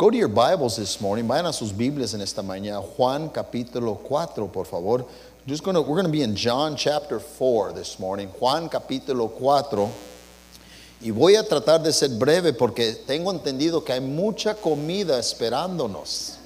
Go 0.00 0.08
to 0.08 0.16
your 0.16 0.28
Bibles 0.28 0.78
this 0.78 0.98
morning. 0.98 1.28
Vayan 1.28 1.46
a 1.46 1.52
sus 1.52 1.72
Biblias 1.72 2.14
en 2.14 2.22
esta 2.22 2.40
mañana. 2.40 2.82
Juan 2.82 3.28
capítulo 3.28 4.02
4, 4.02 4.48
por 4.50 4.64
favor. 4.64 5.04
Just 5.46 5.62
gonna, 5.62 5.82
we're 5.82 5.88
going 5.88 6.06
to 6.06 6.10
be 6.10 6.22
in 6.22 6.34
John 6.34 6.74
chapter 6.74 7.20
4 7.20 7.74
this 7.74 7.98
morning. 7.98 8.28
Juan 8.28 8.70
capítulo 8.70 9.30
4. 9.30 9.92
Y 11.02 11.10
voy 11.10 11.34
a 11.34 11.42
tratar 11.42 11.82
de 11.82 11.92
ser 11.92 12.18
breve 12.18 12.54
porque 12.54 12.94
tengo 13.06 13.30
entendido 13.30 13.84
que 13.84 13.92
hay 13.92 14.00
mucha 14.00 14.54
comida 14.54 15.18
esperándonos. 15.18 16.38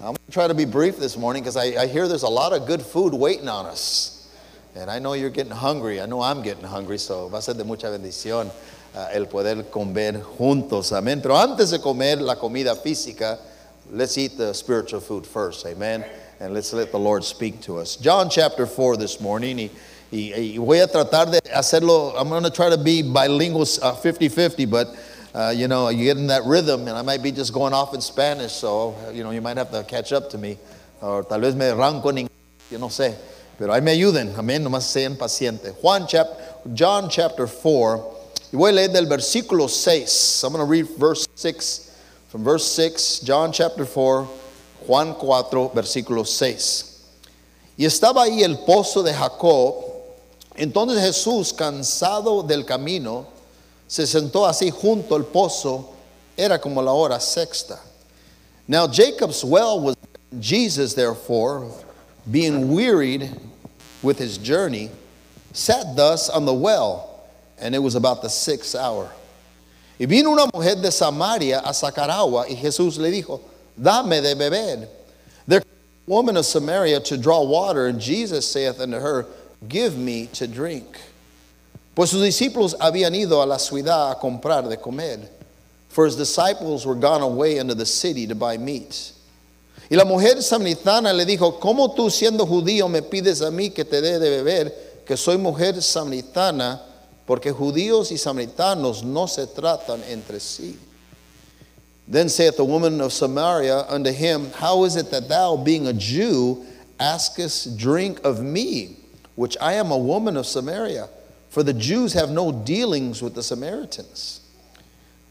I'm 0.00 0.08
going 0.08 0.16
to 0.26 0.30
try 0.30 0.46
to 0.46 0.52
be 0.52 0.66
brief 0.66 0.98
this 0.98 1.16
morning 1.16 1.42
because 1.42 1.56
I, 1.56 1.84
I 1.84 1.86
hear 1.86 2.06
there's 2.06 2.24
a 2.24 2.28
lot 2.28 2.52
of 2.52 2.66
good 2.66 2.82
food 2.82 3.14
waiting 3.14 3.48
on 3.48 3.64
us. 3.64 4.30
And 4.76 4.90
I 4.90 4.98
know 4.98 5.14
you're 5.14 5.30
getting 5.30 5.50
hungry. 5.50 5.98
I 5.98 6.04
know 6.04 6.20
I'm 6.20 6.42
getting 6.42 6.64
hungry, 6.64 6.98
so 6.98 7.26
va 7.30 7.38
a 7.38 7.40
ser 7.40 7.54
de 7.54 7.64
mucha 7.64 7.86
bendición 7.86 8.50
el 9.12 9.26
poder 9.26 9.70
comer 9.70 10.20
juntos. 10.22 10.92
Amén. 10.92 11.20
Pero 11.22 11.36
antes 11.36 11.70
de 11.70 11.78
comer 11.78 12.20
la 12.20 12.36
comida 12.36 12.74
física, 12.76 13.38
let's 13.90 14.16
eat 14.16 14.36
the 14.36 14.52
spiritual 14.54 15.00
food 15.00 15.26
first. 15.26 15.66
Amen. 15.66 16.04
And 16.40 16.52
let's 16.52 16.72
let 16.72 16.90
the 16.90 16.98
Lord 16.98 17.24
speak 17.24 17.60
to 17.62 17.78
us. 17.78 17.96
John 17.96 18.28
chapter 18.28 18.66
4 18.66 18.96
this 18.96 19.20
morning. 19.20 19.58
Y, 19.58 19.70
y, 20.12 20.32
y 20.34 20.58
voy 20.58 20.82
a 20.82 20.86
tratar 20.86 21.30
de 21.30 21.40
hacerlo. 21.50 22.14
I'm 22.16 22.28
going 22.28 22.44
to 22.44 22.50
try 22.50 22.70
to 22.70 22.78
be 22.78 23.02
bilingual 23.02 23.64
50 23.66 24.26
uh, 24.26 24.30
50, 24.30 24.64
but. 24.66 24.88
Uh, 25.34 25.50
you 25.50 25.66
know, 25.66 25.88
you 25.88 26.04
get 26.04 26.16
in 26.16 26.28
that 26.28 26.44
rhythm, 26.44 26.86
and 26.86 26.96
I 26.96 27.02
might 27.02 27.20
be 27.20 27.32
just 27.32 27.52
going 27.52 27.72
off 27.72 27.92
in 27.92 28.00
Spanish, 28.00 28.52
so, 28.52 28.94
you 29.12 29.24
know, 29.24 29.32
you 29.32 29.40
might 29.40 29.56
have 29.56 29.72
to 29.72 29.82
catch 29.82 30.12
up 30.12 30.30
to 30.30 30.38
me. 30.38 30.58
Or 31.02 31.24
tal 31.24 31.40
vez 31.40 31.56
me 31.56 31.64
arranco 31.64 32.06
en 32.10 32.28
inglés, 32.28 32.78
no 32.78 32.86
sé. 32.86 33.16
Pero 33.58 33.72
ahí 33.72 33.82
me 33.82 33.90
ayuden, 33.90 34.32
amén, 34.36 34.62
nomás 34.62 34.82
sean 34.82 35.16
pacientes. 35.16 35.74
Juan 35.80 36.06
chap 36.06 36.28
John 36.72 37.08
chapter 37.10 37.46
4, 37.46 38.13
y 38.54 38.56
voy 38.56 38.70
a 38.70 38.72
leer 38.72 38.92
del 38.92 39.06
versículo 39.06 39.68
6. 39.68 40.44
I'm 40.44 40.52
going 40.52 40.64
to 40.64 40.70
read 40.70 40.86
verse 40.96 41.26
6, 41.34 41.90
from 42.28 42.44
verse 42.44 42.64
6, 42.70 43.22
John 43.24 43.50
chapter 43.50 43.84
4, 43.84 44.28
Juan 44.86 45.14
4, 45.14 45.70
versículo 45.74 46.24
6. 46.24 47.02
Y 47.76 47.84
estaba 47.84 48.22
ahí 48.22 48.44
el 48.44 48.58
pozo 48.58 49.02
de 49.02 49.12
Jacob. 49.12 49.74
Entonces 50.54 51.00
Jesús, 51.00 51.52
cansado 51.52 52.46
del 52.46 52.64
camino, 52.64 53.26
se 53.88 54.06
sentó 54.06 54.46
así 54.46 54.70
junto 54.70 55.16
al 55.16 55.24
pozo, 55.24 55.88
era 56.36 56.60
como 56.60 56.80
la 56.80 56.92
hora 56.92 57.18
sexta. 57.18 57.80
Now 58.68 58.86
Jacob's 58.86 59.42
well 59.42 59.80
was 59.80 59.96
Jesus, 60.38 60.94
therefore, 60.94 61.72
being 62.30 62.72
wearied 62.72 63.32
with 64.00 64.20
his 64.20 64.38
journey, 64.38 64.90
sat 65.52 65.96
thus 65.96 66.30
on 66.30 66.46
the 66.46 66.54
well, 66.54 67.13
and 67.58 67.74
it 67.74 67.78
was 67.78 67.94
about 67.94 68.22
the 68.22 68.28
sixth 68.28 68.74
hour. 68.74 69.10
Y 69.98 70.06
vino 70.06 70.32
una 70.32 70.46
mujer 70.52 70.76
de 70.76 70.90
Samaria 70.90 71.60
a 71.60 71.70
sacar 71.70 72.10
agua, 72.10 72.46
y 72.48 72.56
Jesús 72.56 72.98
le 72.98 73.10
dijo, 73.10 73.40
Dame 73.80 74.20
de 74.20 74.34
beber. 74.34 74.88
There 75.46 75.60
came 75.60 75.68
a 76.06 76.10
woman 76.10 76.36
of 76.36 76.46
Samaria 76.46 77.00
to 77.00 77.16
draw 77.16 77.42
water, 77.42 77.86
and 77.86 78.00
Jesus 78.00 78.50
saith 78.50 78.80
unto 78.80 78.98
her, 78.98 79.26
Give 79.68 79.96
me 79.96 80.26
to 80.34 80.46
drink. 80.46 80.98
Pues 81.94 82.10
sus 82.10 82.22
discípulos 82.22 82.74
habían 82.78 83.14
ido 83.14 83.40
a 83.40 83.46
la 83.46 83.56
ciudad 83.56 84.12
a 84.12 84.14
comprar 84.16 84.68
de 84.68 84.76
comer, 84.76 85.20
for 85.88 86.06
his 86.06 86.16
disciples 86.16 86.84
were 86.84 86.96
gone 86.96 87.22
away 87.22 87.58
into 87.58 87.74
the 87.74 87.86
city 87.86 88.26
to 88.26 88.34
buy 88.34 88.56
meat. 88.58 89.12
Y 89.88 89.96
la 89.96 90.04
mujer 90.04 90.42
samaritana 90.42 91.12
le 91.12 91.24
dijo, 91.24 91.60
¿cómo 91.60 91.94
tú 91.94 92.10
siendo 92.10 92.46
judío 92.46 92.88
me 92.88 93.02
pides 93.02 93.42
a 93.42 93.50
mí 93.50 93.70
que 93.70 93.84
te 93.84 94.00
dé 94.00 94.18
de 94.18 94.30
beber, 94.30 95.02
que 95.06 95.16
soy 95.16 95.36
mujer 95.36 95.80
samaritana? 95.80 96.80
Porque 97.26 97.52
judíos 97.52 98.12
y 98.12 98.18
samaritanos 98.18 99.02
no 99.02 99.26
se 99.26 99.46
tratan 99.46 100.02
entre 100.08 100.38
sí. 100.38 100.76
Then 102.06 102.28
saith 102.28 102.56
the 102.56 102.64
woman 102.64 103.00
of 103.00 103.12
Samaria 103.12 103.86
unto 103.88 104.12
him, 104.12 104.50
How 104.52 104.84
is 104.84 104.96
it 104.96 105.10
that 105.10 105.28
thou, 105.28 105.56
being 105.56 105.86
a 105.86 105.92
Jew, 105.92 106.64
askest 107.00 107.78
drink 107.78 108.20
of 108.24 108.42
me, 108.42 108.96
which 109.36 109.56
I 109.60 109.74
am 109.74 109.90
a 109.90 109.96
woman 109.96 110.36
of 110.36 110.46
Samaria? 110.46 111.08
For 111.48 111.62
the 111.62 111.72
Jews 111.72 112.12
have 112.12 112.30
no 112.30 112.52
dealings 112.52 113.22
with 113.22 113.34
the 113.34 113.42
Samaritans. 113.42 114.40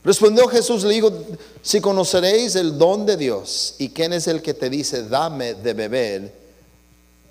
Respondió 0.04 0.50
Jesús, 0.50 0.84
le 0.84 1.00
dijo, 1.00 1.38
si 1.62 1.80
conoceréis 1.80 2.56
el 2.56 2.78
don 2.78 3.06
de 3.06 3.16
Dios 3.16 3.76
y 3.80 3.90
quién 3.90 4.12
es 4.12 4.28
el 4.28 4.42
que 4.42 4.54
te 4.54 4.70
dice, 4.70 5.08
dame 5.08 5.54
de 5.54 5.74
beber, 5.74 6.34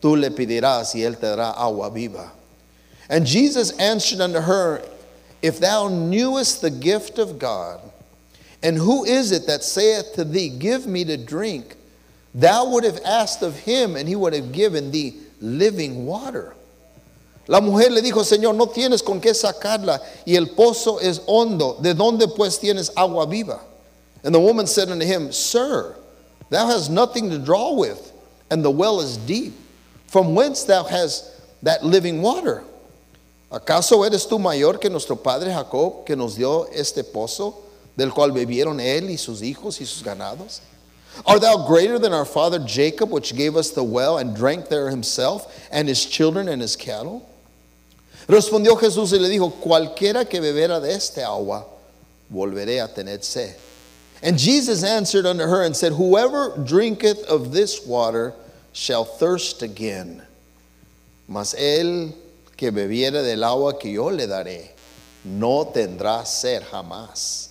tú 0.00 0.16
le 0.16 0.30
pedirás 0.30 0.94
y 0.94 1.02
él 1.02 1.18
te 1.18 1.26
dará 1.26 1.50
agua 1.50 1.90
viva. 1.90 2.32
And 3.12 3.26
Jesus 3.26 3.72
answered 3.72 4.22
unto 4.22 4.40
her, 4.40 4.82
If 5.42 5.60
thou 5.60 5.88
knewest 5.88 6.62
the 6.62 6.70
gift 6.70 7.18
of 7.18 7.38
God, 7.38 7.78
and 8.62 8.78
who 8.78 9.04
is 9.04 9.32
it 9.32 9.46
that 9.48 9.62
saith 9.62 10.14
to 10.14 10.24
thee, 10.24 10.48
Give 10.48 10.86
me 10.86 11.04
to 11.04 11.18
drink, 11.18 11.76
thou 12.34 12.70
would 12.70 12.84
have 12.84 12.98
asked 13.04 13.42
of 13.42 13.54
him, 13.60 13.96
and 13.96 14.08
he 14.08 14.16
would 14.16 14.32
have 14.32 14.50
given 14.50 14.90
thee 14.90 15.18
living 15.42 16.06
water. 16.06 16.54
La 17.48 17.60
mujer 17.60 17.90
le 17.90 18.00
dijo, 18.00 18.22
Señor, 18.24 18.56
no 18.56 18.64
tienes 18.64 19.04
con 19.04 19.20
qué 19.20 19.34
sacarla 19.34 20.00
y 20.26 20.34
el 20.34 20.46
pozo 20.46 20.96
es 20.96 21.20
hondo. 21.26 21.82
¿De 21.82 21.92
dónde 21.92 22.34
pues 22.34 22.58
tienes 22.58 22.88
agua 22.96 23.26
viva? 23.26 23.60
And 24.24 24.34
the 24.34 24.40
woman 24.40 24.66
said 24.66 24.88
unto 24.88 25.04
him, 25.04 25.32
Sir, 25.32 25.96
thou 26.48 26.66
hast 26.66 26.90
nothing 26.90 27.28
to 27.28 27.38
draw 27.38 27.74
with, 27.74 28.10
and 28.50 28.64
the 28.64 28.70
well 28.70 29.00
is 29.00 29.18
deep. 29.18 29.52
From 30.06 30.34
whence 30.34 30.64
thou 30.64 30.84
hast 30.84 31.28
that 31.62 31.84
living 31.84 32.22
water? 32.22 32.64
¿Acaso 33.52 34.04
eres 34.06 34.26
tú 34.26 34.38
mayor 34.38 34.78
que 34.78 34.88
nuestro 34.88 35.14
padre 35.14 35.52
Jacob, 35.52 36.04
que 36.06 36.16
nos 36.16 36.36
dio 36.36 36.66
este 36.72 37.04
pozo, 37.04 37.62
del 37.94 38.10
cual 38.10 38.32
bebieron 38.32 38.80
él 38.80 39.10
y 39.10 39.18
sus 39.18 39.42
hijos 39.42 39.80
y 39.80 39.84
sus 39.84 40.02
ganados? 40.02 40.62
Art 41.26 41.42
thou 41.42 41.66
greater 41.68 41.98
than 41.98 42.14
our 42.14 42.24
father 42.24 42.58
Jacob, 42.58 43.10
which 43.10 43.36
gave 43.36 43.54
us 43.54 43.70
the 43.70 43.84
well 43.84 44.16
and 44.16 44.34
drank 44.34 44.68
there 44.68 44.88
himself, 44.88 45.68
and 45.70 45.86
his 45.86 46.06
children 46.06 46.48
and 46.48 46.62
his 46.62 46.76
cattle? 46.76 47.28
Respondió 48.26 48.80
Jesús 48.80 49.12
y 49.12 49.18
le 49.18 49.28
dijo, 49.28 49.52
cualquiera 49.60 50.26
que 50.26 50.40
bebera 50.40 50.80
de 50.80 50.90
este 50.90 51.18
agua, 51.18 51.66
volveré 52.32 52.82
a 52.82 52.88
tener 52.88 53.22
sed. 53.22 53.54
And 54.22 54.38
Jesus 54.38 54.82
answered 54.82 55.26
unto 55.26 55.44
her 55.44 55.62
and 55.62 55.76
said, 55.76 55.92
Whoever 55.92 56.56
drinketh 56.64 57.24
of 57.24 57.52
this 57.52 57.84
water 57.84 58.32
shall 58.72 59.04
thirst 59.04 59.62
again. 59.62 60.22
Mas 61.26 61.54
el 61.58 62.14
que 62.56 62.70
bebiere 62.70 63.22
del 63.22 63.44
agua 63.44 63.78
que 63.78 63.92
yo 63.92 64.10
le 64.10 64.26
daré, 64.26 64.74
no 65.24 65.66
tendrá 65.66 66.24
sed 66.24 66.62
jamás. 66.70 67.48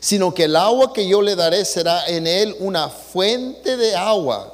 Sino 0.00 0.32
que 0.32 0.44
el 0.44 0.56
agua 0.56 0.92
que 0.92 1.06
yo 1.06 1.20
le 1.20 1.34
daré 1.34 1.64
será 1.64 2.06
en 2.06 2.26
él 2.26 2.54
una 2.60 2.88
fuente 2.88 3.76
de 3.76 3.94
agua. 3.94 4.52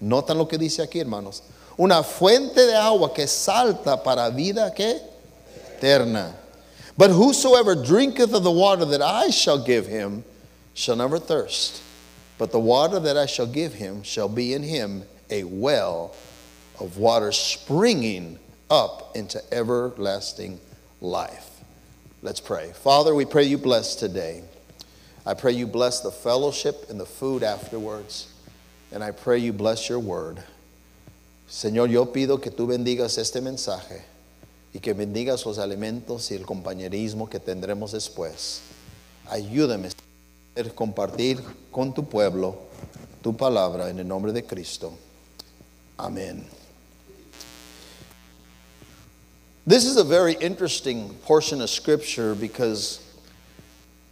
Notan 0.00 0.38
lo 0.38 0.46
que 0.46 0.58
dice 0.58 0.82
aquí, 0.82 1.00
hermanos. 1.00 1.42
Una 1.76 2.02
fuente 2.02 2.66
de 2.66 2.74
agua 2.74 3.12
que 3.12 3.26
salta 3.26 4.02
para 4.02 4.30
vida 4.30 4.72
eterna. 4.76 6.34
But 6.96 7.10
whosoever 7.10 7.76
drinketh 7.76 8.34
of 8.34 8.42
the 8.42 8.50
water 8.50 8.84
that 8.86 9.02
I 9.02 9.30
shall 9.30 9.58
give 9.58 9.86
him 9.86 10.24
shall 10.74 10.96
never 10.96 11.20
thirst. 11.20 11.80
But 12.38 12.50
the 12.50 12.58
water 12.58 12.98
that 12.98 13.16
I 13.16 13.26
shall 13.26 13.46
give 13.46 13.74
him 13.74 14.02
shall 14.02 14.28
be 14.28 14.52
in 14.52 14.62
him 14.62 15.04
a 15.30 15.44
well 15.44 16.14
of 16.80 16.98
water 16.98 17.30
springing 17.32 18.38
up 18.70 19.16
into 19.16 19.42
everlasting 19.52 20.60
life. 21.00 21.60
Let's 22.22 22.40
pray. 22.40 22.72
Father, 22.72 23.14
we 23.14 23.24
pray 23.24 23.44
you 23.44 23.58
bless 23.58 23.94
today. 23.94 24.42
I 25.24 25.34
pray 25.34 25.52
you 25.52 25.66
bless 25.66 26.00
the 26.00 26.10
fellowship 26.10 26.86
and 26.90 26.98
the 26.98 27.06
food 27.06 27.42
afterwards. 27.42 28.32
And 28.92 29.04
I 29.04 29.10
pray 29.10 29.38
you 29.38 29.52
bless 29.52 29.88
your 29.88 29.98
word. 29.98 30.42
Señor, 31.48 31.90
yo 31.90 32.06
pido 32.06 32.42
que 32.42 32.50
tú 32.50 32.66
bendigas 32.66 33.18
este 33.18 33.40
mensaje 33.40 34.02
y 34.74 34.80
que 34.80 34.94
bendigas 34.94 35.46
los 35.46 35.58
alimentos 35.58 36.30
y 36.30 36.34
el 36.34 36.44
compañerismo 36.44 37.28
que 37.28 37.38
tendremos 37.38 37.92
después. 37.92 38.60
Ayúdame 39.30 39.90
a 40.56 40.62
compartir 40.74 41.40
con 41.70 41.94
tu 41.94 42.04
pueblo 42.04 42.56
tu 43.22 43.36
palabra 43.36 43.90
en 43.90 43.98
el 43.98 44.08
nombre 44.08 44.32
de 44.32 44.44
Cristo. 44.44 44.92
Amén. 45.96 46.57
This 49.68 49.84
is 49.84 49.98
a 49.98 50.02
very 50.02 50.32
interesting 50.40 51.10
portion 51.26 51.60
of 51.60 51.68
scripture 51.68 52.34
because 52.34 53.00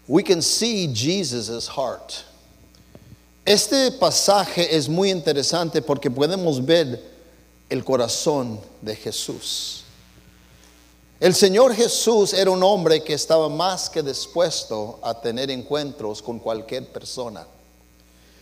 we 0.06 0.23
can 0.23 0.43
see 0.43 0.87
Jesus' 0.93 1.67
heart. 1.67 2.26
Este 3.47 3.91
pasaje 3.99 4.70
es 4.70 4.87
muy 4.87 5.08
interesante 5.11 5.81
porque 5.81 6.11
podemos 6.11 6.61
ver 6.61 7.00
el 7.70 7.81
corazón 7.85 8.58
de 8.82 8.97
Jesús. 8.97 9.81
El 11.19 11.32
Señor 11.32 11.73
Jesús 11.73 12.35
era 12.35 12.50
un 12.50 12.62
hombre 12.62 13.00
que 13.03 13.14
estaba 13.14 13.49
más 13.49 13.88
que 13.88 14.03
dispuesto 14.03 14.99
a 15.03 15.19
tener 15.19 15.50
encuentros 15.50 16.20
con 16.20 16.38
cualquier 16.38 16.85
persona. 16.93 17.47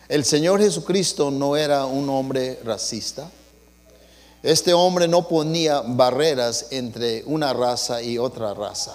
El 0.09 0.25
Señor 0.25 0.59
Jesucristo 0.61 1.31
no 1.31 1.55
era 1.55 1.87
un 1.87 2.09
hombre 2.11 2.59
racista. 2.65 3.31
Este 4.45 4.75
hombre 4.75 5.07
no 5.09 5.23
ponía 5.23 5.83
barreras 5.97 6.71
entre 6.71 7.23
una 7.25 7.55
raza 7.55 8.03
y 8.03 8.19
otra 8.19 8.55
raza. 8.55 8.93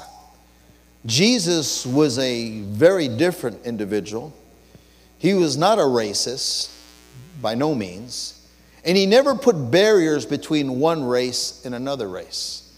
Jesus 1.05 1.85
was 1.87 2.19
a 2.19 2.61
very 2.61 3.07
different 3.07 3.65
individual. 3.65 4.31
He 5.17 5.33
was 5.33 5.57
not 5.57 5.79
a 5.79 5.83
racist, 5.83 6.69
by 7.41 7.55
no 7.55 7.73
means. 7.73 8.35
And 8.85 8.95
he 8.95 9.05
never 9.07 9.33
put 9.33 9.71
barriers 9.71 10.25
between 10.25 10.79
one 10.79 11.03
race 11.03 11.63
and 11.65 11.73
another 11.73 12.07
race. 12.07 12.71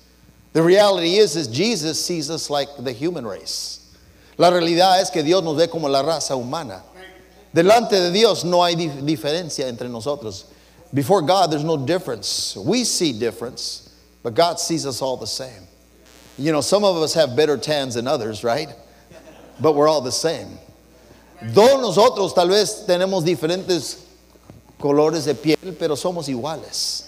The 0.53 0.61
reality 0.61 1.17
is, 1.17 1.35
is 1.35 1.47
Jesus 1.47 2.03
sees 2.03 2.29
us 2.29 2.49
like 2.49 2.69
the 2.79 2.93
human 2.93 3.25
race. 3.27 3.79
La 4.37 4.49
realidad 4.49 5.01
es 5.01 5.09
que 5.09 5.23
Dios 5.23 5.43
nos 5.43 5.57
ve 5.57 5.67
como 5.67 5.87
la 5.89 6.03
raza 6.03 6.35
humana. 6.37 6.83
Delante 7.53 7.91
de 7.91 8.11
Dios 8.11 8.45
no 8.45 8.63
hay 8.63 8.75
dif- 8.75 9.01
diferencia 9.01 9.67
entre 9.67 9.89
nosotros. 9.89 10.45
Before 10.93 11.21
God, 11.21 11.51
there's 11.51 11.63
no 11.63 11.77
difference. 11.77 12.55
We 12.55 12.83
see 12.83 13.17
difference, 13.17 13.89
but 14.23 14.33
God 14.33 14.59
sees 14.59 14.85
us 14.85 15.01
all 15.01 15.17
the 15.17 15.27
same. 15.27 15.67
You 16.37 16.51
know, 16.51 16.61
some 16.61 16.83
of 16.83 16.97
us 16.97 17.13
have 17.13 17.35
better 17.35 17.57
tans 17.57 17.95
than 17.95 18.07
others, 18.07 18.43
right? 18.43 18.69
But 19.59 19.75
we're 19.75 19.87
all 19.87 20.01
the 20.01 20.11
same. 20.11 20.57
Todos 21.53 21.81
nosotros 21.81 22.33
tal 22.33 22.47
vez 22.47 22.85
tenemos 22.85 23.23
diferentes 23.23 23.99
colores 24.79 25.25
de 25.25 25.33
piel, 25.33 25.75
pero 25.77 25.95
somos 25.95 26.27
iguales. 26.27 27.07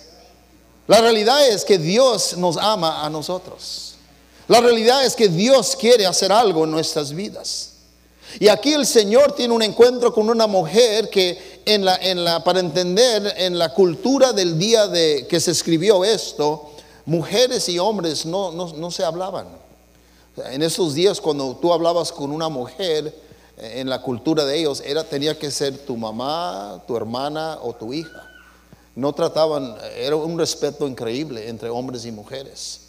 La 0.87 0.99
realidad 1.01 1.47
es 1.49 1.63
que 1.63 1.77
Dios 1.77 2.35
nos 2.37 2.57
ama 2.57 3.03
a 3.03 3.09
nosotros. 3.09 3.95
La 4.47 4.59
realidad 4.59 5.05
es 5.05 5.15
que 5.15 5.27
Dios 5.27 5.75
quiere 5.75 6.05
hacer 6.05 6.31
algo 6.31 6.63
en 6.63 6.71
nuestras 6.71 7.13
vidas. 7.13 7.73
Y 8.39 8.47
aquí 8.47 8.73
el 8.73 8.85
Señor 8.85 9.33
tiene 9.33 9.53
un 9.53 9.61
encuentro 9.61 10.13
con 10.13 10.29
una 10.29 10.47
mujer 10.47 11.09
que 11.09 11.52
en 11.65 11.85
la, 11.85 11.95
en 11.97 12.23
la, 12.23 12.43
para 12.43 12.59
entender 12.59 13.33
en 13.37 13.57
la 13.57 13.73
cultura 13.73 14.33
del 14.33 14.57
día 14.57 14.87
de 14.87 15.27
que 15.27 15.39
se 15.39 15.51
escribió 15.51 16.03
esto, 16.03 16.71
mujeres 17.05 17.67
y 17.69 17.79
hombres 17.79 18.25
no, 18.25 18.51
no, 18.51 18.73
no 18.73 18.91
se 18.91 19.03
hablaban. 19.03 19.47
En 20.51 20.63
esos 20.63 20.93
días 20.93 21.21
cuando 21.21 21.55
tú 21.57 21.71
hablabas 21.71 22.11
con 22.11 22.31
una 22.31 22.49
mujer, 22.49 23.13
eh, 23.57 23.81
en 23.81 23.89
la 23.89 24.01
cultura 24.01 24.45
de 24.45 24.59
ellos, 24.59 24.81
era, 24.85 25.03
tenía 25.03 25.37
que 25.37 25.51
ser 25.51 25.77
tu 25.85 25.95
mamá, 25.95 26.81
tu 26.87 26.97
hermana 26.97 27.59
o 27.61 27.73
tu 27.73 27.93
hija. 27.93 28.29
No 28.95 29.13
trataban, 29.13 29.75
era 29.97 30.15
un 30.15 30.37
respeto 30.37 30.87
increíble 30.87 31.47
entre 31.49 31.69
hombres 31.69 32.05
y 32.05 32.11
mujeres. 32.11 32.79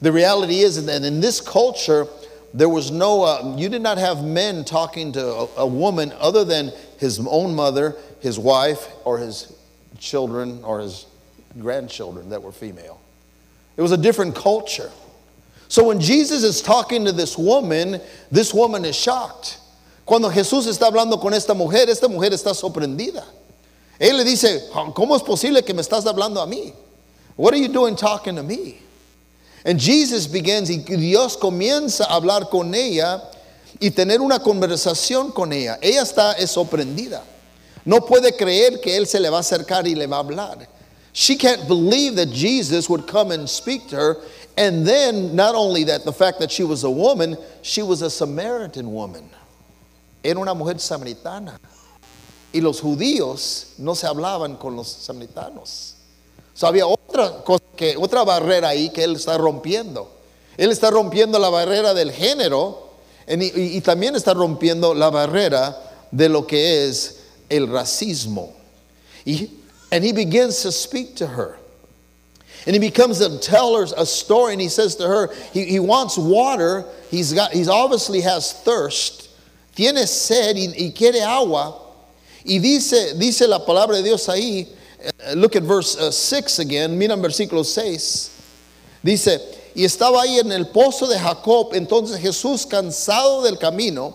The 0.00 0.10
reality 0.12 0.62
is 0.62 0.84
that 0.86 1.04
in 1.04 1.20
this 1.20 1.40
culture, 1.40 2.06
there 2.54 2.68
was 2.68 2.90
no, 2.90 3.22
uh, 3.22 3.54
you 3.56 3.68
did 3.68 3.82
not 3.82 3.98
have 3.98 4.24
men 4.24 4.64
talking 4.64 5.12
to 5.12 5.24
a, 5.24 5.48
a 5.58 5.66
woman 5.66 6.12
other 6.18 6.44
than 6.44 6.72
his 6.98 7.20
own 7.26 7.54
mother, 7.54 7.96
his 8.20 8.38
wife, 8.38 8.88
or 9.04 9.18
his 9.18 9.52
children, 9.98 10.62
or 10.64 10.80
his 10.80 11.06
grandchildren 11.58 12.30
that 12.30 12.42
were 12.42 12.52
female. 12.52 13.00
It 13.76 13.82
was 13.82 13.92
a 13.92 13.96
different 13.96 14.34
culture. 14.34 14.90
So 15.68 15.86
when 15.86 16.00
Jesus 16.00 16.42
is 16.42 16.62
talking 16.62 17.04
to 17.04 17.12
this 17.12 17.36
woman, 17.36 18.00
this 18.30 18.54
woman 18.54 18.84
is 18.84 18.96
shocked. 18.96 19.58
Cuando 20.06 20.30
Jesús 20.30 20.66
está 20.66 20.90
hablando 20.90 21.20
con 21.20 21.34
esta 21.34 21.54
mujer, 21.54 21.88
esta 21.88 22.08
mujer 22.08 22.30
está 22.30 22.54
sorprendida. 22.54 23.24
Él 24.00 24.16
le 24.16 24.24
dice, 24.24 24.70
¿cómo 24.72 25.14
es 25.16 25.22
posible 25.22 25.62
que 25.64 25.74
me 25.74 25.82
estás 25.82 26.06
hablando 26.06 26.42
a 26.42 26.46
mí? 26.46 26.72
What 27.36 27.52
are 27.52 27.58
you 27.58 27.68
doing 27.68 27.94
talking 27.94 28.36
to 28.36 28.42
me? 28.42 28.80
And 29.68 29.78
Jesus 29.78 30.26
begins, 30.26 30.70
y 30.70 30.78
Dios 30.78 31.36
comienza 31.36 32.06
a 32.08 32.14
hablar 32.14 32.48
con 32.48 32.74
ella 32.74 33.22
y 33.78 33.90
tener 33.90 34.18
una 34.22 34.38
conversación 34.38 35.30
con 35.30 35.52
ella. 35.52 35.78
Ella 35.82 36.00
está 36.00 36.32
es 36.38 36.52
sorprendida. 36.52 37.22
No 37.84 38.00
puede 38.00 38.34
creer 38.34 38.80
que 38.80 38.96
Él 38.96 39.06
se 39.06 39.20
le 39.20 39.28
va 39.28 39.36
a 39.36 39.40
acercar 39.40 39.86
y 39.86 39.94
le 39.94 40.06
va 40.06 40.16
a 40.16 40.20
hablar. 40.20 40.66
She 41.12 41.36
can't 41.36 41.68
believe 41.68 42.16
that 42.16 42.30
Jesus 42.32 42.88
would 42.88 43.06
come 43.06 43.30
and 43.30 43.46
speak 43.46 43.88
to 43.88 43.96
her. 43.96 44.16
And 44.56 44.86
then, 44.86 45.36
not 45.36 45.54
only 45.54 45.84
that, 45.84 46.02
the 46.02 46.14
fact 46.14 46.38
that 46.40 46.50
she 46.50 46.64
was 46.64 46.84
a 46.84 46.90
woman, 46.90 47.36
she 47.60 47.82
was 47.82 48.00
a 48.00 48.08
Samaritan 48.08 48.90
woman. 48.90 49.28
Era 50.24 50.40
una 50.40 50.54
mujer 50.54 50.76
samaritana. 50.76 51.58
Y 52.54 52.60
los 52.60 52.80
judíos 52.80 53.78
no 53.78 53.92
se 53.92 54.06
hablaban 54.06 54.58
con 54.58 54.76
los 54.76 54.88
samaritanos. 54.88 55.97
So, 56.58 56.66
había 56.66 56.88
otra 56.88 57.44
cosa 57.44 57.62
que 57.76 57.96
otra 57.96 58.24
barrera 58.24 58.70
ahí 58.70 58.90
que 58.90 59.04
él 59.04 59.14
está 59.14 59.38
rompiendo. 59.38 60.10
Él 60.56 60.72
está 60.72 60.90
rompiendo 60.90 61.38
la 61.38 61.50
barrera 61.50 61.94
del 61.94 62.10
género 62.10 62.94
en- 63.28 63.42
y, 63.42 63.76
y 63.76 63.80
también 63.80 64.16
está 64.16 64.34
rompiendo 64.34 64.92
la 64.92 65.08
barrera 65.08 65.76
de 66.10 66.28
lo 66.28 66.48
que 66.48 66.84
es 66.88 67.20
el 67.48 67.68
racismo. 67.68 68.52
Y, 69.24 69.50
and 69.92 70.04
he 70.04 70.10
begins 70.10 70.60
to 70.62 70.72
speak 70.72 71.14
to 71.14 71.28
her. 71.28 71.60
And 72.66 72.74
he 72.74 72.80
becomes 72.80 73.20
to 73.20 73.38
tell 73.38 73.76
her 73.76 73.86
a 73.96 74.04
story, 74.04 74.54
and 74.54 74.60
he 74.60 74.68
says 74.68 74.96
to 74.96 75.06
her, 75.06 75.30
he, 75.52 75.64
he 75.64 75.78
wants 75.78 76.18
water. 76.18 76.84
He's 77.08 77.32
got, 77.32 77.52
he's 77.52 77.68
obviously 77.68 78.20
has 78.22 78.52
thirst. 78.64 79.28
Tiene 79.76 80.04
sed 80.08 80.56
y, 80.56 80.74
y 80.76 80.92
quiere 80.92 81.22
agua. 81.22 81.76
Y 82.44 82.58
dice, 82.58 83.14
dice 83.16 83.46
la 83.46 83.60
palabra 83.60 83.94
de 83.98 84.02
Dios 84.02 84.26
ahí. 84.26 84.66
Uh, 85.26 85.34
Look 85.34 85.56
at 85.56 85.62
verse 85.62 85.96
6 86.16 86.58
again. 86.58 86.98
Mira 86.98 87.14
en 87.14 87.22
versículo 87.22 87.64
6. 87.64 88.30
Dice, 89.04 89.40
y 89.74 89.84
estaba 89.84 90.22
ahí 90.22 90.38
en 90.38 90.50
el 90.52 90.66
pozo 90.66 91.06
de 91.06 91.18
Jacob. 91.18 91.72
Entonces 91.74 92.18
Jesús, 92.18 92.66
cansado 92.66 93.42
del 93.42 93.58
camino, 93.58 94.14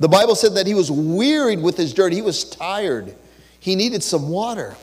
the 0.00 0.08
Bible 0.08 0.34
said 0.34 0.54
that 0.54 0.66
he 0.66 0.74
was 0.74 0.90
wearied 0.90 1.60
with 1.60 1.76
his 1.76 1.92
journey. 1.92 2.16
He 2.16 2.22
was 2.22 2.44
tired. 2.44 3.14
He 3.60 3.76
needed 3.76 4.02
some 4.02 4.28
water. 4.28 4.76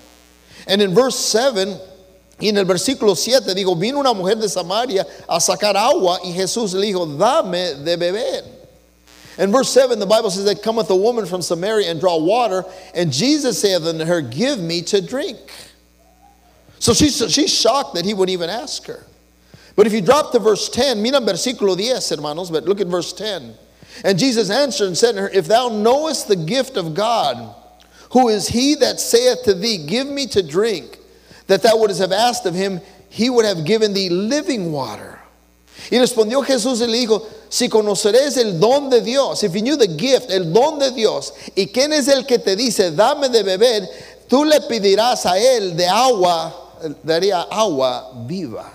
And 0.67 0.81
in 0.81 0.93
verse 0.93 1.17
7, 1.17 1.77
y 2.39 2.49
en 2.49 2.57
el 2.57 2.65
versículo 2.65 3.15
7, 3.15 3.53
digo, 3.53 3.75
vino 3.75 3.99
una 3.99 4.13
mujer 4.13 4.35
de 4.35 4.49
Samaria 4.49 5.05
a 5.29 5.39
sacar 5.39 5.77
agua 5.77 6.19
y 6.23 6.31
Jesús 6.31 6.73
le 6.73 6.87
dijo, 6.87 7.05
dame 7.05 7.75
de 7.75 7.95
beber. 7.95 8.43
In 9.37 9.51
verse 9.51 9.69
7, 9.71 9.99
the 9.99 10.05
Bible 10.05 10.29
says 10.29 10.45
that 10.45 10.61
cometh 10.61 10.89
a 10.89 10.95
woman 10.95 11.25
from 11.25 11.41
Samaria 11.41 11.89
and 11.89 11.99
draw 11.99 12.17
water, 12.17 12.63
and 12.93 13.11
Jesus 13.11 13.59
saith 13.59 13.83
unto 13.83 14.05
her, 14.05 14.21
Give 14.21 14.59
me 14.59 14.81
to 14.83 15.01
drink. 15.01 15.39
So 16.79 16.93
she's, 16.93 17.17
she's 17.31 17.53
shocked 17.53 17.95
that 17.95 18.05
he 18.05 18.13
would 18.13 18.29
even 18.29 18.49
ask 18.49 18.85
her. 18.87 19.05
But 19.75 19.87
if 19.87 19.93
you 19.93 20.01
drop 20.01 20.31
to 20.33 20.39
verse 20.39 20.69
10, 20.69 21.01
mira 21.01 21.19
versículo 21.19 21.75
10, 21.75 22.17
hermanos, 22.17 22.51
but 22.51 22.65
look 22.65 22.79
at 22.79 22.87
verse 22.87 23.13
10. 23.13 23.55
And 24.03 24.19
Jesus 24.19 24.49
answered 24.49 24.87
and 24.87 24.97
said 24.97 25.13
to 25.13 25.21
her, 25.21 25.29
If 25.29 25.47
thou 25.47 25.69
knowest 25.69 26.27
the 26.27 26.35
gift 26.35 26.77
of 26.77 26.93
God, 26.93 27.55
who 28.11 28.29
is 28.29 28.47
he 28.47 28.75
that 28.75 28.99
saith 28.99 29.43
to 29.43 29.53
thee, 29.53 29.85
Give 29.87 30.07
me 30.07 30.27
to 30.27 30.43
drink, 30.43 30.99
that 31.47 31.63
thou 31.63 31.77
wouldst 31.77 31.99
have 31.99 32.11
asked 32.11 32.45
of 32.45 32.53
him, 32.53 32.81
he 33.09 33.29
would 33.29 33.45
have 33.45 33.65
given 33.65 33.93
thee 33.93 34.09
living 34.09 34.71
water. 34.71 35.12
Y 35.91 35.99
respondió 35.99 36.41
Jesús 36.41 36.81
y 36.81 36.87
le 36.87 36.97
dijo, 36.97 37.25
si 37.49 37.69
conoceréis 37.69 38.37
el 38.37 38.59
don 38.59 38.89
de 38.89 39.01
Dios, 39.01 39.43
if 39.43 39.53
you 39.53 39.61
knew 39.61 39.75
the 39.75 39.87
gift, 39.87 40.31
el 40.31 40.51
don 40.51 40.79
de 40.79 40.91
Dios, 40.91 41.33
y 41.55 41.67
quién 41.67 41.93
es 41.93 42.07
el 42.07 42.25
que 42.25 42.39
te 42.39 42.55
dice, 42.55 42.91
dame 42.91 43.29
de 43.29 43.43
beber, 43.43 43.87
tú 44.27 44.43
le 44.43 44.59
pedirás 44.61 45.25
a 45.25 45.37
él 45.37 45.75
de 45.75 45.87
agua, 45.87 46.53
daría 47.05 47.45
agua 47.51 48.25
viva. 48.27 48.71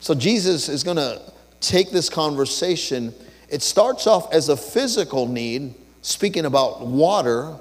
So 0.00 0.14
Jesus 0.14 0.68
is 0.68 0.82
going 0.82 0.96
to 0.96 1.20
take 1.60 1.90
this 1.90 2.08
conversation. 2.08 3.14
It 3.48 3.62
starts 3.62 4.06
off 4.06 4.32
as 4.32 4.48
a 4.48 4.56
physical 4.56 5.26
need, 5.26 5.74
speaking 6.02 6.46
about 6.46 6.86
water, 6.86 7.56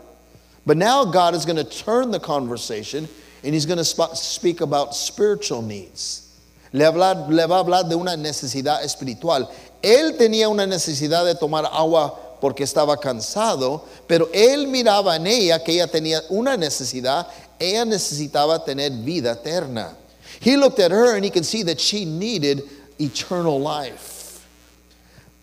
but 0.66 0.78
now 0.78 1.04
God 1.04 1.36
is 1.36 1.46
going 1.46 1.58
to 1.58 1.64
turn 1.64 2.12
the 2.12 2.20
conversation 2.20 3.08
and 3.44 3.54
he's 3.54 3.66
going 3.66 3.78
to 3.78 3.86
sp- 3.86 4.16
speak 4.16 4.62
about 4.62 4.96
spiritual 4.96 5.62
needs. 5.62 6.29
Le, 6.72 6.88
va 6.90 7.56
a 7.56 7.60
hablar 7.60 7.86
de 7.86 7.96
una 7.96 8.16
necesidad 8.16 8.84
espiritual. 8.84 9.48
Él 9.82 10.18
tenía 10.18 10.50
una 10.50 10.68
necesidad 10.68 11.26
de 11.26 11.36
tomar 11.36 11.66
agua 11.72 12.38
porque 12.40 12.64
estaba 12.64 12.98
cansado, 12.98 13.84
pero 14.08 14.30
él 14.34 14.68
miraba 14.68 15.16
en 15.16 15.28
ella 15.28 15.64
que 15.64 15.74
ella 15.74 15.88
tenía 15.88 16.24
una 16.30 16.56
necesidad, 16.56 17.28
ella 17.60 17.86
necesitaba 17.86 18.64
tener 18.64 18.92
vida 18.92 19.34
eterna. 19.34 19.96
He 20.40 20.56
looked 20.56 20.80
at 20.80 20.92
her 20.92 21.16
and 21.16 21.26
he 21.26 21.32
could 21.32 21.46
see 21.46 21.64
that 21.64 21.80
she 21.80 22.06
needed 22.06 22.64
eternal 23.00 23.60
life. 23.60 24.48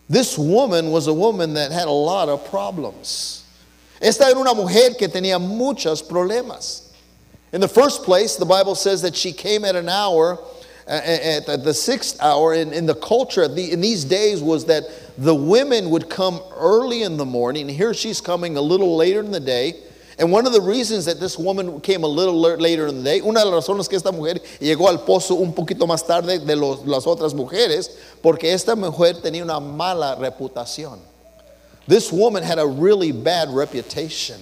This 0.09 0.37
woman 0.37 0.91
was 0.91 1.07
a 1.07 1.13
woman 1.13 1.53
that 1.55 1.71
had 1.71 1.87
a 1.87 1.91
lot 1.91 2.29
of 2.29 2.49
problems. 2.49 3.43
Esta 4.01 4.25
era 4.25 4.39
una 4.39 4.53
mujer 4.53 4.95
que 4.97 5.07
tenía 5.07 5.39
muchos 5.39 6.01
problemas. 6.01 6.83
In 7.51 7.61
the 7.61 7.67
first 7.67 8.03
place, 8.03 8.35
the 8.35 8.45
Bible 8.45 8.75
says 8.75 9.01
that 9.01 9.15
she 9.15 9.33
came 9.33 9.65
at 9.65 9.75
an 9.75 9.89
hour, 9.89 10.39
at 10.87 11.63
the 11.63 11.73
sixth 11.73 12.17
hour. 12.21 12.53
In, 12.53 12.73
in 12.73 12.85
the 12.85 12.95
culture 12.95 13.43
in 13.43 13.81
these 13.81 14.05
days 14.05 14.41
was 14.41 14.65
that 14.65 14.83
the 15.17 15.35
women 15.35 15.89
would 15.89 16.09
come 16.09 16.39
early 16.55 17.03
in 17.03 17.17
the 17.17 17.25
morning. 17.25 17.67
Here 17.67 17.93
she's 17.93 18.21
coming 18.21 18.55
a 18.57 18.61
little 18.61 18.95
later 18.95 19.19
in 19.19 19.31
the 19.31 19.39
day. 19.39 19.75
And 20.19 20.31
one 20.31 20.47
of 20.47 20.53
the 20.53 20.61
reasons 20.61 21.05
that 21.05 21.19
this 21.19 21.37
woman 21.37 21.79
came 21.81 22.03
a 22.03 22.07
little 22.07 22.39
later 22.39 22.87
in 22.87 22.97
the 22.97 23.03
day, 23.03 23.21
una 23.21 23.41
de 23.41 23.45
las 23.49 23.67
razones 23.67 23.87
que 23.87 23.97
esta 23.97 24.11
mujer 24.11 24.39
llegó 24.59 24.87
al 24.87 25.05
pozo 25.05 25.35
un 25.39 25.53
poquito 25.53 25.85
más 25.85 26.03
tarde 26.07 26.39
de 26.39 26.55
los- 26.55 26.83
las 26.87 27.05
otras 27.05 27.35
mujeres, 27.35 27.91
porque 28.23 28.51
esta 28.51 28.75
mujer 28.75 29.21
tenía 29.21 29.43
una 29.43 29.59
mala 29.59 30.15
reputación. 30.15 30.97
This 31.87 32.11
woman 32.11 32.41
had 32.41 32.57
a 32.57 32.65
really 32.65 33.11
bad 33.11 33.53
reputation. 33.53 34.37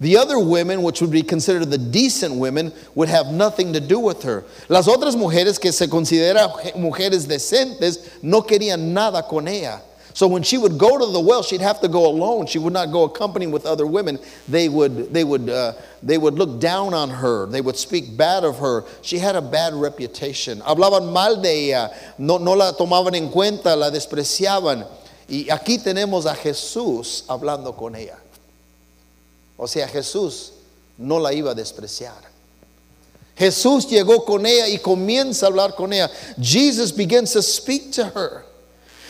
The 0.00 0.16
other 0.16 0.38
women, 0.38 0.82
which 0.82 1.00
would 1.00 1.12
be 1.12 1.22
considered 1.22 1.70
the 1.70 1.78
decent 1.78 2.34
women, 2.34 2.72
would 2.94 3.08
have 3.08 3.28
nothing 3.28 3.72
to 3.74 3.80
do 3.80 4.00
with 4.00 4.22
her. 4.24 4.44
Las 4.68 4.88
otras 4.88 5.14
mujeres 5.14 5.60
que 5.60 5.70
se 5.72 5.86
consideran 5.86 6.50
mujeres 6.76 7.26
decentes 7.26 8.22
no 8.22 8.42
querían 8.42 8.92
nada 8.92 9.22
con 9.22 9.46
ella. 9.46 9.80
So 10.14 10.28
when 10.28 10.44
she 10.44 10.58
would 10.58 10.78
go 10.78 10.96
to 10.96 11.06
the 11.12 11.18
well, 11.18 11.42
she'd 11.42 11.60
have 11.60 11.80
to 11.80 11.88
go 11.88 12.06
alone. 12.06 12.46
She 12.46 12.60
would 12.60 12.72
not 12.72 12.92
go 12.92 13.02
accompanied 13.02 13.48
with 13.48 13.66
other 13.66 13.84
women. 13.84 14.20
They 14.48 14.68
would, 14.68 15.12
they 15.12 15.24
would, 15.24 15.50
uh, 15.50 15.72
they 16.04 16.18
would 16.18 16.34
look 16.34 16.60
down 16.60 16.94
on 16.94 17.10
her. 17.10 17.46
They 17.46 17.60
would 17.60 17.76
speak 17.76 18.16
bad 18.16 18.44
of 18.44 18.58
her. 18.58 18.84
She 19.02 19.18
had 19.18 19.34
a 19.34 19.42
bad 19.42 19.74
reputation. 19.74 20.60
Hablaban 20.60 21.12
mal 21.12 21.42
de 21.42 21.70
ella. 21.70 21.90
No, 22.16 22.38
no 22.38 22.52
la 22.52 22.72
tomaban 22.72 23.16
en 23.16 23.28
cuenta, 23.28 23.76
la 23.76 23.90
despreciaban. 23.90 24.86
Y 25.28 25.46
aquí 25.50 25.78
tenemos 25.82 26.26
a 26.26 26.34
Jesús 26.36 27.24
hablando 27.28 27.76
con 27.76 27.96
ella. 27.96 28.18
O 29.56 29.66
sea, 29.66 29.86
Jesús 29.88 30.52
no 30.98 31.18
la 31.18 31.32
iba 31.32 31.52
a 31.52 31.54
despreciar. 31.54 32.34
Jesús 33.36 33.88
llegó 33.88 34.24
con 34.24 34.46
ella 34.46 34.68
y 34.68 34.78
comienza 34.78 35.46
a 35.46 35.48
hablar 35.48 35.74
con 35.74 35.92
ella. 35.92 36.08
Jesus 36.40 36.92
begins 36.92 37.32
to 37.32 37.42
speak 37.42 37.90
to 37.92 38.04
her. 38.04 38.44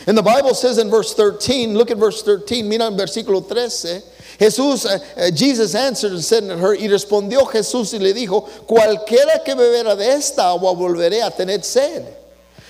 And 0.07 0.17
the 0.17 0.23
Bible 0.23 0.53
says 0.53 0.77
in 0.77 0.89
verse 0.89 1.13
13, 1.13 1.75
look 1.75 1.89
at 1.89 1.97
verse 1.97 2.21
13, 2.21 2.67
mira 2.67 2.85
en 2.85 2.97
versículo 2.97 3.47
13. 3.47 4.01
Jesús, 4.37 4.85
uh, 4.85 4.99
uh, 5.19 5.31
Jesus 5.31 5.73
answered 5.73 6.11
and 6.11 6.23
said 6.23 6.43
to 6.43 6.57
her, 6.57 6.75
y 6.75 6.87
respondió 6.87 7.49
Jesús 7.49 7.93
y 7.93 7.99
le 7.99 8.13
dijo, 8.13 8.41
cualquiera 8.67 9.43
que 9.43 9.55
bebera 9.55 9.95
de 9.95 10.11
esta 10.11 10.43
agua 10.43 10.73
volveré 10.73 11.25
a 11.25 11.31
tener 11.31 11.63
sed. 11.63 12.05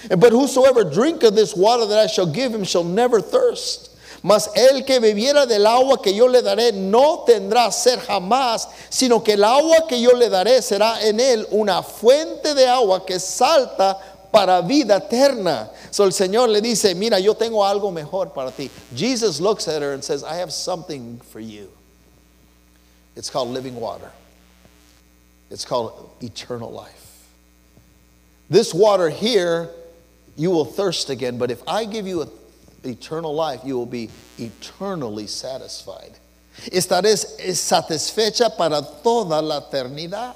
But 0.10 0.32
whosoever 0.32 0.84
drinketh 0.84 1.36
this 1.36 1.56
water 1.56 1.86
that 1.88 1.98
I 1.98 2.08
shall 2.08 2.28
give 2.28 2.54
him 2.54 2.64
shall 2.64 2.84
never 2.84 3.20
thirst. 3.20 3.90
Mas 4.26 4.50
el 4.56 4.84
que 4.86 5.00
bebiera 5.00 5.46
del 5.46 5.68
agua 5.68 6.02
que 6.02 6.12
yo 6.12 6.28
le 6.28 6.42
daré 6.42 6.72
no 6.72 7.20
tendrá 7.28 7.72
sed 7.72 8.00
jamás, 8.08 8.68
sino 8.90 9.24
que 9.24 9.34
el 9.34 9.44
agua 9.44 9.86
que 9.88 10.02
yo 10.02 10.14
le 10.14 10.30
daré 10.30 10.64
será 10.64 11.00
en 11.06 11.20
él 11.20 11.48
una 11.52 11.84
fuente 11.84 12.56
de 12.56 12.68
agua 12.68 13.06
que 13.06 13.20
salta 13.20 14.00
para 14.32 14.62
vida 14.62 14.98
eterna. 14.98 15.70
So 15.92 16.06
el 16.06 16.12
Señor 16.12 16.50
le 16.50 16.60
dice, 16.60 16.96
mira, 16.96 17.20
yo 17.20 17.36
tengo 17.36 17.64
algo 17.64 17.92
mejor 17.92 18.34
para 18.34 18.50
ti. 18.50 18.72
Jesus 18.96 19.40
looks 19.40 19.68
at 19.68 19.84
her 19.84 19.94
and 19.94 20.04
says, 20.04 20.24
I 20.24 20.38
have 20.38 20.52
something 20.52 21.22
for 21.30 21.40
you. 21.40 21.70
It's 23.16 23.30
called 23.30 23.50
living 23.50 23.76
water. 23.76 24.10
It's 25.52 25.66
called 25.66 26.10
eternal 26.20 26.72
life. 26.72 27.28
This 28.50 28.74
water 28.74 29.10
here, 29.10 29.70
you 30.36 30.50
will 30.50 30.66
thirst 30.66 31.12
again, 31.12 31.38
but 31.38 31.52
if 31.52 31.62
I 31.68 31.86
give 31.86 32.08
you 32.08 32.24
a, 32.24 32.28
eternal 32.86 33.34
life, 33.34 33.62
you 33.64 33.78
will 33.78 33.86
be 33.86 34.10
eternally 34.38 35.28
satisfied. 35.28 36.12
Estaré 36.72 37.16
satisfecha 37.54 38.56
para 38.56 38.82
toda 39.04 39.42
la 39.42 39.62
eternidad. 39.62 40.36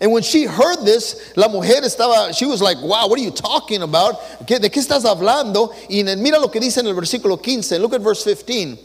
And 0.00 0.10
when 0.10 0.22
she 0.22 0.44
heard 0.44 0.84
this, 0.84 1.32
la 1.36 1.48
mujer 1.48 1.80
estaba, 1.82 2.36
she 2.36 2.46
was 2.46 2.60
like, 2.60 2.78
wow, 2.82 3.06
what 3.06 3.18
are 3.18 3.22
you 3.22 3.30
talking 3.30 3.82
about? 3.82 4.14
¿De 4.46 4.68
qué 4.68 4.82
estás 4.82 5.04
hablando? 5.04 5.72
Y 5.88 6.02
mira 6.16 6.40
lo 6.40 6.48
que 6.48 6.60
dice 6.60 6.78
en 6.78 6.86
el 6.86 6.94
versículo 6.94 7.40
15. 7.40 7.78
Look 7.78 7.94
at 7.94 8.00
verse 8.00 8.24
15. 8.24 8.78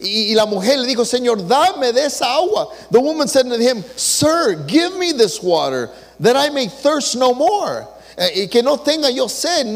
Y, 0.00 0.34
la 0.34 0.46
mujer 0.46 0.78
le 0.78 0.86
dijo, 0.86 1.04
Señor, 1.04 1.46
dame 1.46 1.92
de 1.92 2.04
esa 2.04 2.26
agua. 2.26 2.68
The 2.90 3.00
woman 3.00 3.28
said 3.28 3.48
to 3.48 3.58
him, 3.58 3.82
Sir, 3.96 4.64
give 4.66 4.94
me 4.96 5.12
this 5.12 5.42
water, 5.42 5.90
that 6.20 6.36
I 6.36 6.50
may 6.50 6.68
thirst 6.68 7.16
no 7.16 7.32
more. 7.32 7.88
Eh, 8.18 8.42
y 8.42 8.46
que 8.48 8.62
no 8.62 8.78
tenga 8.78 9.10
yo 9.10 9.26
sed, 9.26 9.66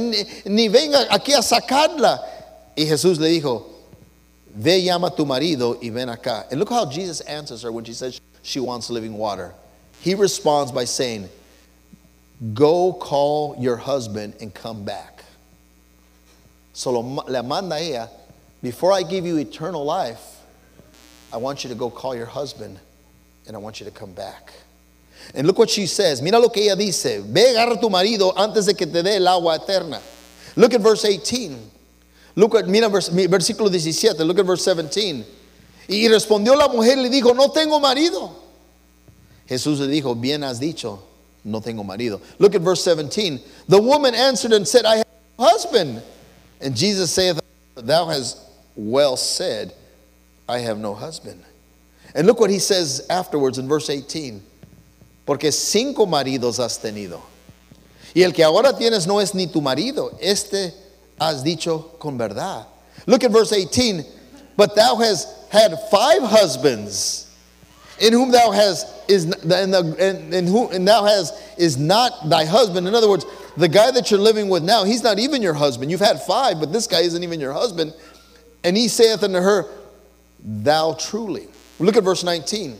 ni 0.47 0.69
venga 0.69 1.07
aquí 1.11 1.33
a 1.33 1.43
sacarla. 1.43 2.21
Y 2.81 2.87
Jesús 2.87 3.19
le 3.19 3.29
dijo, 3.29 3.67
Ve, 4.55 4.83
llama 4.83 5.09
a 5.09 5.11
tu 5.11 5.27
marido 5.27 5.77
y 5.83 5.91
ven 5.91 6.09
acá. 6.09 6.51
And 6.51 6.59
look 6.59 6.71
how 6.71 6.87
Jesus 6.87 7.21
answers 7.21 7.61
her 7.61 7.71
when 7.71 7.85
she 7.85 7.93
says 7.93 8.23
she 8.41 8.59
wants 8.59 8.89
living 8.89 9.19
water. 9.19 9.53
He 10.01 10.15
responds 10.15 10.73
by 10.73 10.87
saying, 10.87 11.29
Go 12.55 12.95
call 12.95 13.55
your 13.59 13.77
husband 13.77 14.33
and 14.41 14.55
come 14.55 14.83
back. 14.83 15.23
So 16.73 16.99
le 17.01 17.43
manda 17.43 17.77
ella, 17.79 18.09
before 18.63 18.95
I 18.95 19.03
give 19.03 19.27
you 19.27 19.37
eternal 19.37 19.85
life, 19.85 20.39
I 21.35 21.37
want 21.37 21.65
you 21.65 21.69
to 21.69 21.77
go 21.77 21.91
call 21.91 22.17
your 22.17 22.25
husband 22.25 22.79
and 23.47 23.55
I 23.55 23.59
want 23.59 23.79
you 23.79 23.85
to 23.85 23.93
come 23.93 24.13
back. 24.13 24.55
And 25.35 25.47
look 25.47 25.59
what 25.59 25.69
she 25.69 25.85
says. 25.85 26.23
Mira 26.23 26.39
lo 26.39 26.49
que 26.49 26.63
ella 26.63 26.77
dice. 26.77 27.23
Ve, 27.27 27.55
agarra 27.55 27.79
tu 27.79 27.91
marido 27.91 28.33
antes 28.35 28.65
de 28.65 28.73
que 28.73 28.87
te 28.87 29.03
dé 29.03 29.17
el 29.17 29.29
agua 29.29 29.59
eterna. 29.59 30.01
Look 30.57 30.73
at 30.73 30.81
verse 30.81 31.03
18. 31.03 31.73
Look 32.37 32.55
at, 32.55 32.67
mira 32.67 32.89
versículo 32.89 33.71
17. 33.71 34.25
Look 34.25 34.39
at 34.39 34.47
verse 34.47 34.65
17. 34.65 35.25
Y 35.89 36.09
respondió 36.09 36.57
la 36.57 36.69
mujer 36.69 36.99
y 36.99 37.03
le 37.03 37.09
dijo, 37.09 37.35
no 37.35 37.51
tengo 37.51 37.81
marido. 37.81 38.31
Jesús 39.49 39.81
le 39.81 39.89
dijo, 39.89 40.15
bien 40.15 40.45
has 40.45 40.61
dicho, 40.61 41.03
no 41.45 41.61
tengo 41.61 41.83
marido. 41.83 42.21
Look 42.39 42.55
at 42.55 42.63
verse 42.63 42.83
17. 42.85 43.41
The 43.69 43.81
woman 43.81 44.15
answered 44.15 44.53
and 44.53 44.67
said, 44.67 44.85
I 44.85 44.99
have 44.99 45.07
a 45.39 45.43
husband. 45.43 46.03
And 46.61 46.77
Jesus 46.77 47.11
saith, 47.11 47.41
Thou 47.75 48.07
hast 48.07 48.39
well 48.77 49.17
said, 49.17 49.73
I 50.49 50.59
have 50.59 50.79
no 50.79 50.95
husband. 50.95 51.43
And 52.15 52.27
look 52.27 52.41
what 52.41 52.51
he 52.51 52.59
says 52.59 53.07
afterwards 53.09 53.59
in 53.59 53.69
verse 53.69 53.89
18. 53.89 54.43
Porque 55.27 55.53
cinco 55.53 56.07
maridos 56.07 56.59
has 56.59 56.79
tenido. 56.79 57.21
Y 58.15 58.23
el 58.23 58.33
que 58.33 58.45
ahora 58.45 58.73
tienes 58.77 59.07
no 59.07 59.21
es 59.21 59.35
ni 59.35 59.47
tu 59.47 59.61
marido. 59.61 60.17
Este 60.21 60.73
has 61.21 61.43
dicho 61.43 61.79
con 61.99 62.19
verdad. 62.19 62.67
Look 63.07 63.25
at 63.25 63.31
verse 63.31 63.53
18. 63.53 64.05
But 64.57 64.75
thou 64.75 64.97
hast 64.97 65.29
had 65.51 65.75
five 65.91 66.23
husbands 66.23 67.27
in 67.99 68.13
whom 68.13 68.31
thou 68.31 68.51
hast 68.51 68.87
is 69.09 69.25
and, 69.25 69.73
the, 69.75 69.97
and, 69.99 70.33
and 70.33 70.49
who 70.49 70.69
and 70.71 70.89
thou 70.89 71.05
has 71.05 71.33
is 71.59 71.77
not 71.77 72.29
thy 72.29 72.45
husband. 72.45 72.89
In 72.89 72.95
other 72.95 73.09
words, 73.09 73.27
the 73.57 73.69
guy 73.69 73.91
that 73.91 74.11
you're 74.11 74.21
living 74.21 74.49
with 74.49 74.63
now, 74.63 74.85
he's 74.85 75.03
not 75.03 75.19
even 75.19 75.43
your 75.43 75.55
husband. 75.55 75.91
You've 75.91 76.01
had 76.01 76.21
five, 76.23 76.59
but 76.61 76.73
this 76.73 76.87
guy 76.87 77.01
isn't 77.01 77.23
even 77.23 77.41
your 77.41 77.53
husband. 77.53 77.95
And 78.65 78.77
he 78.77 78.89
saith 78.89 79.23
unto 79.23 79.41
her, 79.41 79.67
Thou 80.43 80.95
truly. 80.95 81.49
Look 81.79 81.97
at 81.97 82.05
verse 82.05 82.25
19. 82.25 82.79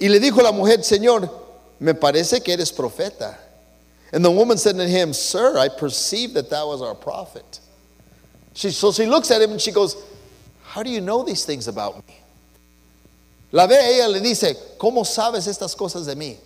Y 0.00 0.08
le 0.08 0.18
dijo 0.18 0.42
la 0.42 0.52
mujer, 0.52 0.78
Señor, 0.78 1.30
me 1.78 1.92
parece 1.92 2.42
que 2.42 2.52
eres 2.52 2.72
profeta. 2.72 3.36
And 4.12 4.24
the 4.24 4.30
woman 4.30 4.58
said 4.58 4.76
to 4.76 4.86
him, 4.86 5.12
Sir, 5.12 5.58
I 5.58 5.68
perceive 5.68 6.34
that 6.34 6.50
thou 6.50 6.70
art 6.70 6.82
our 6.82 6.94
prophet. 6.94 7.60
She, 8.54 8.70
so 8.70 8.92
she 8.92 9.06
looks 9.06 9.30
at 9.30 9.40
him 9.40 9.52
and 9.52 9.60
she 9.60 9.72
goes, 9.72 9.96
How 10.62 10.82
do 10.82 10.90
you 10.90 11.00
know 11.00 11.22
these 11.22 11.44
things 11.44 11.68
about 11.68 12.06
me? 12.06 12.14
La 13.52 13.66
ve 13.66 13.74
ella 13.74 14.08
le 14.08 14.20
dice, 14.20 14.56
¿cómo 14.78 15.04
sabes 15.04 15.46
estas 15.46 15.76
cosas 15.76 16.06
de 16.06 16.14
mí? 16.14 16.36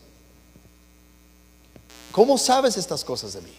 ¿Cómo 2.12 2.36
sabes 2.36 2.76
estas 2.76 3.04
cosas 3.04 3.34
de 3.34 3.42
mí? 3.42 3.52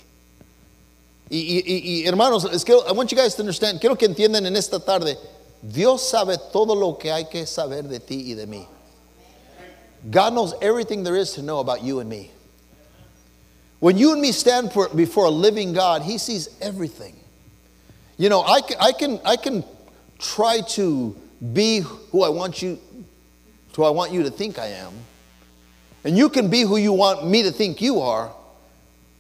Y, 1.29 1.63
y, 1.65 2.03
y, 2.03 2.07
hermanos, 2.07 2.45
es 2.51 2.63
que 2.65 2.73
I 2.73 2.91
want 2.91 3.09
you 3.09 3.17
guys 3.17 3.35
to 3.35 3.41
understand, 3.41 3.79
quiero 3.79 3.95
que 3.95 4.05
entiendan 4.05 4.45
en 4.45 4.55
esta 4.55 4.79
tarde, 4.79 5.17
Dios 5.61 6.09
sabe 6.09 6.37
todo 6.51 6.75
lo 6.75 6.97
que 6.97 7.11
hay 7.11 7.25
que 7.25 7.45
saber 7.45 7.83
de 7.83 7.99
ti 7.99 8.31
y 8.31 8.33
de 8.33 8.45
mí. 8.45 8.65
God 10.09 10.33
knows 10.33 10.53
everything 10.61 11.03
there 11.03 11.15
is 11.15 11.33
to 11.33 11.41
know 11.41 11.59
about 11.59 11.81
you 11.81 11.99
and 11.99 12.09
me. 12.09 12.31
When 13.79 13.97
you 13.97 14.13
and 14.13 14.21
me 14.21 14.31
stand 14.31 14.71
for, 14.71 14.89
before 14.89 15.25
a 15.25 15.29
living 15.29 15.73
God, 15.73 16.01
He 16.01 16.17
sees 16.17 16.49
everything. 16.61 17.15
You 18.17 18.29
know, 18.29 18.41
I 18.41 18.61
can, 18.61 18.77
I 18.79 18.91
can, 18.91 19.19
I 19.23 19.35
can 19.35 19.63
try 20.17 20.61
to 20.69 21.15
be 21.53 21.79
who 21.79 22.23
I 22.23 22.29
want 22.29 22.61
you 22.61 22.79
who 23.77 23.83
I 23.83 23.91
want 23.91 24.11
you 24.11 24.23
to 24.23 24.31
think 24.31 24.57
I 24.57 24.69
am. 24.69 24.91
And 26.03 26.17
you 26.17 26.29
can 26.29 26.49
be 26.49 26.61
who 26.61 26.77
you 26.77 26.93
want 26.93 27.27
me 27.27 27.43
to 27.43 27.51
think 27.51 27.79
you 27.79 28.01
are. 28.01 28.33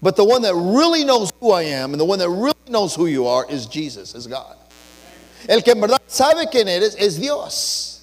But 0.01 0.15
the 0.15 0.25
one 0.25 0.41
that 0.41 0.55
really 0.55 1.03
knows 1.03 1.31
who 1.39 1.51
I 1.51 1.61
am 1.61 1.93
and 1.93 1.99
the 1.99 2.05
one 2.05 2.17
that 2.19 2.29
really 2.29 2.55
knows 2.67 2.95
who 2.95 3.05
you 3.05 3.27
are 3.27 3.45
is 3.49 3.67
Jesus, 3.67 4.15
is 4.15 4.25
God. 4.25 4.57
El 5.47 5.61
que 5.61 5.73
en 5.73 5.79
verdad 5.79 6.01
sabe 6.07 6.49
quién 6.51 6.67
eres 6.67 6.95
es 6.95 7.19
Dios. 7.19 7.96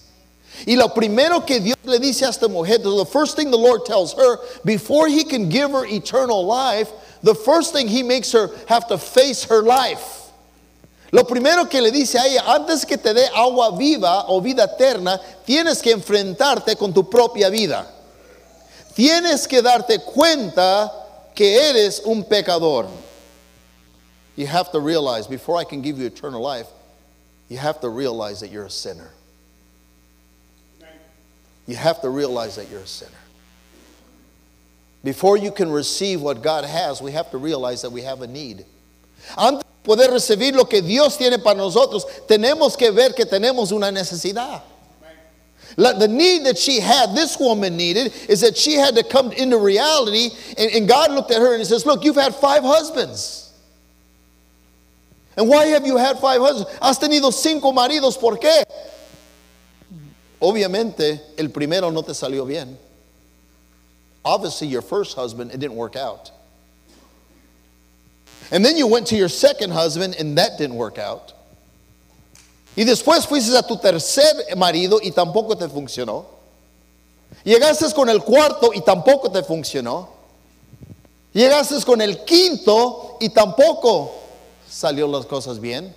Y 0.66 0.76
lo 0.76 0.88
primero 0.88 1.40
que 1.40 1.60
Dios 1.60 1.76
le 1.84 1.98
dice 1.98 2.22
a 2.22 2.28
esta 2.28 2.48
mujer, 2.48 2.78
the 2.78 3.04
first 3.04 3.36
thing 3.36 3.50
the 3.50 3.58
Lord 3.58 3.84
tells 3.84 4.14
her, 4.14 4.38
before 4.64 5.08
he 5.08 5.24
can 5.24 5.48
give 5.48 5.70
her 5.72 5.84
eternal 5.84 6.46
life, 6.46 6.90
the 7.22 7.34
first 7.34 7.72
thing 7.72 7.88
he 7.88 8.02
makes 8.02 8.32
her 8.32 8.50
have 8.68 8.86
to 8.88 8.98
face 8.98 9.44
her 9.44 9.62
life. 9.62 10.22
Lo 11.12 11.22
primero 11.24 11.68
que 11.70 11.80
le 11.80 11.90
dice 11.90 12.16
a 12.16 12.26
ella, 12.26 12.42
antes 12.46 12.84
que 12.84 12.96
te 12.96 13.12
dé 13.12 13.26
agua 13.34 13.76
viva 13.76 14.24
o 14.26 14.40
vida 14.40 14.66
eterna, 14.66 15.20
tienes 15.46 15.82
que 15.82 15.92
enfrentarte 15.94 16.76
con 16.76 16.92
tu 16.92 17.04
propia 17.04 17.50
vida. 17.50 17.86
Tienes 18.94 19.46
que 19.48 19.62
darte 19.62 19.98
cuenta 20.04 20.90
que 21.34 21.44
eres 21.44 22.00
un 22.04 22.24
pecador. 22.24 22.88
You 24.36 24.46
have 24.46 24.72
to 24.72 24.80
realize, 24.80 25.26
before 25.26 25.56
I 25.56 25.64
can 25.64 25.82
give 25.82 25.98
you 25.98 26.06
eternal 26.06 26.40
life, 26.40 26.66
you 27.48 27.58
have 27.58 27.80
to 27.82 27.88
realize 27.88 28.40
that 28.40 28.50
you're 28.50 28.66
a 28.66 28.70
sinner. 28.70 29.10
You 31.66 31.76
have 31.76 32.00
to 32.02 32.10
realize 32.10 32.56
that 32.56 32.70
you're 32.70 32.80
a 32.80 32.86
sinner. 32.86 33.10
Before 35.02 35.36
you 35.36 35.50
can 35.50 35.70
receive 35.70 36.20
what 36.20 36.42
God 36.42 36.64
has, 36.64 37.02
we 37.02 37.12
have 37.12 37.30
to 37.30 37.38
realize 37.38 37.82
that 37.82 37.90
we 37.90 38.02
have 38.02 38.22
a 38.22 38.26
need. 38.26 38.64
Antes 39.36 39.62
poder 39.82 40.08
recibir 40.08 40.54
lo 40.54 40.64
que 40.64 40.80
Dios 40.80 41.16
tiene 41.18 41.38
para 41.38 41.56
nosotros, 41.56 42.04
tenemos 42.26 42.76
que 42.76 42.90
ver 42.90 43.10
que 43.10 43.26
tenemos 43.26 43.70
una 43.70 43.90
necesidad. 43.90 44.62
The 45.76 46.08
need 46.08 46.46
that 46.46 46.56
she 46.56 46.78
had, 46.80 47.14
this 47.14 47.38
woman 47.38 47.76
needed, 47.76 48.12
is 48.28 48.42
that 48.42 48.56
she 48.56 48.74
had 48.74 48.94
to 48.94 49.02
come 49.02 49.32
into 49.32 49.58
reality. 49.58 50.30
And, 50.56 50.70
and 50.70 50.88
God 50.88 51.10
looked 51.10 51.32
at 51.32 51.38
her 51.38 51.52
and 51.52 51.58
he 51.58 51.64
says, 51.64 51.84
Look, 51.84 52.04
you've 52.04 52.14
had 52.14 52.34
five 52.34 52.62
husbands. 52.62 53.52
And 55.36 55.48
why 55.48 55.66
have 55.66 55.84
you 55.84 55.96
had 55.96 56.18
five 56.20 56.40
husbands? 56.40 56.78
Has 56.80 56.98
tenido 56.98 57.32
cinco 57.32 57.72
maridos, 57.72 58.16
¿por 58.16 58.36
qué? 58.36 58.62
Obviamente, 60.44 61.22
el 61.38 61.48
primero 61.48 61.90
no 61.90 62.02
te 62.02 62.12
salió 62.12 62.44
bien. 62.44 62.78
Obviously, 64.22 64.66
your 64.66 64.82
first 64.82 65.16
husband, 65.16 65.50
it 65.50 65.58
didn't 65.58 65.74
work 65.74 65.96
out. 65.96 66.30
And 68.50 68.62
then 68.62 68.76
you 68.76 68.86
went 68.86 69.06
to 69.06 69.16
your 69.16 69.30
second 69.30 69.72
husband, 69.72 70.14
and 70.18 70.36
that 70.36 70.58
didn't 70.58 70.76
work 70.76 70.98
out. 70.98 71.32
Y 72.76 72.84
después 72.84 73.26
fuiste 73.26 73.56
a 73.56 73.62
tu 73.62 73.78
tercer 73.78 74.54
marido 74.54 75.00
y 75.02 75.12
tampoco 75.12 75.56
te 75.56 75.66
funcionó. 75.66 76.26
Llegaste 77.42 77.94
con 77.94 78.10
el 78.10 78.22
cuarto 78.22 78.70
y 78.74 78.82
tampoco 78.82 79.30
te 79.30 79.42
funcionó. 79.42 80.10
Llegaste 81.32 81.82
con 81.86 82.02
el 82.02 82.22
quinto 82.26 83.16
y 83.18 83.30
tampoco 83.30 84.12
salió 84.68 85.08
las 85.08 85.24
cosas 85.24 85.58
bien. 85.58 85.94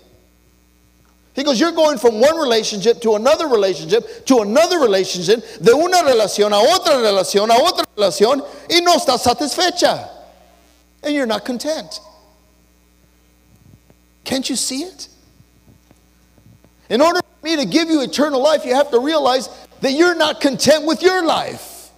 He 1.38 1.44
goes, 1.44 1.60
You're 1.60 1.72
going 1.72 2.00
from 2.00 2.20
one 2.20 2.36
relationship 2.36 3.00
to 3.02 3.14
another 3.14 3.48
relationship 3.48 4.26
to 4.26 4.40
another 4.40 4.80
relationship, 4.80 5.46
de 5.62 5.72
una 5.72 5.98
relación 5.98 6.52
a 6.52 6.60
otra 6.60 6.96
relación 6.96 7.52
a 7.52 7.58
otra 7.60 7.86
relación, 7.96 8.44
y 8.68 8.80
no 8.82 8.96
estás 8.96 9.20
satisfecha. 9.20 10.10
And 11.04 11.14
you're 11.14 11.28
not 11.28 11.46
content. 11.46 12.00
Can't 14.24 14.50
you 14.50 14.56
see 14.56 14.82
it? 14.82 15.08
In 16.90 17.02
order 17.02 17.20
for 17.20 17.46
me 17.46 17.56
to 17.56 17.66
give 17.66 17.88
you 17.88 18.02
eternal 18.02 18.42
life, 18.42 18.66
you 18.66 18.74
have 18.74 18.90
to 18.90 19.00
realize 19.00 19.48
that 19.82 19.92
you're 19.92 20.16
not 20.16 20.42
content 20.42 20.88
with 20.88 21.04
your 21.04 21.24
life. 21.24 21.92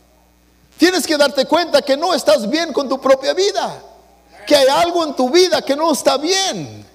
Tienes 0.77 1.08
que 1.08 1.17
darte 1.17 1.48
cuenta 1.48 1.81
que 1.81 1.96
no 1.96 2.12
estás 2.12 2.46
bien 2.51 2.74
con 2.74 2.89
tu 2.89 2.98
propia 2.98 3.34
vida. 3.34 3.81
Que 4.46 4.58
hay 4.58 4.67
algo 4.67 5.01
en 5.08 5.15
tu 5.15 5.29
vida 5.29 5.62
que 5.62 5.77
no 5.77 5.91
está 5.91 6.17
bien. 6.22 6.86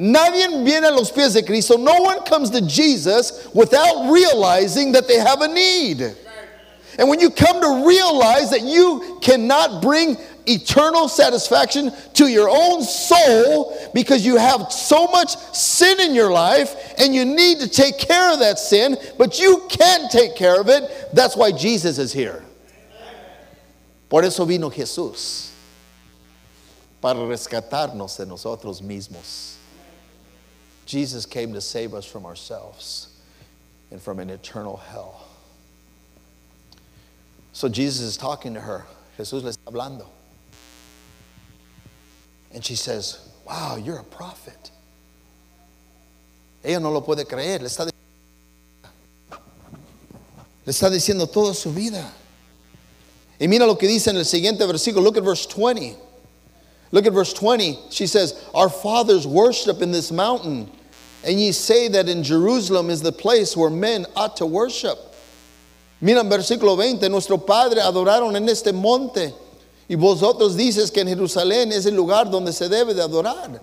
Nadie 0.00 0.64
viene 0.64 0.86
a 0.86 0.90
los 0.90 1.10
pies 1.10 1.34
de 1.34 1.42
Cristo. 1.42 1.76
No 1.76 2.00
one 2.00 2.24
comes 2.24 2.48
to 2.50 2.62
Jesus 2.62 3.46
without 3.52 4.10
realizing 4.10 4.92
that 4.92 5.06
they 5.06 5.18
have 5.18 5.42
a 5.42 5.48
need. 5.48 6.16
And 6.98 7.06
when 7.06 7.20
you 7.20 7.28
come 7.28 7.60
to 7.60 7.86
realize 7.86 8.50
that 8.50 8.62
you 8.62 9.18
cannot 9.20 9.82
bring 9.82 10.16
eternal 10.46 11.06
satisfaction 11.06 11.92
to 12.14 12.28
your 12.28 12.48
own 12.48 12.82
soul 12.82 13.76
because 13.92 14.24
you 14.24 14.38
have 14.38 14.72
so 14.72 15.06
much 15.08 15.36
sin 15.54 16.00
in 16.00 16.14
your 16.14 16.30
life 16.30 16.94
and 16.96 17.14
you 17.14 17.26
need 17.26 17.60
to 17.60 17.68
take 17.68 17.98
care 17.98 18.32
of 18.32 18.38
that 18.38 18.58
sin, 18.58 18.96
but 19.18 19.38
you 19.38 19.66
can't 19.68 20.10
take 20.10 20.34
care 20.34 20.58
of 20.58 20.70
it. 20.70 21.10
That's 21.12 21.36
why 21.36 21.52
Jesus 21.52 21.98
is 21.98 22.10
here. 22.10 22.42
Por 24.08 24.24
eso 24.24 24.46
vino 24.46 24.70
Jesús, 24.70 25.50
para 27.02 27.18
rescatarnos 27.18 28.16
de 28.16 28.24
nosotros 28.24 28.80
mismos. 28.80 29.49
Jesus 30.90 31.24
came 31.24 31.52
to 31.52 31.60
save 31.60 31.94
us 31.94 32.04
from 32.04 32.26
ourselves 32.26 33.16
and 33.92 34.02
from 34.02 34.18
an 34.18 34.28
eternal 34.28 34.76
hell. 34.76 35.24
So 37.52 37.68
Jesus 37.68 38.00
is 38.00 38.16
talking 38.16 38.54
to 38.54 38.60
her. 38.60 38.84
Jesús 39.16 39.44
le 39.44 39.52
está 39.52 39.72
hablando. 39.72 40.06
And 42.52 42.64
she 42.64 42.74
says, 42.74 43.30
Wow, 43.46 43.76
you're 43.76 43.98
a 43.98 44.04
prophet. 44.04 44.72
Ella 46.64 46.80
no 46.80 46.90
lo 46.90 47.02
puede 47.02 47.24
creer. 47.24 47.60
Le 47.60 47.68
está, 47.68 47.88
le 50.66 50.72
está 50.72 50.90
diciendo 50.90 51.32
toda 51.32 51.54
su 51.54 51.70
vida. 51.70 52.10
Y 53.40 53.46
mira 53.46 53.64
lo 53.64 53.76
que 53.76 53.86
dice 53.86 54.08
en 54.08 54.16
el 54.16 54.24
siguiente 54.24 54.58
versículo. 54.66 55.04
Look 55.04 55.18
at 55.18 55.22
verse 55.22 55.46
20. 55.46 55.94
Look 56.90 57.06
at 57.06 57.12
verse 57.12 57.32
20. 57.32 57.78
She 57.90 58.08
says, 58.08 58.44
Our 58.52 58.68
fathers 58.68 59.24
worship 59.24 59.82
in 59.82 59.92
this 59.92 60.10
mountain, 60.10 60.68
and 61.24 61.38
ye 61.38 61.52
say 61.52 61.88
that 61.88 62.08
in 62.08 62.22
Jerusalem 62.22 62.90
is 62.90 63.02
the 63.02 63.12
place 63.12 63.56
where 63.56 63.70
men 63.70 64.06
ought 64.16 64.36
to 64.38 64.46
worship. 64.46 64.98
Mira 66.00 66.20
en 66.20 66.30
versículo 66.30 66.76
20, 66.76 67.08
nuestro 67.08 67.36
padre 67.36 67.80
adoraron 67.80 68.34
en 68.36 68.48
este 68.48 68.72
monte. 68.72 69.34
Y 69.88 69.96
vosotros 69.96 70.56
dices 70.56 70.92
que 70.92 71.02
en 71.02 71.08
Jerusalén 71.08 71.72
es 71.72 71.84
el 71.84 71.94
lugar 71.94 72.30
donde 72.30 72.52
se 72.52 72.68
debe 72.68 72.94
de 72.94 73.02
adorar. 73.02 73.60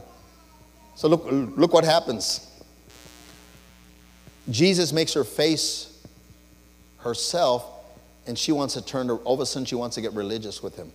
So 0.96 1.08
look, 1.08 1.26
look 1.32 1.74
what 1.74 1.84
happens. 1.84 2.48
Jesus 4.50 4.94
makes 4.94 5.14
her 5.14 5.24
face 5.24 6.06
herself, 7.00 7.66
and 8.28 8.38
she 8.38 8.52
wants 8.52 8.74
to 8.76 8.82
turn, 8.82 9.10
all 9.10 9.34
of 9.34 9.40
a 9.40 9.46
sudden, 9.46 9.66
she 9.66 9.76
wants 9.76 9.96
to 9.96 10.02
get 10.02 10.14
religious 10.14 10.62
with 10.62 10.76
him. 10.76 10.92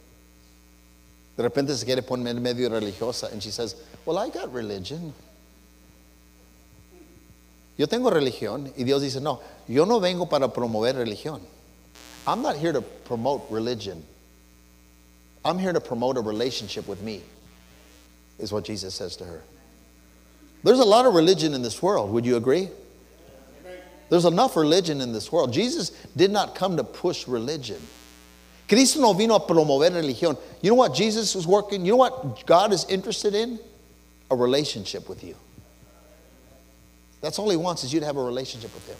De 1.37 1.43
repente 1.43 1.75
se 1.75 1.87
quiere 1.87 2.03
poner 2.03 2.39
medio 2.39 2.69
religiosa, 2.69 3.33
and 3.33 3.43
she 3.43 3.51
says, 3.51 3.75
Well, 4.05 4.19
I 4.19 4.29
got 4.29 4.53
religion. 4.53 5.13
Yo 7.83 7.89
tengo 7.89 8.11
religión. 8.11 8.73
Y 8.77 8.85
Dios 8.85 9.03
dice, 9.03 9.21
No, 9.21 9.41
yo 9.67 9.85
no 9.85 9.99
vengo 9.99 10.29
para 10.29 10.47
promover 10.53 10.95
religión. 10.95 11.41
I'm 12.29 12.41
not 12.41 12.55
here 12.55 12.73
to 12.73 12.81
promote 12.81 13.43
religion. 13.51 14.05
I'm 15.45 15.59
here 15.59 15.73
to 15.73 15.81
promote 15.81 16.17
a 16.17 16.21
relationship 16.21 16.87
with 16.87 17.03
me, 17.03 17.23
is 18.39 18.53
what 18.53 18.65
Jesus 18.65 18.95
says 18.95 19.17
to 19.17 19.25
her. 19.25 19.43
There's 20.63 20.79
a 20.79 20.85
lot 20.85 21.07
of 21.07 21.15
religion 21.15 21.55
in 21.55 21.63
this 21.63 21.83
world. 21.83 22.13
Would 22.13 22.25
you 22.25 22.37
agree? 22.37 22.69
There's 24.11 24.27
enough 24.27 24.57
religion 24.57 25.01
in 25.01 25.13
this 25.13 25.33
world. 25.33 25.53
Jesus 25.53 25.91
did 26.15 26.31
not 26.31 26.55
come 26.55 26.77
to 26.77 26.85
push 26.85 27.27
religion. 27.27 27.81
Cristo 28.69 29.01
no 29.01 29.13
vino 29.13 29.35
a 29.35 29.41
promover 29.41 29.91
religión. 29.91 30.39
You 30.61 30.71
know 30.71 30.77
what 30.77 30.95
Jesus 30.95 31.35
is 31.35 31.49
working? 31.49 31.85
You 31.85 31.95
know 31.95 31.97
what 31.97 32.47
God 32.47 32.73
is 32.73 32.85
interested 32.89 33.35
in? 33.35 33.59
A 34.31 34.37
relationship 34.37 35.09
with 35.09 35.25
you. 35.25 35.35
That's 37.23 37.39
all 37.39 37.49
he 37.49 37.57
wants 37.57 37.85
is 37.85 37.93
you 37.95 38.01
to 38.01 38.07
have 38.07 38.19
a 38.19 38.23
relationship 38.23 38.75
with 38.75 38.87
him. 38.87 38.97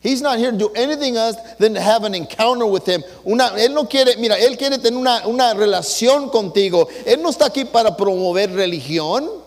He's 0.00 0.22
not 0.22 0.38
here 0.38 0.52
to 0.52 0.56
do 0.56 0.70
anything 0.76 1.16
else 1.16 1.36
than 1.58 1.74
to 1.74 1.80
have 1.80 2.04
an 2.04 2.14
encounter 2.14 2.66
with 2.66 2.86
him. 2.86 3.02
Una, 3.26 3.50
él 3.56 3.72
no 3.74 3.84
quiere, 3.84 4.16
mira, 4.18 4.36
él 4.38 4.56
quiere 4.56 4.78
tener 4.78 4.98
una, 4.98 5.26
una 5.26 5.54
relación 5.54 6.30
contigo. 6.30 6.88
Él 7.06 7.20
no 7.22 7.30
está 7.30 7.46
aquí 7.46 7.64
para 7.64 7.96
promover 7.96 8.52
religión. 8.52 9.43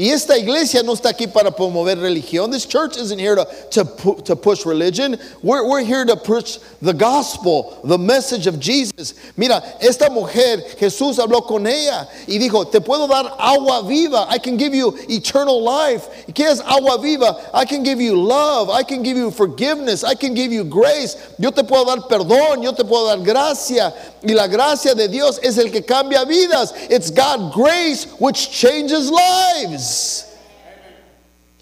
Y 0.00 0.10
esta 0.10 0.38
iglesia 0.38 0.84
no 0.84 0.92
está 0.92 1.08
aquí 1.08 1.26
para 1.26 1.50
promover 1.50 1.98
religión. 1.98 2.52
This 2.52 2.64
church 2.64 2.96
isn't 2.96 3.18
here 3.18 3.34
to, 3.34 3.44
to, 3.72 4.22
to 4.22 4.36
push 4.36 4.64
religion. 4.64 5.18
We're, 5.42 5.68
we're 5.68 5.82
here 5.82 6.04
to 6.04 6.14
push 6.14 6.58
the 6.80 6.94
gospel, 6.94 7.80
the 7.82 7.98
message 7.98 8.46
of 8.46 8.60
Jesus. 8.60 9.14
Mira, 9.36 9.60
esta 9.80 10.08
mujer, 10.08 10.58
Jesús 10.78 11.18
habló 11.18 11.44
con 11.44 11.66
ella 11.66 12.06
y 12.28 12.38
dijo, 12.38 12.70
te 12.70 12.78
puedo 12.78 13.08
dar 13.08 13.34
agua 13.40 13.82
viva. 13.88 14.24
I 14.30 14.38
can 14.38 14.56
give 14.56 14.72
you 14.72 14.96
eternal 15.08 15.60
life. 15.60 16.06
¿Qué 16.32 16.46
es 16.48 16.60
agua 16.60 17.02
viva? 17.02 17.50
I 17.52 17.64
can 17.64 17.82
give 17.82 18.00
you 18.00 18.14
love. 18.14 18.70
I 18.70 18.84
can 18.84 19.02
give 19.02 19.16
you 19.16 19.32
forgiveness. 19.32 20.04
I 20.04 20.14
can 20.14 20.32
give 20.32 20.52
you 20.52 20.62
grace. 20.62 21.16
Yo 21.40 21.50
te 21.50 21.64
puedo 21.64 21.84
dar 21.84 22.06
perdón. 22.06 22.62
Yo 22.62 22.70
te 22.70 22.84
puedo 22.84 23.08
dar 23.08 23.18
gracia. 23.24 23.92
Y 24.22 24.32
la 24.32 24.46
gracia 24.46 24.94
de 24.94 25.08
Dios 25.08 25.40
es 25.42 25.58
el 25.58 25.72
que 25.72 25.82
cambia 25.82 26.24
vidas. 26.24 26.72
It's 26.88 27.10
God 27.10 27.52
grace 27.52 28.04
which 28.20 28.52
changes 28.52 29.10
lives. 29.10 29.87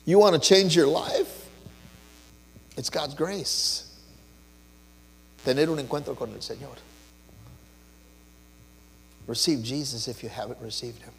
You 0.05 0.19
want 0.19 0.41
to 0.41 0.41
change 0.41 0.77
your 0.77 0.87
life? 0.87 1.49
It's 2.77 2.91
God's 2.91 3.15
grace. 3.15 3.83
Tener 5.45 5.69
un 5.69 5.79
encuentro 5.79 6.17
con 6.17 6.33
el 6.33 6.41
Señor. 6.41 6.77
Receive 9.27 9.62
Jesus 9.62 10.09
if 10.09 10.23
you 10.23 10.29
haven't 10.29 10.59
received 10.61 11.03
Him. 11.03 11.12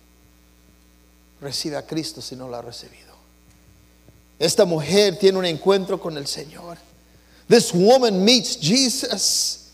Recibe 1.41 1.77
a 1.77 1.81
Cristo 1.81 2.21
si 2.21 2.35
no 2.35 2.47
lo 2.47 2.57
ha 2.57 2.63
recibido. 2.63 3.15
Esta 4.39 4.65
mujer 4.65 5.17
tiene 5.19 5.37
un 5.37 5.45
encuentro 5.45 5.99
con 5.99 6.17
el 6.17 6.25
Señor. 6.25 6.77
This 7.47 7.73
woman 7.73 8.23
meets 8.23 8.55
Jesus. 8.55 9.66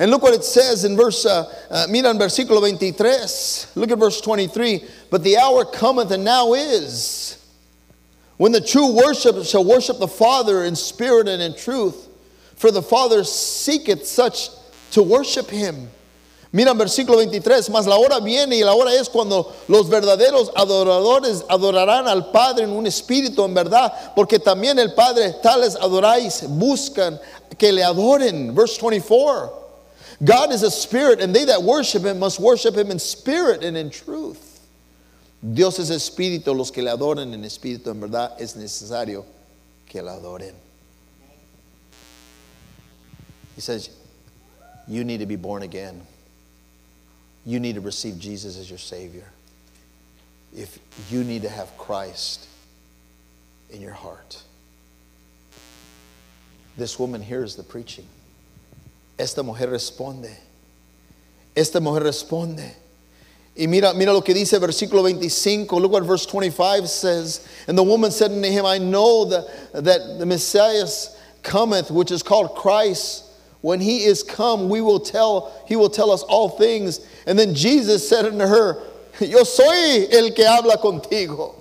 And 0.00 0.10
look 0.10 0.22
what 0.22 0.32
it 0.32 0.44
says 0.44 0.86
in 0.86 0.96
verse, 0.96 1.26
uh, 1.26 1.44
uh, 1.68 1.86
mira 1.90 2.08
en 2.08 2.18
versículo 2.18 2.60
23. 2.60 3.66
Look 3.74 3.90
at 3.90 3.98
verse 3.98 4.18
23. 4.22 4.82
But 5.10 5.22
the 5.22 5.36
hour 5.36 5.66
cometh 5.66 6.10
and 6.10 6.24
now 6.24 6.54
is 6.54 7.36
when 8.38 8.50
the 8.50 8.62
true 8.62 8.96
worship 8.96 9.44
shall 9.44 9.62
worship 9.62 9.98
the 9.98 10.08
Father 10.08 10.64
in 10.64 10.74
spirit 10.74 11.28
and 11.28 11.42
in 11.42 11.54
truth. 11.54 12.08
For 12.56 12.70
the 12.70 12.80
Father 12.80 13.24
seeketh 13.24 14.06
such 14.06 14.48
to 14.92 15.02
worship 15.02 15.50
him. 15.50 15.90
Mira 16.50 16.70
en 16.70 16.78
versículo 16.78 17.18
23, 17.18 17.68
mas 17.68 17.86
la 17.86 17.96
hora 17.98 18.22
viene 18.22 18.56
y 18.56 18.64
la 18.64 18.72
hora 18.72 18.92
es 18.92 19.06
cuando 19.06 19.52
los 19.68 19.90
verdaderos 19.90 20.50
adoradores 20.56 21.44
adorarán 21.50 22.08
al 22.08 22.30
Padre 22.30 22.64
en 22.64 22.70
un 22.70 22.86
espíritu 22.86 23.44
en 23.44 23.52
verdad, 23.52 23.92
porque 24.16 24.38
también 24.38 24.78
el 24.78 24.94
Padre 24.94 25.34
tales 25.42 25.76
adoráis, 25.76 26.44
buscan 26.48 27.20
que 27.58 27.70
le 27.70 27.84
adoren. 27.84 28.54
Verse 28.54 28.80
24. 28.80 29.59
God 30.22 30.52
is 30.52 30.62
a 30.62 30.70
spirit, 30.70 31.20
and 31.20 31.34
they 31.34 31.46
that 31.46 31.62
worship 31.62 32.04
him 32.04 32.18
must 32.18 32.38
worship 32.38 32.76
him 32.76 32.90
in 32.90 32.98
spirit 32.98 33.64
and 33.64 33.76
in 33.76 33.90
truth. 33.90 34.60
Dios 35.42 35.78
es 35.78 35.90
espíritu, 35.90 36.54
los 36.54 36.70
que 36.70 36.82
le 36.82 36.90
adoran 36.90 37.32
en 37.32 37.42
espíritu, 37.42 37.86
en 37.86 38.00
verdad 38.00 38.38
es 38.38 38.54
necesario 38.54 39.24
que 39.86 40.02
le 40.02 40.10
adoren. 40.10 40.52
He 43.54 43.62
says, 43.62 43.90
You 44.86 45.04
need 45.04 45.20
to 45.20 45.26
be 45.26 45.36
born 45.36 45.62
again. 45.62 46.02
You 47.46 47.58
need 47.58 47.76
to 47.76 47.80
receive 47.80 48.18
Jesus 48.18 48.58
as 48.58 48.68
your 48.68 48.78
Savior. 48.78 49.24
If, 50.54 50.78
you 51.10 51.24
need 51.24 51.42
to 51.42 51.48
have 51.48 51.76
Christ 51.78 52.46
in 53.70 53.80
your 53.80 53.92
heart. 53.92 54.42
This 56.76 56.98
woman 56.98 57.22
hears 57.22 57.56
the 57.56 57.62
preaching. 57.62 58.06
Esta 59.20 59.42
mujer 59.42 59.68
responde. 59.68 60.34
Esta 61.54 61.78
mujer 61.78 62.04
responde. 62.04 62.74
Y 63.54 63.66
mira, 63.66 63.92
mira 63.92 64.12
lo 64.12 64.22
que 64.22 64.32
dice 64.32 64.58
versículo 64.58 65.02
25. 65.02 65.78
Look 65.78 65.92
what 65.92 66.04
verse 66.04 66.24
25 66.24 66.88
says. 66.88 67.46
And 67.68 67.76
the 67.76 67.82
woman 67.82 68.10
said 68.10 68.30
unto 68.30 68.48
him, 68.48 68.64
I 68.64 68.78
know 68.78 69.26
that, 69.26 69.44
that 69.84 70.18
the 70.18 70.24
Messiah 70.24 70.86
cometh, 71.42 71.90
which 71.90 72.10
is 72.10 72.22
called 72.22 72.54
Christ. 72.54 73.24
When 73.60 73.78
he 73.78 74.04
is 74.04 74.22
come, 74.22 74.70
we 74.70 74.80
will 74.80 75.00
tell, 75.00 75.52
he 75.68 75.76
will 75.76 75.90
tell 75.90 76.10
us 76.10 76.22
all 76.22 76.48
things. 76.48 77.00
And 77.26 77.38
then 77.38 77.54
Jesus 77.54 78.08
said 78.08 78.24
unto 78.24 78.46
her, 78.46 78.82
Yo 79.20 79.42
soy 79.44 80.06
el 80.10 80.30
que 80.30 80.46
habla 80.46 80.78
contigo. 80.78 81.56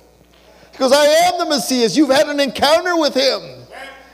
Because 0.71 0.93
I 0.93 1.05
am 1.05 1.39
the 1.39 1.45
Messiah. 1.45 1.89
You've 1.89 2.09
had 2.09 2.29
an 2.29 2.39
encounter 2.39 2.95
with 2.97 3.15
him. 3.15 3.58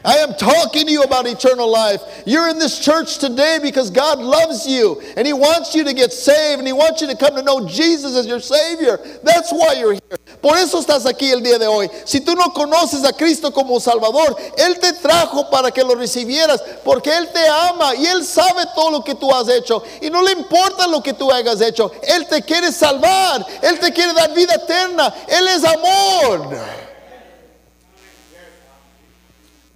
I 0.05 0.17
am 0.17 0.35
talking 0.35 0.85
to 0.85 0.91
you 0.91 1.01
about 1.01 1.25
eternal 1.25 1.69
life. 1.69 2.01
You're 2.27 2.47
in 2.49 2.59
this 2.59 2.79
church 2.79 3.17
today 3.17 3.57
because 3.61 3.89
God 3.89 4.19
loves 4.19 4.67
you 4.67 5.01
and 5.17 5.25
He 5.25 5.33
wants 5.33 5.73
you 5.73 5.83
to 5.83 5.93
get 5.93 6.13
saved 6.13 6.59
and 6.59 6.67
He 6.67 6.73
wants 6.73 7.01
you 7.01 7.07
to 7.07 7.15
come 7.15 7.35
to 7.35 7.41
know 7.41 7.67
Jesus 7.67 8.15
as 8.15 8.27
your 8.27 8.39
Savior. 8.39 8.99
That's 9.23 9.51
why 9.51 9.73
you're 9.79 9.93
here. 9.93 10.17
Por 10.41 10.55
eso 10.57 10.79
estás 10.79 11.07
aquí 11.07 11.31
el 11.31 11.41
día 11.41 11.57
de 11.57 11.65
hoy. 11.65 11.89
Si 12.05 12.19
tú 12.19 12.35
no 12.35 12.53
conoces 12.53 13.03
a 13.03 13.13
Cristo 13.13 13.51
como 13.51 13.79
Salvador, 13.79 14.37
Él 14.59 14.79
te 14.79 14.93
trajo 14.93 15.49
para 15.49 15.71
que 15.71 15.83
lo 15.83 15.95
recibieras 15.95 16.61
porque 16.83 17.09
Él 17.09 17.27
te 17.33 17.47
ama 17.47 17.95
y 17.95 18.05
Él 18.05 18.23
sabe 18.23 18.63
todo 18.75 18.91
lo 18.91 19.03
que 19.03 19.15
tú 19.15 19.33
has 19.33 19.49
hecho 19.49 19.81
y 20.01 20.11
no 20.11 20.21
le 20.21 20.33
importa 20.33 20.85
lo 20.87 21.01
que 21.01 21.13
tú 21.13 21.31
hayas 21.31 21.61
hecho. 21.61 21.91
Él 22.03 22.27
te 22.27 22.43
quiere 22.43 22.71
salvar, 22.71 23.43
Él 23.63 23.79
te 23.79 23.91
quiere 23.91 24.13
dar 24.13 24.31
vida 24.35 24.53
eterna. 24.53 25.11
Él 25.27 25.47
es 25.47 25.63
amor. 25.63 26.84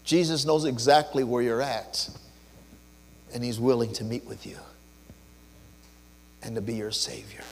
Jesus 0.09 0.43
knows 0.43 0.65
exactly 0.65 1.23
where 1.23 1.43
you're 1.43 1.61
at, 1.61 2.09
and 3.31 3.43
He's 3.43 3.59
willing 3.59 3.93
to 3.93 4.03
meet 4.03 4.25
with 4.25 4.43
you 4.43 4.57
and 6.41 6.55
to 6.55 6.61
be 6.61 6.73
your 6.73 6.89
Savior. 6.89 7.43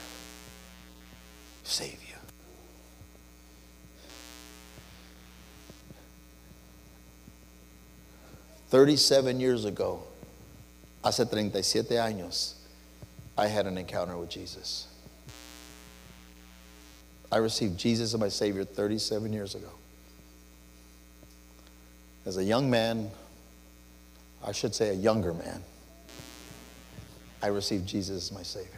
Save 1.63 2.00
you. 2.10 2.15
Thirty-seven 8.70 9.39
years 9.39 9.63
ago, 9.63 10.02
hace 11.04 11.20
37 11.20 11.96
años, 11.96 12.54
I 13.38 13.46
had 13.46 13.67
an 13.67 13.78
encounter 13.78 14.17
with 14.17 14.32
Jesus. 14.32 14.88
I 17.32 17.38
received 17.38 17.78
Jesus 17.78 18.15
as 18.15 18.20
my 18.20 18.30
Savior 18.30 18.65
37 18.65 19.32
years 19.32 19.54
ago 19.54 19.77
as 22.28 22.36
a 22.36 22.44
young 22.44 22.70
man, 22.70 23.10
I 24.46 24.52
should 24.52 24.76
say 24.76 24.90
a 24.90 24.94
younger 24.94 25.34
man, 25.34 25.63
I 27.42 27.48
received 27.48 27.88
Jesus 27.88 28.26
as 28.26 28.32
my 28.34 28.44
Savior. 28.44 28.72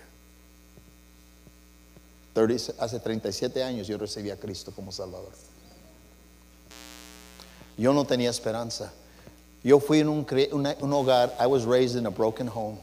30, 2.35 2.53
hace 2.79 2.99
37 2.99 3.63
años 3.63 3.88
yo 3.88 3.97
recibí 3.97 4.31
a 4.31 4.35
Cristo 4.35 4.71
como 4.71 4.91
Salvador. 4.91 5.31
Yo 7.75 7.91
no 7.91 8.03
tenía 8.03 8.29
esperanza. 8.29 8.91
Yo 9.63 9.79
fui 9.79 9.99
en 9.99 10.09
un, 10.09 10.19
un 10.21 10.93
hogar, 10.93 11.33
I 11.39 11.47
was 11.47 11.65
raised 11.65 11.95
in 11.95 12.05
a 12.05 12.12
broken 12.12 12.47
home. 12.47 12.77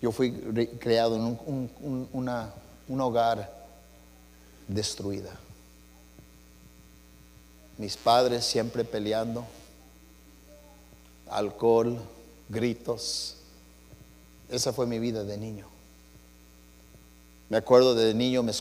Yo 0.00 0.12
fui 0.12 0.30
creado 0.30 1.16
en 1.16 1.22
un, 1.22 1.70
un, 1.82 2.08
una, 2.12 2.52
un 2.88 3.00
hogar 3.00 3.48
destruida 4.68 5.36
mis 7.78 7.96
padres 7.96 8.44
siempre 8.44 8.84
peleando, 8.84 9.44
alcohol, 11.28 11.98
gritos. 12.48 13.36
Esa 14.50 14.72
fue 14.72 14.86
mi 14.86 14.98
vida 14.98 15.24
de 15.24 15.36
niño. 15.36 15.66
Me 17.50 17.58
acuerdo 17.58 17.94
de 17.94 18.14
niño 18.14 18.42
me, 18.42 18.52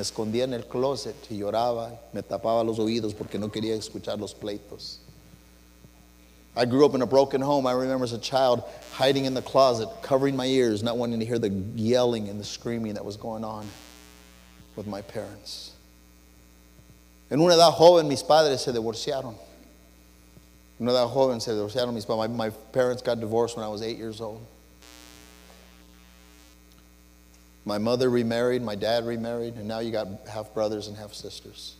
escondía 0.00 0.44
en 0.44 0.52
el 0.52 0.66
closet 0.66 1.16
y 1.30 1.38
lloraba, 1.38 2.00
me 2.12 2.22
tapaba 2.22 2.64
los 2.64 2.78
oídos 2.78 3.14
porque 3.14 3.38
no 3.38 3.50
quería 3.50 3.74
escuchar 3.74 4.18
los 4.18 4.34
pleitos. 4.34 4.98
I 6.56 6.64
grew 6.64 6.84
up 6.84 6.94
in 6.94 7.02
a 7.02 7.06
broken 7.06 7.40
home. 7.40 7.66
I 7.66 7.72
remember 7.72 8.04
as 8.04 8.12
a 8.12 8.18
child 8.18 8.64
hiding 8.92 9.24
in 9.24 9.34
the 9.34 9.42
closet, 9.42 9.88
covering 10.02 10.34
my 10.34 10.46
ears, 10.46 10.82
not 10.82 10.96
wanting 10.96 11.20
to 11.20 11.24
hear 11.24 11.38
the 11.38 11.48
yelling 11.76 12.28
and 12.28 12.40
the 12.40 12.44
screaming 12.44 12.94
that 12.94 13.04
was 13.04 13.16
going 13.16 13.44
on 13.44 13.66
with 14.74 14.88
my 14.88 15.00
parents. 15.00 15.72
En 17.30 17.40
una 17.40 17.54
edad 17.54 17.70
joven 17.72 18.08
mis 18.08 18.22
padres 18.22 18.60
se 18.60 18.72
divorciaron. 18.72 19.36
En 20.78 20.88
una 20.88 20.92
edad 20.92 21.08
joven 21.08 21.40
se 21.40 21.52
divorciaron 21.52 21.94
mis. 21.94 22.08
My, 22.08 22.26
my 22.26 22.50
parents 22.72 23.02
got 23.02 23.20
divorced 23.20 23.56
when 23.56 23.64
I 23.64 23.68
was 23.68 23.82
eight 23.82 23.98
years 23.98 24.20
old. 24.20 24.40
My 27.64 27.78
mother 27.78 28.10
remarried, 28.10 28.62
my 28.62 28.74
dad 28.74 29.06
remarried, 29.06 29.54
and 29.54 29.68
now 29.68 29.78
you 29.78 29.92
got 29.92 30.08
half 30.26 30.52
brothers 30.54 30.88
and 30.88 30.96
half 30.96 31.12
sisters. 31.14 31.76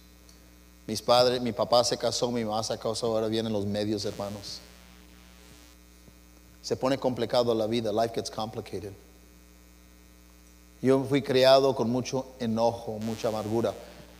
Mis 0.86 1.00
padres, 1.00 1.40
mi 1.40 1.52
papá 1.52 1.84
se 1.84 1.96
casó, 1.96 2.32
mi 2.32 2.42
mamá 2.42 2.64
se 2.64 2.76
casó, 2.76 3.04
ahora 3.04 3.28
vienen 3.28 3.52
los 3.52 3.64
medios 3.64 4.04
hermanos. 4.04 4.60
Se 6.62 6.76
pone 6.76 6.96
complicado 6.98 7.56
la 7.56 7.66
vida, 7.66 7.90
life 7.90 8.14
gets 8.14 8.30
complicated. 8.30 8.92
Yo 10.82 11.02
fui 11.04 11.22
criado 11.22 11.74
con 11.74 11.90
mucho 11.90 12.26
enojo, 12.38 13.00
mucha 13.00 13.28
amargura. 13.28 13.74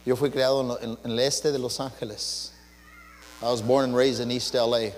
Yo 0.04 0.16
fui 0.16 0.30
criado 0.30 0.78
en, 0.80 0.96
en, 1.04 1.10
el 1.12 1.18
este 1.18 1.52
de 1.52 1.58
Los 1.58 1.78
Ángeles. 1.78 2.52
I 3.42 3.50
was 3.50 3.60
born 3.60 3.84
and 3.84 3.96
raised 3.96 4.20
in 4.20 4.30
East 4.30 4.54
LA. 4.54 4.90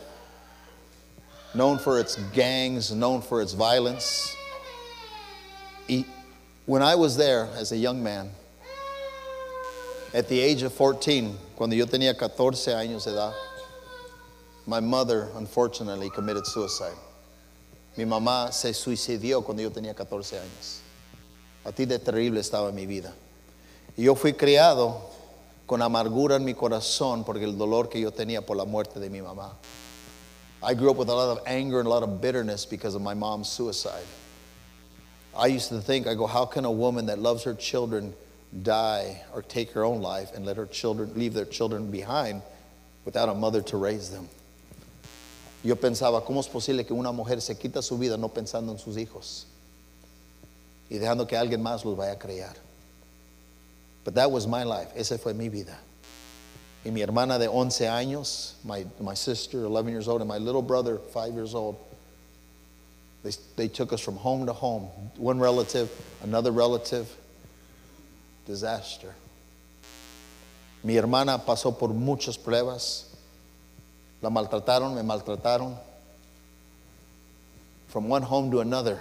Known 1.55 1.79
for 1.79 1.99
its 1.99 2.17
gangs, 2.33 2.93
known 2.93 3.21
for 3.21 3.43
its 3.43 3.53
violence. 3.53 4.35
When 6.65 6.83
I 6.83 6.95
was 6.95 7.17
there 7.17 7.49
as 7.57 7.73
a 7.73 7.77
young 7.77 8.03
man, 8.03 8.31
at 10.15 10.29
the 10.29 10.41
age 10.41 10.62
of 10.62 10.73
14, 10.73 11.37
cuando 11.57 11.75
yo 11.75 11.87
tenía 11.87 12.17
14 12.17 12.73
años 12.73 13.05
de 13.05 13.11
edad, 13.11 13.35
my 14.67 14.79
mother 14.79 15.29
unfortunately 15.35 16.09
committed 16.11 16.47
suicide. 16.47 16.97
Mi 17.97 18.05
mamá 18.05 18.53
se 18.53 18.71
suicidió 18.71 19.45
cuando 19.45 19.62
yo 19.62 19.71
tenía 19.71 19.95
14 19.95 20.38
años. 20.38 20.81
A 21.65 21.73
ti 21.73 21.85
de 21.85 21.99
terrible 21.99 22.41
estaba 22.41 22.73
mi 22.73 22.87
vida. 22.87 23.12
Yo 23.97 24.15
fui 24.15 24.33
criado 24.33 25.01
con 25.67 25.83
amargura 25.83 26.37
en 26.37 26.45
mi 26.45 26.55
corazón 26.55 27.25
porque 27.25 27.45
el 27.45 27.59
dolor 27.59 27.89
que 27.89 28.01
yo 28.01 28.11
tenía 28.11 28.45
por 28.45 28.57
la 28.57 28.65
muerte 28.65 28.99
de 28.99 29.11
mi 29.11 29.21
mamá. 29.21 29.53
I 30.63 30.75
grew 30.75 30.91
up 30.91 30.97
with 30.97 31.09
a 31.09 31.15
lot 31.15 31.37
of 31.37 31.43
anger 31.47 31.81
and 31.81 31.87
a 31.87 31.91
lot 31.91 32.03
of 32.03 32.21
bitterness 32.21 32.65
because 32.65 32.95
of 32.95 33.03
my 33.03 33.15
mom's 33.15 33.49
suicide. 33.49 34.07
I 35.37 35.47
used 35.47 35.71
to 35.71 35.81
think, 35.81 36.07
I 36.07 36.15
go, 36.15 36.27
how 36.27 36.45
can 36.45 36.65
a 36.65 36.71
woman 36.71 37.07
that 37.07 37.19
loves 37.19 37.43
her 37.45 37.55
children 37.55 38.15
die 38.63 39.23
or 39.35 39.43
take 39.43 39.73
her 39.73 39.85
own 39.85 40.03
life 40.03 40.31
and 40.35 40.47
let 40.47 40.57
her 40.57 40.67
children 40.67 41.13
leave 41.15 41.35
their 41.35 41.47
children 41.47 41.91
behind 41.91 42.43
without 43.05 43.29
a 43.29 43.35
mother 43.35 43.63
to 43.63 43.77
raise 43.77 44.11
them? 44.11 44.29
Yo 45.65 45.75
pensaba, 45.77 46.25
¿cómo 46.25 46.41
es 46.41 46.49
posible 46.49 46.87
que 46.87 46.95
una 46.95 47.13
mujer 47.13 47.41
se 47.41 47.55
quita 47.55 47.83
su 47.83 47.97
vida 47.99 48.17
no 48.17 48.29
pensando 48.29 48.73
en 48.73 48.79
sus 48.79 48.97
hijos 48.97 49.47
y 50.91 50.99
dejando 50.99 51.27
que 51.27 51.37
alguien 51.37 51.63
más 51.63 51.85
los 51.85 51.97
vaya 51.97 52.13
a 52.13 52.19
criar? 52.19 52.57
But 54.05 54.15
that 54.15 54.31
was 54.31 54.47
my 54.47 54.65
life. 54.65 54.88
Esa 54.97 55.19
fue 55.19 55.33
mi 55.33 55.49
vida. 55.49 55.77
Y 56.85 56.91
mi 56.91 57.01
hermana 57.03 57.38
de 57.38 57.47
11 57.47 57.87
años, 57.87 58.55
my, 58.65 58.85
my 59.01 59.15
sister, 59.15 59.65
11 59.65 59.93
years 59.93 60.09
old, 60.09 60.21
and 60.21 60.29
my 60.29 60.38
little 60.38 60.62
brother, 60.62 60.99
5 60.99 61.35
years 61.35 61.55
old, 61.55 61.77
they, 63.23 63.31
they 63.55 63.69
took 63.69 63.93
us 63.93 64.01
from 64.01 64.17
home 64.17 64.47
to 64.47 64.53
home. 64.53 64.88
One 65.17 65.38
relative, 65.38 65.91
another 66.23 66.51
relative, 66.51 67.09
disaster. 68.47 69.15
Mi 70.83 70.95
hermana 70.97 71.38
pasó 71.38 71.79
por 71.79 71.91
muchas 71.91 72.37
pruebas. 72.37 73.05
La 74.21 74.31
maltrataron, 74.31 74.97
me 74.97 75.03
maltrataron. 75.03 75.77
From 77.87 78.09
one 78.09 78.23
home 78.23 78.51
to 78.51 78.61
another. 78.61 79.01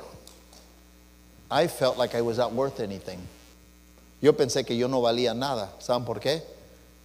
I 1.50 1.66
felt 1.66 1.98
like 1.98 2.14
I 2.14 2.22
was 2.22 2.38
not 2.38 2.54
worth 2.54 2.80
anything. 2.80 3.20
Yo 4.22 4.38
pensé 4.38 4.64
que 4.64 4.78
yo 4.78 4.88
no 4.88 5.02
valía 5.02 5.34
nada. 5.34 5.74
¿Saben 5.80 6.06
por 6.06 6.20
qué? 6.20 6.44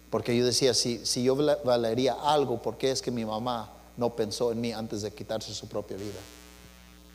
Porque 0.09 0.37
yo 0.37 0.45
decía, 0.45 0.73
si, 0.73 1.05
si 1.05 1.23
yo 1.23 1.35
valería 1.35 2.13
algo, 2.13 2.61
¿por 2.61 2.77
qué 2.77 2.91
es 2.91 3.01
que 3.01 3.11
mi 3.11 3.25
mamá 3.25 3.71
no 3.97 4.15
pensó 4.15 4.51
en 4.51 4.61
mí 4.61 4.71
antes 4.71 5.01
de 5.01 5.11
quitarse 5.11 5.53
su 5.53 5.67
propia 5.67 5.97
vida? 5.97 6.19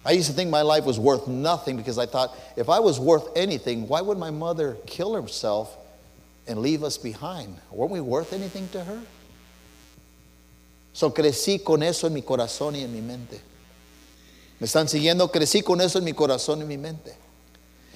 I 0.05 0.13
used 0.15 0.29
to 0.29 0.35
think 0.35 0.51
my 0.51 0.63
life 0.63 0.85
was 0.85 0.99
worth 0.99 1.29
nothing 1.29 1.77
because 1.77 1.97
I 1.97 2.07
thought, 2.07 2.35
if 2.57 2.69
I 2.69 2.81
was 2.81 2.99
worth 2.99 3.29
anything, 3.37 3.87
why 3.87 4.01
would 4.03 4.19
my 4.19 4.31
mother 4.31 4.77
kill 4.85 5.15
herself 5.15 5.77
and 6.49 6.59
leave 6.59 6.83
us 6.83 6.99
behind? 6.99 7.57
Weren't 7.71 7.93
we 7.93 8.01
worth 8.01 8.33
anything 8.33 8.69
to 8.73 8.83
her? 8.83 8.99
So 10.93 11.11
crecí 11.11 11.65
con 11.65 11.83
eso 11.83 12.09
en 12.09 12.15
mi 12.15 12.23
corazón 12.23 12.75
y 12.75 12.81
en 12.81 12.93
mi 12.93 13.01
mente. 13.01 13.41
¿Me 14.59 14.67
están 14.67 14.89
siguiendo? 14.89 15.31
Crecí 15.31 15.63
con 15.63 15.81
eso 15.81 15.99
en 15.99 16.05
mi 16.05 16.13
corazón 16.13 16.59
y 16.59 16.63
en 16.63 16.69
mi 16.69 16.77
mente. 16.77 17.15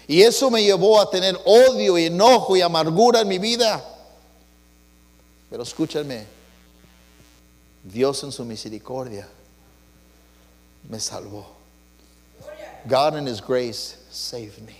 Y 0.08 0.22
eso 0.22 0.50
me 0.50 0.62
llevó 0.62 1.00
a 1.00 1.10
tener 1.10 1.36
odio 1.44 1.98
y 1.98 2.06
enojo 2.06 2.56
y 2.56 2.62
amargura 2.62 3.20
en 3.20 3.28
mi 3.28 3.38
vida. 3.38 3.84
Pero 5.50 5.62
escúchame, 5.62 6.24
Dios 7.82 8.22
en 8.22 8.32
su 8.32 8.44
misericordia 8.44 9.28
me 10.88 10.98
salvó. 10.98 11.46
God 12.86 13.16
in 13.16 13.26
His 13.26 13.40
grace 13.40 13.96
saved 14.10 14.62
me. 14.64 14.76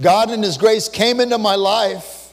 God 0.00 0.30
in 0.30 0.42
His 0.42 0.56
grace 0.56 0.88
came 0.88 1.20
into 1.20 1.36
my 1.36 1.54
life 1.54 2.32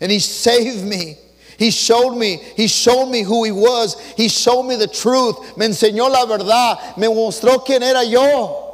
and 0.00 0.10
He 0.10 0.18
saved 0.18 0.84
me. 0.84 1.16
He 1.58 1.70
showed 1.70 2.16
me, 2.16 2.38
He 2.56 2.66
showed 2.66 3.06
me 3.06 3.22
who 3.22 3.44
He 3.44 3.52
was. 3.52 4.00
He 4.16 4.28
showed 4.28 4.64
me 4.64 4.74
the 4.74 4.88
truth. 4.88 5.56
Me 5.56 5.66
enseñó 5.66 6.10
la 6.10 6.26
verdad. 6.26 6.96
Me 6.96 7.06
mostró 7.06 7.64
quién 7.64 7.82
era 7.82 8.04
yo. 8.04 8.71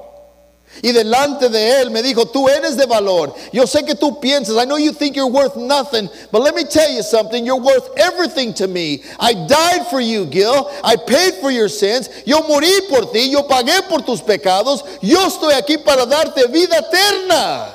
Y 0.83 0.93
delante 0.93 1.49
de 1.49 1.81
él 1.81 1.91
me 1.91 2.03
dijo, 2.03 2.27
tú 2.27 2.49
eres 2.49 2.77
de 2.77 2.87
valor. 2.87 3.35
Yo 3.53 3.67
sé 3.67 3.85
que 3.85 3.95
tú 3.95 4.21
piensas, 4.21 4.57
I 4.57 4.64
know 4.64 4.77
you 4.77 4.93
think 4.93 5.17
you're 5.17 5.31
worth 5.31 5.57
nothing, 5.57 6.09
but 6.31 6.43
let 6.43 6.55
me 6.55 6.64
tell 6.64 6.91
you 6.91 7.03
something, 7.03 7.45
you're 7.45 7.61
worth 7.61 7.88
everything 7.97 8.55
to 8.55 8.69
me. 8.69 9.03
I 9.19 9.35
died 9.35 9.87
for 9.88 10.01
you, 10.01 10.27
Gil. 10.27 10.71
I 10.85 10.97
paid 10.97 11.35
for 11.41 11.51
your 11.51 11.69
sins. 11.69 12.09
Yo 12.27 12.41
morí 12.43 12.88
por 12.88 13.12
ti, 13.12 13.31
yo 13.31 13.43
pagué 13.43 13.88
por 13.88 14.01
tus 14.01 14.21
pecados. 14.21 14.83
Yo 15.03 15.19
estoy 15.27 15.53
aquí 15.55 15.85
para 15.85 16.07
darte 16.07 16.47
vida 16.53 16.79
eterna. 16.79 17.75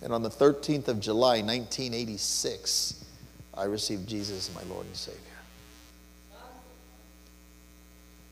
And 0.00 0.12
on 0.12 0.22
the 0.22 0.30
13th 0.30 0.88
of 0.88 1.00
July, 1.00 1.42
1986, 1.42 3.04
I 3.54 3.64
received 3.64 4.08
Jesus 4.08 4.48
as 4.48 4.54
my 4.54 4.62
Lord 4.72 4.86
and 4.86 4.96
Savior. 4.96 5.20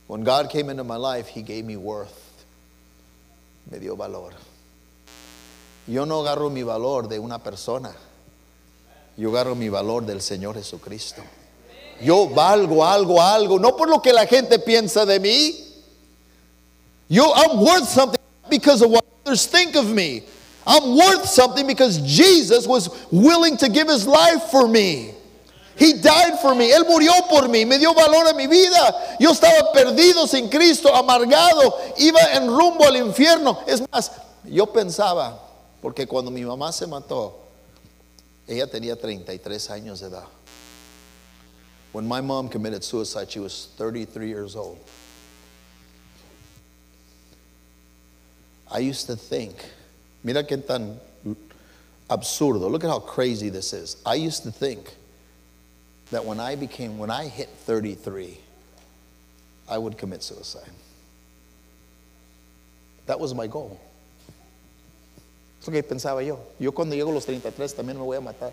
When 0.06 0.22
God 0.22 0.50
came 0.50 0.70
into 0.70 0.84
my 0.84 0.96
life, 0.96 1.26
He 1.26 1.42
gave 1.42 1.64
me 1.64 1.76
worth 1.76 2.25
me 3.70 3.78
dio 3.78 3.96
valor. 3.96 4.32
Yo 5.86 6.04
no 6.04 6.20
agarro 6.20 6.50
mi 6.50 6.62
valor 6.62 7.08
de 7.08 7.18
una 7.18 7.38
persona. 7.38 7.94
Yo 9.16 9.30
agarro 9.30 9.54
mi 9.54 9.68
valor 9.68 10.04
del 10.04 10.20
Señor 10.20 10.56
Jesucristo. 10.56 11.22
Yo 12.02 12.28
valgo 12.28 12.84
algo, 12.84 13.22
algo, 13.22 13.58
no 13.58 13.76
por 13.76 13.88
lo 13.88 14.02
que 14.02 14.12
la 14.12 14.26
gente 14.26 14.58
piensa 14.58 15.06
de 15.06 15.18
mí. 15.18 15.66
Yo, 17.08 17.32
I'm 17.34 17.60
worth 17.60 17.88
something 17.88 18.20
because 18.50 18.82
of 18.82 18.90
what 18.90 19.04
others 19.24 19.46
think 19.46 19.76
of 19.76 19.86
me. 19.86 20.24
I'm 20.66 20.96
worth 20.96 21.26
something 21.26 21.66
because 21.66 21.98
Jesus 21.98 22.66
was 22.66 22.90
willing 23.12 23.56
to 23.58 23.68
give 23.68 23.88
his 23.88 24.06
life 24.06 24.42
for 24.50 24.66
me. 24.66 25.12
He 25.76 25.92
died 25.94 26.38
for 26.40 26.54
me. 26.54 26.70
Él 26.72 26.84
murió 26.86 27.12
por 27.28 27.48
mí. 27.48 27.66
Me 27.66 27.78
dio 27.78 27.92
valor 27.92 28.26
a 28.28 28.32
mi 28.32 28.46
vida. 28.46 29.16
Yo 29.20 29.30
estaba 29.32 29.72
perdido 29.72 30.26
sin 30.26 30.48
Cristo, 30.48 30.94
amargado. 30.94 31.74
Iba 31.98 32.20
en 32.34 32.46
rumbo 32.46 32.86
al 32.86 32.96
infierno. 32.96 33.58
Es 33.66 33.82
más, 33.92 34.10
yo 34.44 34.66
pensaba, 34.66 35.38
porque 35.82 36.06
cuando 36.06 36.30
mi 36.30 36.42
mamá 36.44 36.72
se 36.72 36.86
mató, 36.86 37.38
ella 38.46 38.66
tenía 38.66 38.96
33 38.96 39.70
años 39.70 40.00
de 40.00 40.06
edad. 40.06 40.24
When 41.92 42.06
my 42.06 42.20
mom 42.20 42.48
committed 42.48 42.82
suicide, 42.82 43.30
she 43.30 43.40
was 43.40 43.68
33 43.76 44.28
years 44.28 44.56
old. 44.56 44.78
I 48.70 48.78
used 48.78 49.06
to 49.06 49.16
think, 49.16 49.56
mira 50.24 50.42
qué 50.42 50.56
tan 50.56 50.98
absurdo. 52.08 52.70
Look 52.70 52.84
at 52.84 52.90
how 52.90 52.98
crazy 52.98 53.50
this 53.50 53.72
is. 53.72 53.96
I 54.04 54.14
used 54.14 54.42
to 54.44 54.50
think 54.50 54.94
that 56.10 56.24
when 56.24 56.40
I 56.40 56.56
became, 56.56 56.98
when 56.98 57.10
I 57.10 57.26
hit 57.28 57.48
33, 57.48 58.38
I 59.68 59.78
would 59.78 59.98
commit 59.98 60.22
suicide. 60.22 60.70
That 63.06 63.18
was 63.18 63.34
my 63.34 63.46
goal. 63.46 63.78
Es 65.60 65.66
lo 65.66 65.72
que 65.72 65.82
pensaba 65.82 66.22
yo. 66.22 66.38
Yo 66.58 66.72
cuando 66.72 66.94
llego 66.94 67.10
a 67.10 67.14
los 67.14 67.24
33 67.24 67.74
también 67.74 67.96
me 67.96 68.04
voy 68.04 68.16
a 68.16 68.20
matar. 68.20 68.52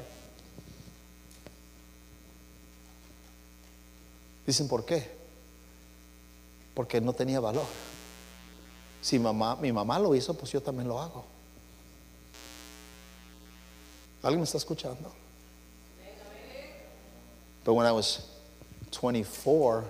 Dicen, 4.46 4.68
¿por 4.68 4.84
qué? 4.84 5.10
Porque 6.74 7.00
no 7.00 7.14
tenía 7.14 7.40
valor. 7.40 7.66
Si 9.02 9.20
mamá, 9.20 9.56
mi 9.58 9.72
mamá 9.72 10.00
lo 10.00 10.16
hizo, 10.16 10.34
pues 10.34 10.52
yo 10.52 10.62
también 10.62 10.88
lo 10.88 11.00
hago. 11.00 11.26
¿Alguien 14.24 14.40
me 14.40 14.46
está 14.46 14.58
escuchando? 14.58 15.23
But 17.64 17.74
when 17.74 17.86
I 17.86 17.92
was 17.92 18.26
24, 18.92 19.86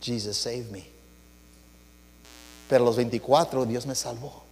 Jesus 0.00 0.38
saved 0.38 0.70
me. 0.70 0.86
Pero 2.68 2.84
a 2.84 2.86
los 2.86 2.96
24 2.96 3.66
Dios 3.66 3.86
me 3.86 3.94
salvó. 3.94 4.42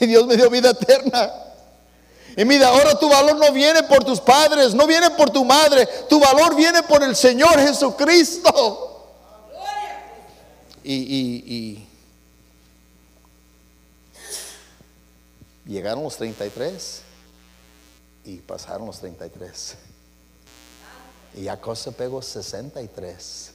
Y 0.00 0.06
Dios 0.06 0.26
me 0.26 0.36
dio 0.36 0.50
vida 0.50 0.70
eterna. 0.70 1.32
Y 2.36 2.44
mira, 2.44 2.68
ahora 2.68 2.98
tu 2.98 3.08
valor 3.08 3.36
no 3.36 3.50
viene 3.50 3.82
por 3.84 4.04
tus 4.04 4.20
padres, 4.20 4.74
no 4.74 4.86
viene 4.86 5.10
por 5.10 5.30
tu 5.30 5.42
madre, 5.42 5.88
tu 6.08 6.20
valor 6.20 6.54
viene 6.54 6.82
por 6.82 7.02
el 7.02 7.16
Señor 7.16 7.58
Jesucristo. 7.58 8.92
Y, 10.84 10.94
y, 10.94 11.88
y 15.66 15.72
llegaron 15.72 16.04
los 16.04 16.16
33 16.16 17.02
y 18.24 18.36
pasaron 18.36 18.86
los 18.86 18.98
33. 19.00 19.76
Y 21.36 21.42
ya 21.42 21.56
cosa 21.56 21.92
pegó 21.92 22.22
63. 22.22 23.52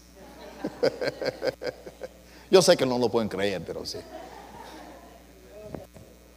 Yo 2.51 2.61
sé 2.61 2.77
que 2.77 2.85
no 2.85 2.97
lo 2.97 3.09
pueden 3.09 3.27
creer, 3.27 3.61
pero 3.65 3.83
sí. 3.85 3.99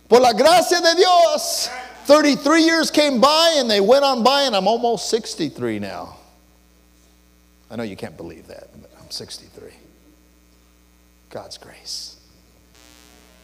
Por 0.09 0.21
la 0.21 0.33
gracia 0.33 0.81
de 0.81 0.95
Dios, 0.95 1.69
33 2.07 2.65
years 2.65 2.91
came 2.91 3.21
by 3.21 3.57
and 3.59 3.71
they 3.71 3.81
went 3.81 4.05
on 4.05 4.23
by, 4.23 4.43
and 4.43 4.57
I'm 4.57 4.67
almost 4.67 5.11
63 5.11 5.79
now. 5.79 6.17
I 7.71 7.77
know 7.77 7.83
you 7.83 7.97
can't 7.97 8.17
believe 8.17 8.47
that, 8.49 8.69
but 8.81 8.91
I'm 8.99 9.11
63. 9.11 9.73
God's 11.31 11.59
grace. 11.59 12.17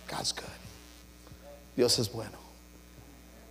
God's 0.06 0.32
good. 0.32 0.46
Dios 1.76 1.98
es 1.98 2.08
bueno. 2.08 2.38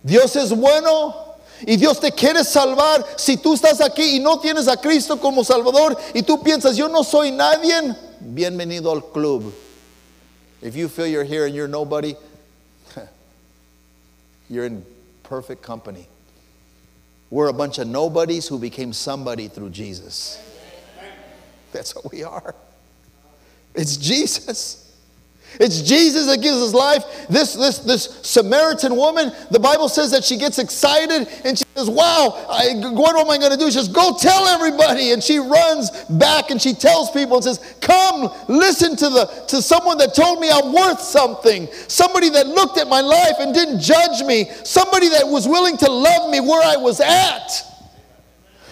Dios 0.04 0.34
es 0.36 0.52
bueno. 0.52 1.29
Y 1.66 1.76
Dios 1.76 2.00
te 2.00 2.12
quiere 2.12 2.44
salvar. 2.44 3.04
Si 3.16 3.36
tú 3.36 3.54
estás 3.54 3.80
aquí 3.80 4.16
y 4.16 4.18
no 4.18 4.38
tienes 4.40 4.68
a 4.68 4.76
Cristo 4.76 5.18
como 5.18 5.44
Salvador 5.44 5.96
y 6.14 6.22
tú 6.22 6.42
piensas, 6.42 6.76
yo 6.76 6.88
no 6.88 7.04
soy 7.04 7.30
nadie, 7.30 7.94
bienvenido 8.20 8.92
al 8.92 9.02
club. 9.12 9.52
If 10.62 10.76
you 10.76 10.88
feel 10.88 11.06
you're 11.06 11.24
here 11.24 11.46
and 11.46 11.54
you're 11.54 11.68
nobody, 11.68 12.14
you're 14.50 14.66
in 14.66 14.84
perfect 15.22 15.62
company. 15.62 16.06
We're 17.30 17.48
a 17.48 17.52
bunch 17.52 17.78
of 17.78 17.86
nobodies 17.86 18.48
who 18.48 18.58
became 18.58 18.92
somebody 18.92 19.48
through 19.48 19.70
Jesus. 19.70 20.38
That's 21.72 21.94
what 21.94 22.10
we 22.12 22.24
are. 22.24 22.54
It's 23.74 23.96
Jesus. 23.96 24.89
It's 25.58 25.82
Jesus 25.82 26.26
that 26.26 26.40
gives 26.40 26.58
us 26.58 26.72
life. 26.72 27.26
This, 27.28 27.54
this, 27.54 27.78
this 27.80 28.20
Samaritan 28.22 28.96
woman, 28.96 29.32
the 29.50 29.58
Bible 29.58 29.88
says 29.88 30.10
that 30.12 30.24
she 30.24 30.36
gets 30.36 30.58
excited 30.58 31.28
and 31.44 31.58
she 31.58 31.64
says, 31.74 31.90
Wow, 31.90 32.46
I, 32.48 32.74
what 32.92 33.16
am 33.16 33.30
I 33.30 33.38
going 33.38 33.50
to 33.50 33.58
do? 33.58 33.66
She 33.66 33.72
says, 33.72 33.88
Go 33.88 34.16
tell 34.18 34.46
everybody. 34.46 35.12
And 35.12 35.22
she 35.22 35.38
runs 35.38 35.90
back 36.10 36.50
and 36.50 36.60
she 36.60 36.72
tells 36.72 37.10
people 37.10 37.36
and 37.36 37.44
says, 37.44 37.76
Come, 37.80 38.32
listen 38.48 38.96
to, 38.96 39.08
the, 39.08 39.44
to 39.48 39.60
someone 39.60 39.98
that 39.98 40.14
told 40.14 40.40
me 40.40 40.50
I'm 40.50 40.72
worth 40.72 41.00
something. 41.00 41.68
Somebody 41.88 42.30
that 42.30 42.46
looked 42.46 42.78
at 42.78 42.88
my 42.88 43.00
life 43.00 43.36
and 43.40 43.52
didn't 43.52 43.80
judge 43.80 44.22
me. 44.22 44.50
Somebody 44.64 45.08
that 45.08 45.26
was 45.26 45.48
willing 45.48 45.76
to 45.78 45.90
love 45.90 46.30
me 46.30 46.40
where 46.40 46.62
I 46.62 46.76
was 46.76 47.00
at. 47.00 47.69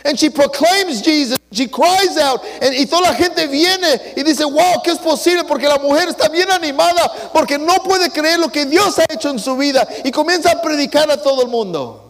And 0.04 0.18
she 0.18 0.30
proclaims 0.30 1.02
Jesus. 1.02 1.38
She 1.50 1.66
cries 1.66 2.16
out. 2.18 2.40
And, 2.62 2.74
y 2.74 2.86
toda 2.86 3.10
la 3.10 3.14
gente 3.14 3.46
viene 3.46 4.14
y 4.16 4.22
dice, 4.22 4.44
wow, 4.44 4.82
¿qué 4.82 4.92
es 4.92 4.98
posible? 4.98 5.44
Porque 5.44 5.66
la 5.66 5.78
mujer 5.78 6.08
está 6.08 6.28
bien 6.28 6.50
animada 6.50 7.30
porque 7.32 7.58
no 7.58 7.82
puede 7.82 8.10
creer 8.10 8.38
lo 8.38 8.48
que 8.48 8.66
Dios 8.66 8.98
ha 8.98 9.06
hecho 9.12 9.30
en 9.30 9.38
su 9.38 9.56
vida. 9.56 9.86
Y 10.04 10.10
comienza 10.10 10.52
a 10.52 10.60
predicar 10.60 11.10
a 11.10 11.20
todo 11.20 11.42
el 11.42 11.48
mundo. 11.48 12.04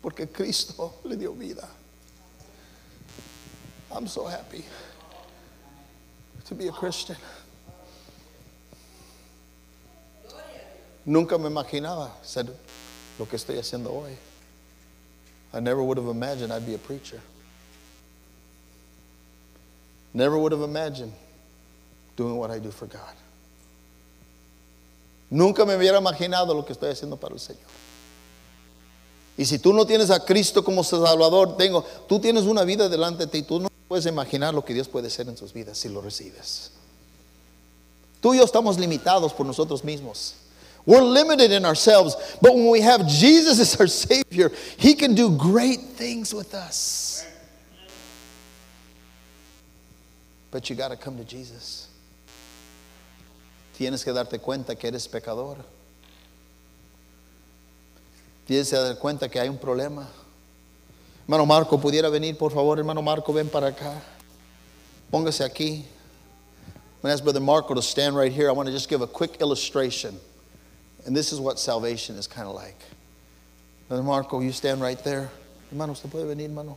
Porque 0.00 0.28
Cristo 0.28 0.94
le 1.04 1.16
dio 1.16 1.32
vida. 1.32 1.68
I'm 3.90 4.06
so 4.06 4.26
happy 4.26 4.64
to 6.46 6.54
be 6.54 6.68
a 6.68 6.72
Christian. 6.72 7.16
Nunca 11.04 11.38
me 11.38 11.48
imaginaba 11.48 12.12
ser 12.22 12.46
lo 13.18 13.26
que 13.26 13.36
estoy 13.36 13.58
haciendo 13.58 13.92
hoy. 13.92 14.16
I 15.52 15.60
never 15.60 15.82
would 15.82 15.98
have 15.98 16.08
imagined 16.08 16.52
I'd 16.52 16.66
be 16.66 16.74
a 16.74 16.78
preacher. 16.78 17.20
Never 20.12 20.36
would 20.36 20.52
have 20.52 20.62
imagined 20.62 21.12
doing 22.16 22.36
what 22.36 22.50
I 22.50 22.58
do 22.58 22.70
for 22.70 22.86
God. 22.86 23.14
Nunca 25.30 25.64
me 25.66 25.74
hubiera 25.74 25.98
imaginado 25.98 26.54
lo 26.54 26.64
que 26.64 26.72
estoy 26.72 26.90
haciendo 26.90 27.18
para 27.18 27.34
el 27.34 27.40
Señor. 27.40 27.68
Y 29.36 29.44
si 29.44 29.58
tú 29.58 29.72
no 29.72 29.86
tienes 29.86 30.10
a 30.10 30.24
Cristo 30.24 30.64
como 30.64 30.82
Salvador, 30.82 31.56
tengo, 31.56 31.84
tú 32.08 32.18
tienes 32.18 32.44
una 32.44 32.64
vida 32.64 32.88
delante 32.88 33.26
de 33.26 33.30
ti, 33.30 33.42
tú 33.42 33.60
no 33.60 33.68
Puedes 33.88 34.04
imaginar 34.04 34.52
lo 34.52 34.62
que 34.62 34.74
Dios 34.74 34.86
puede 34.86 35.06
hacer 35.06 35.28
en 35.28 35.36
sus 35.36 35.54
vidas 35.54 35.78
si 35.78 35.88
lo 35.88 36.02
recibes. 36.02 36.72
Tú 38.20 38.34
y 38.34 38.36
yo 38.36 38.44
estamos 38.44 38.78
limitados 38.78 39.32
por 39.32 39.46
nosotros 39.46 39.82
mismos. 39.82 40.34
We're 40.88 41.02
limited 41.02 41.52
in 41.52 41.66
ourselves, 41.66 42.16
but 42.40 42.54
when 42.54 42.70
we 42.70 42.80
have 42.80 43.06
Jesus 43.06 43.60
as 43.60 43.78
our 43.78 43.86
Savior, 43.86 44.50
He 44.78 44.94
can 44.94 45.14
do 45.14 45.36
great 45.36 45.80
things 45.80 46.32
with 46.32 46.54
us. 46.54 47.26
But 50.50 50.70
you 50.70 50.76
got 50.76 50.88
to 50.88 50.96
come 50.96 51.18
to 51.18 51.24
Jesus. 51.24 51.88
Tienes 53.74 54.02
que 54.02 54.14
darte 54.14 54.40
cuenta 54.40 54.78
que 54.78 54.88
eres 54.88 55.06
pecador. 55.06 55.58
Tienes 58.48 58.70
que 58.70 58.78
dar 58.78 58.94
cuenta 58.94 59.30
que 59.30 59.38
hay 59.38 59.50
un 59.50 59.58
problema. 59.58 60.06
Hermano 61.24 61.44
Marco, 61.44 61.76
pudiera 61.76 62.10
venir, 62.10 62.38
por 62.38 62.50
favor, 62.50 62.78
hermano 62.78 63.02
Marco, 63.02 63.30
ven 63.30 63.50
para 63.50 63.72
acá. 63.72 64.00
Póngase 65.12 65.44
aquí. 65.44 65.84
I'm 65.84 67.02
going 67.02 67.10
to 67.10 67.12
ask 67.12 67.22
Brother 67.22 67.40
Marco 67.40 67.74
to 67.74 67.82
stand 67.82 68.16
right 68.16 68.32
here. 68.32 68.48
I 68.48 68.52
want 68.52 68.68
to 68.68 68.72
just 68.72 68.88
give 68.88 69.02
a 69.02 69.06
quick 69.06 69.42
illustration. 69.42 70.18
And 71.06 71.16
this 71.16 71.32
is 71.32 71.40
what 71.40 71.58
salvation 71.58 72.16
is 72.16 72.26
kind 72.26 72.46
of 72.48 72.54
like. 72.54 72.78
Brother 73.88 74.02
Marco, 74.02 74.40
you 74.40 74.52
stand 74.52 74.80
right 74.80 75.02
there. 75.02 75.30
Hermano, 75.70 75.92
¿usted 75.92 76.10
puede 76.10 76.26
venir, 76.26 76.48
hermano? 76.48 76.76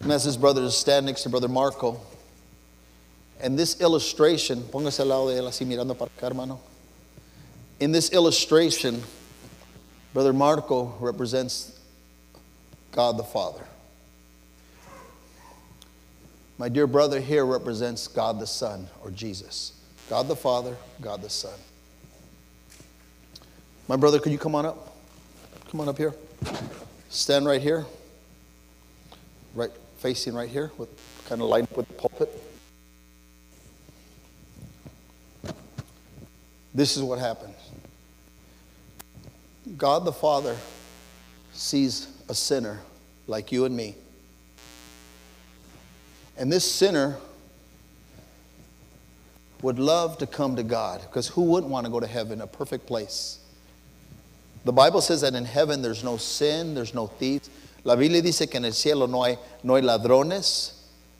And 0.00 0.12
as 0.12 0.24
his 0.24 0.36
brother 0.36 0.60
to 0.60 0.70
stand 0.70 1.06
next 1.06 1.22
to 1.22 1.28
Brother 1.28 1.48
Marco. 1.48 2.00
And 3.40 3.58
this 3.58 3.80
illustration, 3.80 4.62
póngase 4.62 5.00
al 5.00 5.06
lado 5.06 5.28
de 5.28 5.40
él 5.40 5.48
así 5.48 5.66
mirando 5.66 5.96
para 5.96 6.10
acá, 6.10 6.28
hermano. 6.28 6.60
In 7.80 7.92
this 7.92 8.10
illustration, 8.10 9.02
Brother 10.12 10.32
Marco 10.32 10.96
represents 11.00 11.78
God 12.92 13.18
the 13.18 13.24
Father. 13.24 13.64
My 16.56 16.68
dear 16.68 16.88
brother 16.88 17.20
here 17.20 17.46
represents 17.46 18.08
God 18.08 18.40
the 18.40 18.46
Son 18.46 18.88
or 19.04 19.12
Jesus. 19.12 19.72
God 20.10 20.26
the 20.26 20.34
Father, 20.34 20.76
God 21.00 21.22
the 21.22 21.30
Son. 21.30 21.54
My 23.88 23.96
brother, 23.96 24.18
could 24.18 24.32
you 24.32 24.38
come 24.38 24.54
on 24.54 24.66
up? 24.66 24.94
Come 25.70 25.80
on 25.80 25.88
up 25.88 25.96
here. 25.96 26.14
Stand 27.08 27.46
right 27.46 27.60
here. 27.60 27.86
Right 29.54 29.70
facing 29.96 30.34
right 30.34 30.48
here 30.48 30.70
with 30.78 30.88
kind 31.26 31.40
of 31.40 31.48
line 31.48 31.64
up 31.64 31.76
with 31.76 31.88
the 31.88 31.94
pulpit. 31.94 32.30
This 36.74 36.96
is 36.96 37.02
what 37.02 37.18
happens. 37.18 37.56
God 39.76 40.04
the 40.04 40.12
Father 40.12 40.56
sees 41.52 42.08
a 42.28 42.34
sinner 42.34 42.80
like 43.26 43.50
you 43.50 43.64
and 43.64 43.76
me. 43.76 43.96
And 46.36 46.52
this 46.52 46.70
sinner 46.70 47.16
would 49.62 49.78
love 49.78 50.18
to 50.18 50.26
come 50.26 50.54
to 50.56 50.62
God 50.62 51.00
because 51.02 51.26
who 51.26 51.42
wouldn't 51.42 51.72
want 51.72 51.86
to 51.86 51.90
go 51.90 51.98
to 51.98 52.06
heaven, 52.06 52.40
a 52.40 52.46
perfect 52.46 52.86
place? 52.86 53.40
The 54.64 54.72
Bible 54.72 55.00
says 55.00 55.20
that 55.22 55.34
in 55.34 55.44
heaven 55.44 55.82
there's 55.82 56.04
no 56.04 56.16
sin, 56.16 56.74
there's 56.74 56.94
no 56.94 57.06
thieves. 57.06 57.48
La 57.84 57.94
Biblia 57.94 58.20
dice 58.20 58.50
que 58.50 58.56
en 58.56 58.64
el 58.64 58.72
cielo 58.72 59.06
no 59.06 59.22
hay, 59.22 59.38
no 59.62 59.74
hay 59.76 59.82
ladrones, 59.82 60.72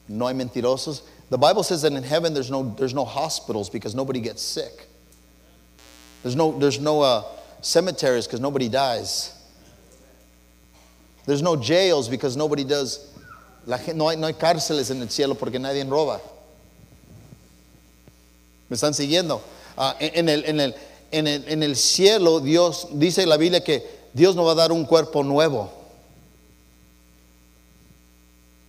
no 0.07 0.27
hay 0.27 0.33
mentirosos. 0.33 1.01
The 1.29 1.37
Bible 1.37 1.63
says 1.63 1.81
that 1.83 1.93
in 1.93 2.03
heaven 2.03 2.33
there's 2.33 2.51
no, 2.51 2.75
there's 2.77 2.93
no 2.93 3.05
hospitals 3.05 3.69
because 3.69 3.95
nobody 3.95 4.19
gets 4.19 4.41
sick. 4.41 4.87
There's 6.23 6.35
no, 6.35 6.57
there's 6.57 6.79
no 6.79 7.01
uh, 7.01 7.23
cemeteries 7.61 8.25
because 8.25 8.41
nobody 8.41 8.67
dies. 8.67 9.33
There's 11.25 11.41
no 11.41 11.55
jails 11.55 12.09
because 12.09 12.35
nobody 12.35 12.63
does. 12.63 13.15
La, 13.65 13.77
no, 13.93 14.09
hay, 14.09 14.15
no 14.15 14.27
hay 14.27 14.33
cárceles 14.33 14.89
en 14.91 15.01
el 15.01 15.09
cielo 15.09 15.35
porque 15.35 15.59
nadie 15.59 15.83
roba. 15.87 16.19
¿Me 18.67 18.75
están 18.75 18.93
siguiendo? 18.93 19.41
Uh, 19.77 19.93
en, 19.99 20.27
el, 20.27 20.43
en, 20.45 20.59
el, 20.59 20.75
en, 21.11 21.27
el, 21.27 21.47
en 21.47 21.63
el 21.63 21.75
cielo, 21.75 22.39
Dios 22.39 22.87
dice 22.91 23.25
la 23.25 23.37
Biblia 23.37 23.63
que 23.63 23.83
Dios 24.13 24.35
nos 24.35 24.45
va 24.47 24.51
a 24.51 24.55
dar 24.55 24.71
un 24.71 24.85
cuerpo 24.85 25.23
nuevo. 25.23 25.71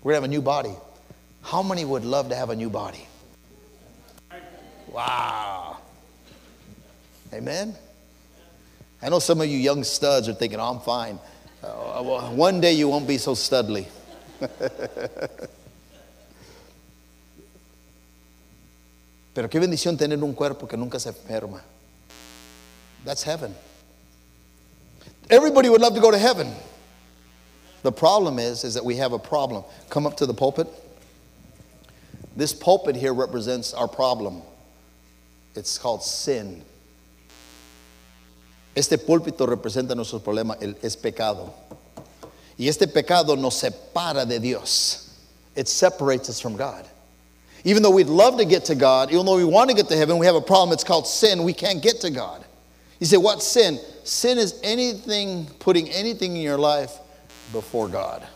We're 0.03 0.15
have 0.15 0.25
a 0.25 0.29
new 0.29 0.41
body. 0.41 0.75
How 1.43 1.63
many 1.63 1.85
would 1.85 2.05
love 2.05 2.31
to 2.31 2.37
have 2.37 2.51
a 2.51 2.57
new 2.57 2.71
body? 2.71 3.07
Wow. 4.89 5.77
Amen? 7.33 7.75
I 9.03 9.09
know 9.09 9.19
some 9.19 9.41
of 9.41 9.47
you 9.47 9.57
young 9.57 9.85
studs 9.85 10.29
are 10.29 10.35
thinking, 10.35 10.59
oh, 10.59 10.73
I'm 10.73 10.81
fine. 10.81 11.19
Uh, 11.63 12.31
one 12.31 12.61
day 12.61 12.73
you 12.73 12.89
won't 12.89 13.07
be 13.07 13.19
so 13.19 13.35
studly. 13.35 13.87
Pero 19.35 19.49
qué 19.49 19.61
bendición 19.61 19.97
tener 19.97 20.23
un 20.23 20.35
cuerpo 20.35 20.67
que 20.67 20.77
nunca 20.77 20.99
se 20.99 21.11
enferma. 21.11 21.63
That's 23.05 23.23
heaven. 23.23 23.55
Everybody 25.31 25.69
would 25.69 25.81
love 25.81 25.95
to 25.95 26.01
go 26.01 26.11
to 26.11 26.19
heaven. 26.19 26.53
The 27.83 27.93
problem 27.93 28.39
is, 28.39 28.65
is 28.65 28.75
that 28.75 28.85
we 28.85 28.97
have 28.97 29.13
a 29.13 29.19
problem. 29.19 29.65
Come 29.89 30.07
up 30.07 30.17
to 30.19 30.27
the 30.27 30.35
pulpit. 30.35 30.67
This 32.37 32.53
pulpit 32.53 32.97
here 32.97 33.15
represents 33.15 33.73
our 33.73 33.89
problem. 33.89 34.43
It's 35.55 35.79
called 35.79 36.03
sin. 36.03 36.63
Este 38.77 38.99
púlpito 38.99 39.47
representa 39.47 39.95
nuestro 39.95 40.21
problema, 40.21 40.57
el, 40.63 40.75
es 40.83 40.97
pecado. 40.97 41.53
Y 42.57 42.67
este 42.67 42.87
pecado 42.87 43.35
nos 43.37 43.61
separa 43.61 44.29
de 44.29 44.39
Dios. 44.39 45.19
It 45.57 45.67
separates 45.67 46.29
us 46.29 46.41
from 46.41 46.57
God. 46.57 46.87
Even 47.65 47.83
though 47.83 47.91
we'd 47.91 48.07
love 48.07 48.39
to 48.39 48.45
get 48.45 48.65
to 48.67 48.75
God, 48.75 49.11
even 49.11 49.27
though 49.27 49.37
we 49.37 49.45
want 49.45 49.71
to 49.71 49.77
get 49.77 49.89
to 49.89 49.97
heaven, 49.97 50.19
we 50.19 50.27
have 50.27 50.35
a 50.35 50.41
problem. 50.41 50.73
It's 50.73 50.85
called 50.85 51.07
sin. 51.07 51.43
We 51.43 51.53
can't 51.53 51.83
get 51.83 52.01
to 52.03 52.11
God. 52.11 52.45
You 53.01 53.07
say, 53.07 53.17
What's 53.17 53.47
sin? 53.47 53.81
Sin 54.05 54.39
is 54.39 54.61
anything, 54.63 55.47
putting 55.59 55.89
anything 55.89 56.37
in 56.37 56.43
your 56.43 56.59
life 56.59 56.93
before 57.53 57.89
God. 57.89 58.27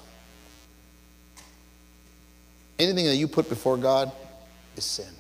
Anything 2.79 3.07
that 3.07 3.16
you 3.16 3.29
put 3.29 3.48
before 3.48 3.77
God 3.77 4.11
is 4.77 4.85
sin. 4.85 5.12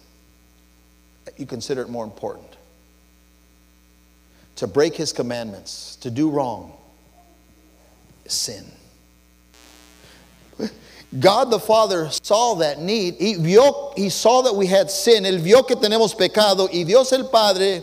You 1.36 1.46
consider 1.46 1.82
it 1.82 1.88
more 1.88 2.04
important. 2.04 2.56
To 4.56 4.66
break 4.66 4.94
his 4.94 5.12
commandments, 5.12 5.96
to 5.96 6.10
do 6.10 6.30
wrong, 6.30 6.72
is 8.24 8.32
sin. 8.32 8.64
God 11.20 11.50
the 11.50 11.60
Father 11.60 12.08
saw 12.10 12.54
that 12.56 12.80
need. 12.80 13.14
He, 13.16 13.34
vio, 13.34 13.92
he 13.96 14.08
saw 14.08 14.42
that 14.42 14.54
we 14.54 14.66
had 14.66 14.90
sin. 14.90 15.24
Él 15.24 15.40
vio 15.40 15.62
que 15.62 15.76
tenemos 15.76 16.16
pecado. 16.16 16.68
Y 16.72 16.84
Dios 16.84 17.12
el 17.12 17.28
Padre 17.28 17.82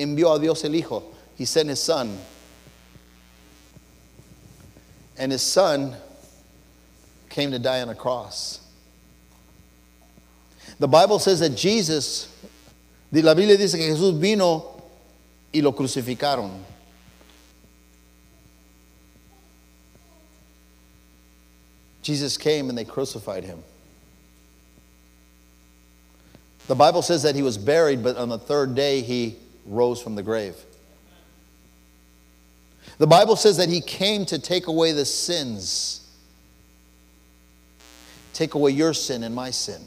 envió 0.00 0.34
a 0.34 0.38
Dios 0.38 0.64
el 0.64 0.72
Hijo. 0.72 1.02
He 1.36 1.44
sent 1.44 1.68
his 1.68 1.80
Son. 1.80 2.18
And 5.18 5.32
his 5.32 5.42
Son 5.42 5.94
came 7.28 7.50
to 7.50 7.58
die 7.58 7.80
on 7.80 7.88
a 7.88 7.94
cross. 7.94 8.60
The 10.78 10.88
Bible 10.88 11.18
says 11.18 11.40
that 11.40 11.50
Jesus, 11.50 12.28
la 13.12 13.34
Biblia 13.34 13.56
dice 13.56 13.76
que 13.76 13.94
Jesús 13.94 14.18
vino 14.18 14.82
y 15.52 15.60
lo 15.60 15.72
crucificaron. 15.72 16.50
Jesus 22.02 22.38
came 22.38 22.70
and 22.70 22.78
they 22.78 22.84
crucified 22.84 23.44
him. 23.44 23.62
The 26.66 26.74
Bible 26.74 27.02
says 27.02 27.22
that 27.24 27.34
he 27.34 27.42
was 27.42 27.58
buried, 27.58 28.02
but 28.02 28.16
on 28.16 28.28
the 28.28 28.38
third 28.38 28.74
day 28.74 29.02
he 29.02 29.36
rose 29.70 30.02
from 30.02 30.14
the 30.14 30.22
grave. 30.22 30.56
The 32.98 33.06
Bible 33.06 33.36
says 33.36 33.56
that 33.56 33.70
he 33.70 33.80
came 33.80 34.26
to 34.26 34.38
take 34.38 34.66
away 34.66 34.92
the 34.92 35.06
sins, 35.06 36.06
take 38.34 38.54
away 38.54 38.72
your 38.72 38.92
sin 38.92 39.22
and 39.22 39.34
my 39.34 39.50
sin. 39.50 39.80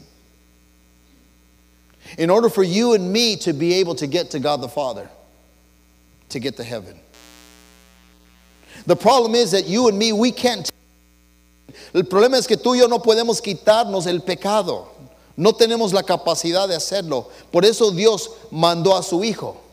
In 2.18 2.28
order 2.28 2.48
for 2.48 2.64
you 2.64 2.94
and 2.94 3.12
me 3.12 3.36
to 3.36 3.52
be 3.52 3.74
able 3.74 3.94
to 3.96 4.06
get 4.06 4.30
to 4.32 4.40
God 4.40 4.60
the 4.60 4.68
Father 4.68 5.08
to 6.30 6.40
get 6.40 6.56
to 6.56 6.64
heaven. 6.64 6.98
The 8.86 8.96
problem 8.96 9.34
is 9.34 9.52
that 9.52 9.66
you 9.66 9.88
and 9.88 9.98
me, 9.98 10.12
we 10.12 10.32
can't. 10.32 10.70
El 11.94 12.02
problema 12.02 12.36
es 12.36 12.46
que 12.46 12.56
tú 12.56 12.74
y 12.74 12.80
yo 12.80 12.86
no 12.86 12.98
podemos 12.98 13.40
quitarnos 13.40 14.06
el 14.06 14.20
pecado. 14.20 14.88
No 15.36 15.52
tenemos 15.52 15.92
la 15.92 16.02
capacidad 16.02 16.68
de 16.68 16.74
hacerlo. 16.74 17.30
Por 17.50 17.64
eso 17.64 17.90
Dios 17.90 18.28
mandó 18.50 18.96
a 18.96 19.02
su 19.02 19.22
Hijo. 19.22 19.63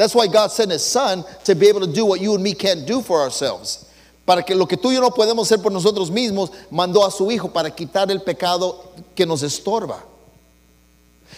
That's 0.00 0.14
why 0.14 0.28
God 0.28 0.50
sent 0.50 0.72
His 0.72 0.82
Son 0.82 1.26
to 1.44 1.54
be 1.54 1.68
able 1.68 1.80
to 1.80 1.86
do 1.86 2.06
what 2.06 2.22
you 2.22 2.34
and 2.34 2.42
me 2.42 2.54
can't 2.54 2.86
do 2.86 3.02
for 3.02 3.20
ourselves. 3.20 3.84
Para 4.24 4.42
que 4.42 4.54
lo 4.54 4.64
que 4.64 4.78
tú 4.78 4.88
y 4.88 4.94
yo 4.94 5.02
no 5.02 5.10
podemos 5.10 5.46
hacer 5.52 5.62
por 5.62 5.70
nosotros 5.70 6.10
mismos, 6.10 6.50
mandó 6.70 7.04
a 7.04 7.10
su 7.10 7.30
Hijo 7.30 7.52
para 7.52 7.68
quitar 7.68 8.10
el 8.10 8.22
pecado 8.22 8.82
que 9.14 9.26
nos 9.26 9.42
estorba. 9.42 10.02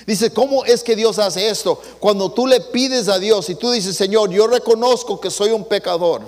Dice, 0.06 0.32
¿cómo 0.32 0.64
es 0.64 0.84
que 0.84 0.94
Dios 0.94 1.18
hace 1.18 1.48
esto? 1.48 1.76
Cuando 1.98 2.30
tú 2.30 2.46
le 2.46 2.60
pides 2.60 3.08
a 3.08 3.18
Dios 3.18 3.50
y 3.50 3.56
tú 3.56 3.72
dices, 3.72 3.96
Señor, 3.96 4.30
yo 4.30 4.46
reconozco 4.46 5.20
que 5.20 5.32
soy 5.32 5.50
un 5.50 5.64
pecador. 5.64 6.22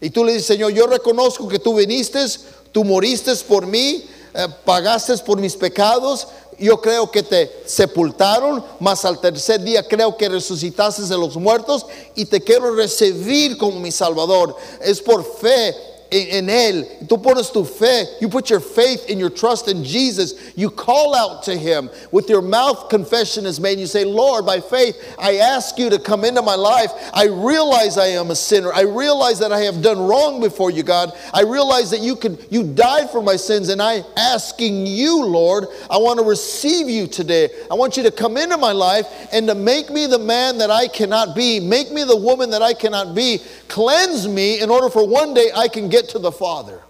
Y 0.00 0.08
tú 0.08 0.24
le 0.24 0.32
dices, 0.32 0.46
Señor, 0.46 0.72
yo 0.72 0.86
reconozco 0.86 1.48
que 1.48 1.58
tú 1.58 1.74
viniste, 1.74 2.24
tú 2.72 2.82
moriste 2.82 3.36
por 3.46 3.66
mí, 3.66 4.06
eh, 4.32 4.48
pagaste 4.64 5.18
por 5.18 5.38
mis 5.38 5.54
pecados, 5.54 6.28
yo 6.58 6.80
creo 6.80 7.10
que 7.10 7.22
te 7.22 7.62
sepultaron, 7.66 8.64
mas 8.80 9.04
al 9.04 9.20
tercer 9.20 9.60
día 9.62 9.86
creo 9.86 10.16
que 10.16 10.28
resucitaste 10.28 11.02
de 11.02 11.18
los 11.18 11.36
muertos 11.36 11.86
y 12.14 12.24
te 12.24 12.40
quiero 12.40 12.74
recibir 12.74 13.56
como 13.58 13.80
mi 13.80 13.92
Salvador. 13.92 14.56
Es 14.80 15.00
por 15.00 15.24
fe 15.38 15.95
en, 16.10 16.48
Él. 16.48 17.06
Tú 17.08 17.22
pones 17.22 17.52
tu 17.52 17.64
fe. 17.64 18.04
You 18.20 18.28
put 18.28 18.50
your 18.50 18.60
faith 18.60 19.08
in 19.08 19.18
your 19.18 19.30
trust 19.30 19.68
in 19.68 19.84
Jesus. 19.84 20.56
You 20.56 20.70
call 20.70 21.14
out 21.14 21.42
to 21.44 21.56
Him. 21.56 21.90
With 22.10 22.28
your 22.28 22.42
mouth, 22.42 22.88
confession 22.88 23.46
is 23.46 23.60
made. 23.60 23.78
You 23.78 23.86
say, 23.86 24.04
Lord, 24.04 24.46
by 24.46 24.60
faith, 24.60 25.16
I 25.18 25.36
ask 25.36 25.78
you 25.78 25.90
to 25.90 25.98
come 25.98 26.24
into 26.24 26.42
my 26.42 26.54
life. 26.54 26.90
I 27.12 27.26
realize 27.26 27.98
I 27.98 28.08
am 28.08 28.30
a 28.30 28.36
sinner. 28.36 28.72
I 28.72 28.82
realize 28.82 29.38
that 29.40 29.52
I 29.52 29.60
have 29.60 29.82
done 29.82 29.98
wrong 29.98 30.40
before 30.40 30.70
you, 30.70 30.82
God. 30.82 31.12
I 31.32 31.42
realize 31.42 31.90
that 31.90 32.00
you 32.00 32.16
could 32.16 32.44
you 32.50 32.62
died 32.62 33.10
for 33.10 33.22
my 33.22 33.36
sins, 33.36 33.68
and 33.68 33.82
I 33.82 34.02
asking 34.16 34.86
you, 34.86 35.24
Lord, 35.24 35.66
I 35.90 35.98
want 35.98 36.18
to 36.18 36.24
receive 36.24 36.88
you 36.88 37.06
today. 37.06 37.48
I 37.70 37.74
want 37.74 37.96
you 37.96 38.02
to 38.04 38.10
come 38.10 38.36
into 38.36 38.56
my 38.56 38.72
life 38.72 39.06
and 39.32 39.46
to 39.48 39.54
make 39.54 39.90
me 39.90 40.06
the 40.06 40.18
man 40.18 40.58
that 40.58 40.70
I 40.70 40.88
cannot 40.88 41.34
be. 41.34 41.60
Make 41.60 41.90
me 41.90 42.04
the 42.04 42.16
woman 42.16 42.50
that 42.50 42.62
I 42.62 42.74
cannot 42.74 43.14
be. 43.14 43.40
Cleanse 43.68 44.26
me 44.28 44.60
in 44.60 44.70
order 44.70 44.88
for 44.88 45.06
one 45.06 45.34
day 45.34 45.50
I 45.54 45.68
can 45.68 45.88
get 45.88 46.08
to 46.10 46.18
the 46.18 46.32
Father. 46.32 46.82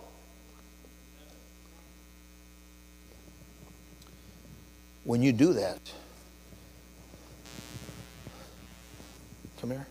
When 5.04 5.22
you 5.22 5.32
do 5.32 5.52
that, 5.52 5.78
come 9.60 9.70
here. 9.70 9.86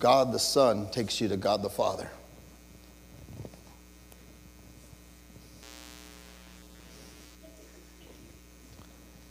God 0.00 0.32
the 0.32 0.38
Son 0.38 0.90
takes 0.90 1.20
you 1.20 1.28
to 1.28 1.36
God 1.36 1.62
the 1.62 1.70
Father. 1.70 2.10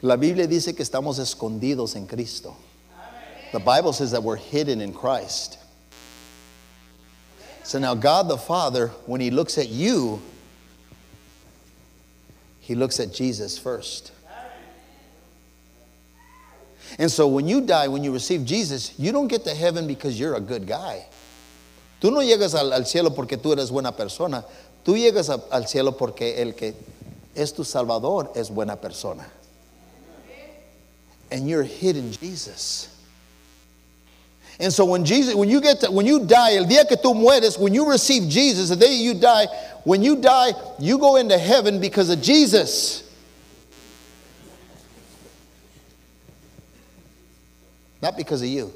La 0.03 0.18
Biblia 0.18 0.47
dice 0.47 0.76
que 0.76 0.84
estamos 0.84 1.18
escondidos 1.18 1.95
en 1.95 2.05
Cristo. 2.07 2.55
The 3.54 3.60
Bible 3.60 3.93
says 3.93 4.12
that 4.12 4.24
we're 4.24 4.36
hidden 4.36 4.82
in 4.82 4.93
Christ. 4.93 5.60
So 7.64 7.78
now, 7.78 7.93
God 7.93 8.28
the 8.28 8.38
Father, 8.38 8.88
when 9.06 9.22
He 9.22 9.30
looks 9.30 9.60
at 9.60 9.70
you, 9.70 10.20
He 12.60 12.74
looks 12.74 12.99
at 12.99 13.14
Jesus 13.14 13.60
first. 13.60 14.12
And 16.97 17.12
so 17.12 17.28
when 17.28 17.47
you 17.47 17.62
die, 17.62 17.88
when 17.88 18.04
you 18.04 18.12
receive 18.12 18.43
Jesus, 18.43 18.97
you 18.97 19.12
don't 19.12 19.28
get 19.28 19.43
to 19.45 19.54
heaven 19.54 19.86
because 19.86 20.20
you're 20.20 20.36
a 20.36 20.41
good 20.41 20.68
guy. 20.68 21.06
Tú 22.01 22.12
no 22.12 22.22
llegas 22.22 22.56
al, 22.56 22.74
al 22.74 22.86
cielo 22.86 23.12
porque 23.12 23.38
tú 23.38 23.54
eres 23.54 23.70
buena 23.70 23.91
persona. 23.91 24.43
Tú 24.84 24.97
llegas 24.97 25.30
a, 25.30 25.41
al 25.56 25.68
cielo 25.68 25.91
porque 25.91 26.41
el 26.41 26.54
que 26.54 26.74
es 27.36 27.54
tu 27.54 27.64
Salvador 27.64 28.32
es 28.36 28.49
buena 28.49 28.76
persona. 28.76 29.26
And 31.32 31.47
you're 31.47 31.64
hidden 31.64 32.12
Jesus. 32.12 32.93
And 34.60 34.72
so 34.72 34.86
when 34.86 35.04
Jesus, 35.04 35.34
when 35.36 35.49
you 35.49 35.60
get 35.62 35.80
to, 35.82 35.91
when 35.91 36.06
you 36.06 36.26
die, 36.26 36.56
el 36.56 36.66
día 36.66 36.88
que 36.88 36.97
tú 36.97 37.16
mueres, 37.16 37.58
when 37.58 37.74
you 37.74 37.89
receive 37.89 38.30
Jesus, 38.30 38.70
the 38.70 38.76
day 38.76 38.93
you 38.93 39.14
die, 39.14 39.47
when 39.84 40.04
you 40.04 40.16
die, 40.16 40.51
you 40.80 40.97
go 40.97 41.16
into 41.16 41.38
heaven 41.38 41.80
because 41.80 42.10
of 42.10 42.22
Jesus. 42.22 43.04
Not 48.01 48.18
because 48.18 48.41
of 48.41 48.49
you. 48.49 48.72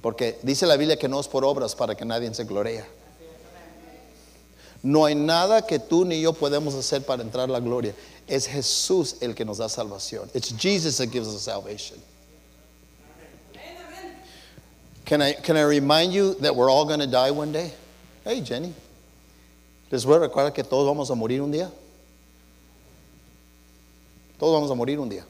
Porque 0.00 0.36
dice 0.42 0.62
la 0.62 0.76
Biblia 0.76 0.96
que 0.96 1.08
no 1.08 1.18
es 1.18 1.26
por 1.26 1.42
obras 1.42 1.76
para 1.76 1.94
que 1.94 2.04
nadie 2.04 2.32
se 2.32 2.44
gloria. 2.44 2.86
No 4.82 5.04
hay 5.04 5.14
nada 5.14 5.66
que 5.66 5.80
tú 5.80 6.04
ni 6.04 6.22
yo 6.22 6.32
podemos 6.32 6.74
hacer 6.74 7.04
para 7.04 7.22
entrar 7.22 7.48
a 7.48 7.52
la 7.52 7.60
gloria. 7.60 7.92
Es 8.28 8.46
Jesús 8.46 9.16
el 9.20 9.34
que 9.34 9.44
nos 9.44 9.58
da 9.58 9.68
salvación. 9.68 10.30
It's 10.32 10.50
Jesus 10.56 10.98
that 10.98 11.10
gives 11.10 11.26
us 11.26 11.42
salvation. 11.42 12.00
Can 15.06 15.22
I, 15.22 15.34
can 15.34 15.56
I 15.56 15.62
remind 15.62 16.12
you 16.12 16.34
that 16.40 16.54
we're 16.54 16.68
all 16.68 16.84
going 16.84 16.98
to 16.98 17.06
die 17.06 17.30
one 17.30 17.52
day? 17.52 17.72
Hey, 18.24 18.40
Jenny. 18.40 18.74
¿Les 19.88 20.04
voy 20.04 20.16
a 20.16 20.18
recordar 20.18 20.52
que 20.52 20.64
todos 20.64 20.84
vamos 20.84 21.08
a 21.12 21.14
morir 21.14 21.40
un 21.40 21.52
día? 21.52 21.70
Todos 24.36 24.52
vamos 24.52 24.68
a 24.68 24.74
morir 24.74 24.98
un 24.98 25.08
día. 25.08 25.24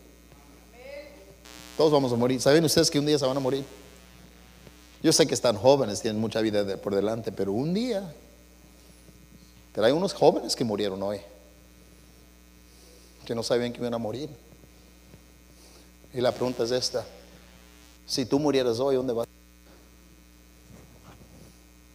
Todos 1.77 1.93
vamos 1.93 2.11
a 2.11 2.17
morir. 2.17 2.41
¿Saben 2.41 2.65
ustedes 2.65 2.91
que 2.91 2.99
un 2.99 3.05
día 3.05 3.19
se 3.19 3.27
van 3.27 3.37
a 3.37 3.41
morir? 3.41 3.65
Yo 5.03 5.13
sé 5.13 5.27
que 5.27 5.35
están 5.35 5.57
jóvenes, 5.57 6.01
tienen 6.01 6.19
mucha 6.19 6.41
vida 6.41 6.79
por 6.79 6.95
delante, 6.95 7.31
pero 7.31 7.53
un 7.53 7.75
día. 7.75 8.11
Pero 9.75 9.87
hay 9.87 9.93
unos 9.93 10.15
jóvenes 10.15 10.57
que 10.57 10.65
murieron 10.65 11.03
hoy, 11.03 11.21
que 13.27 13.35
no 13.35 13.43
sabían 13.43 13.75
que 13.75 13.81
iban 13.81 13.93
a 13.93 13.99
morir. 13.99 14.31
Y 16.15 16.23
la 16.23 16.33
pregunta 16.33 16.65
es 16.65 16.71
esta: 16.71 17.05
si 18.07 18.25
tú 18.25 18.39
murieras 18.39 18.81
hoy, 18.81 18.97
¿dónde 18.97 19.13
vas? 19.13 19.27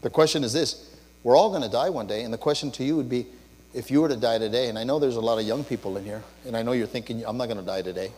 The 0.01 0.09
question 0.09 0.43
is 0.43 0.53
this 0.53 0.89
we're 1.23 1.37
all 1.37 1.49
going 1.49 1.61
to 1.61 1.69
die 1.69 1.89
one 1.89 2.07
day, 2.07 2.23
and 2.23 2.33
the 2.33 2.37
question 2.37 2.71
to 2.71 2.83
you 2.83 2.95
would 2.95 3.09
be 3.09 3.27
if 3.73 3.89
you 3.89 4.01
were 4.01 4.09
to 4.09 4.17
die 4.17 4.37
today, 4.37 4.69
and 4.69 4.77
I 4.77 4.83
know 4.83 4.99
there's 4.99 5.15
a 5.15 5.21
lot 5.21 5.39
of 5.39 5.45
young 5.45 5.63
people 5.63 5.95
in 5.97 6.03
here, 6.03 6.23
and 6.45 6.57
I 6.57 6.63
know 6.63 6.73
you're 6.73 6.87
thinking, 6.87 7.23
I'm 7.25 7.37
not 7.37 7.45
going 7.45 7.59
to 7.59 7.65
die 7.65 7.81
today, 7.81 8.11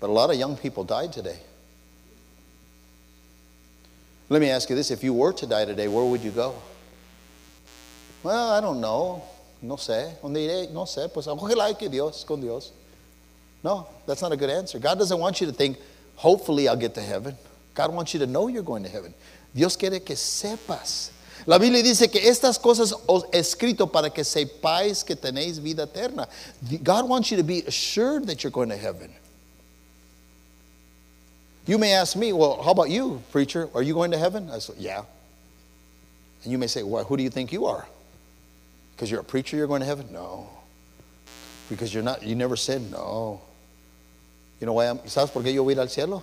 but 0.00 0.08
a 0.08 0.12
lot 0.12 0.30
of 0.30 0.36
young 0.36 0.56
people 0.56 0.84
died 0.84 1.12
today. 1.12 1.38
Let 4.30 4.40
me 4.40 4.50
ask 4.50 4.68
you 4.68 4.76
this 4.76 4.90
if 4.90 5.02
you 5.02 5.12
were 5.12 5.32
to 5.32 5.46
die 5.46 5.64
today, 5.64 5.88
where 5.88 6.04
would 6.04 6.22
you 6.22 6.30
go? 6.30 6.54
Well, 8.22 8.50
I 8.50 8.60
don't 8.60 8.80
know. 8.80 9.22
No 9.62 9.76
sé. 9.76 10.20
Donde 10.20 10.36
iré? 10.36 10.70
No 10.70 10.84
sé. 10.84 11.12
Pues 11.12 11.26
ojalá 11.26 11.76
que 11.78 11.88
Dios, 11.88 12.24
con 12.24 12.40
Dios. 12.40 12.72
No, 13.64 13.88
that's 14.06 14.22
not 14.22 14.32
a 14.32 14.36
good 14.36 14.50
answer. 14.50 14.78
God 14.78 14.98
doesn't 14.98 15.18
want 15.18 15.40
you 15.40 15.46
to 15.46 15.52
think, 15.52 15.78
hopefully 16.14 16.68
I'll 16.68 16.76
get 16.76 16.94
to 16.94 17.02
heaven. 17.02 17.36
God 17.74 17.92
wants 17.92 18.12
you 18.12 18.20
to 18.20 18.26
know 18.26 18.48
you're 18.48 18.62
going 18.62 18.82
to 18.82 18.88
heaven. 18.88 19.14
Dios 19.54 19.76
quiere 19.76 20.00
que 20.00 20.14
sepas. 20.16 21.10
La 21.46 21.58
Biblia 21.58 21.82
dice 21.82 22.10
que 22.10 22.28
estas 22.28 22.58
cosas 22.58 22.92
os 23.06 23.24
he 23.32 23.38
escrito 23.38 23.86
para 23.90 24.10
que 24.10 24.22
sepáis 24.22 25.02
que 25.04 25.16
tenéis 25.16 25.58
vida 25.58 25.84
eterna. 25.84 26.28
God 26.82 27.08
wants 27.08 27.30
you 27.30 27.36
to 27.38 27.42
be 27.42 27.62
assured 27.66 28.26
that 28.26 28.44
you're 28.44 28.50
going 28.50 28.68
to 28.68 28.76
heaven. 28.76 29.10
You 31.66 31.78
may 31.78 31.92
ask 31.92 32.16
me, 32.16 32.32
well, 32.32 32.62
how 32.62 32.72
about 32.72 32.90
you, 32.90 33.22
preacher? 33.30 33.68
Are 33.74 33.82
you 33.82 33.94
going 33.94 34.10
to 34.10 34.18
heaven? 34.18 34.50
I 34.50 34.58
said, 34.58 34.76
yeah. 34.78 35.02
And 36.42 36.52
you 36.52 36.58
may 36.58 36.66
say, 36.66 36.82
well, 36.82 37.04
who 37.04 37.16
do 37.16 37.22
you 37.22 37.30
think 37.30 37.52
you 37.52 37.66
are? 37.66 37.86
Because 38.94 39.10
you're 39.10 39.20
a 39.20 39.24
preacher, 39.24 39.56
you're 39.56 39.66
going 39.66 39.80
to 39.80 39.86
heaven? 39.86 40.08
No. 40.12 40.48
Because 41.68 41.92
you're 41.92 42.02
not, 42.02 42.22
you 42.22 42.34
never 42.34 42.56
said 42.56 42.90
no. 42.90 43.40
You 44.60 44.66
know 44.66 44.72
why 44.72 44.86
I'm, 44.86 44.98
¿Sabes 44.98 45.32
por 45.32 45.42
qué 45.42 45.52
yo 45.54 45.62
voy 45.62 45.78
al 45.78 45.88
cielo? 45.88 46.22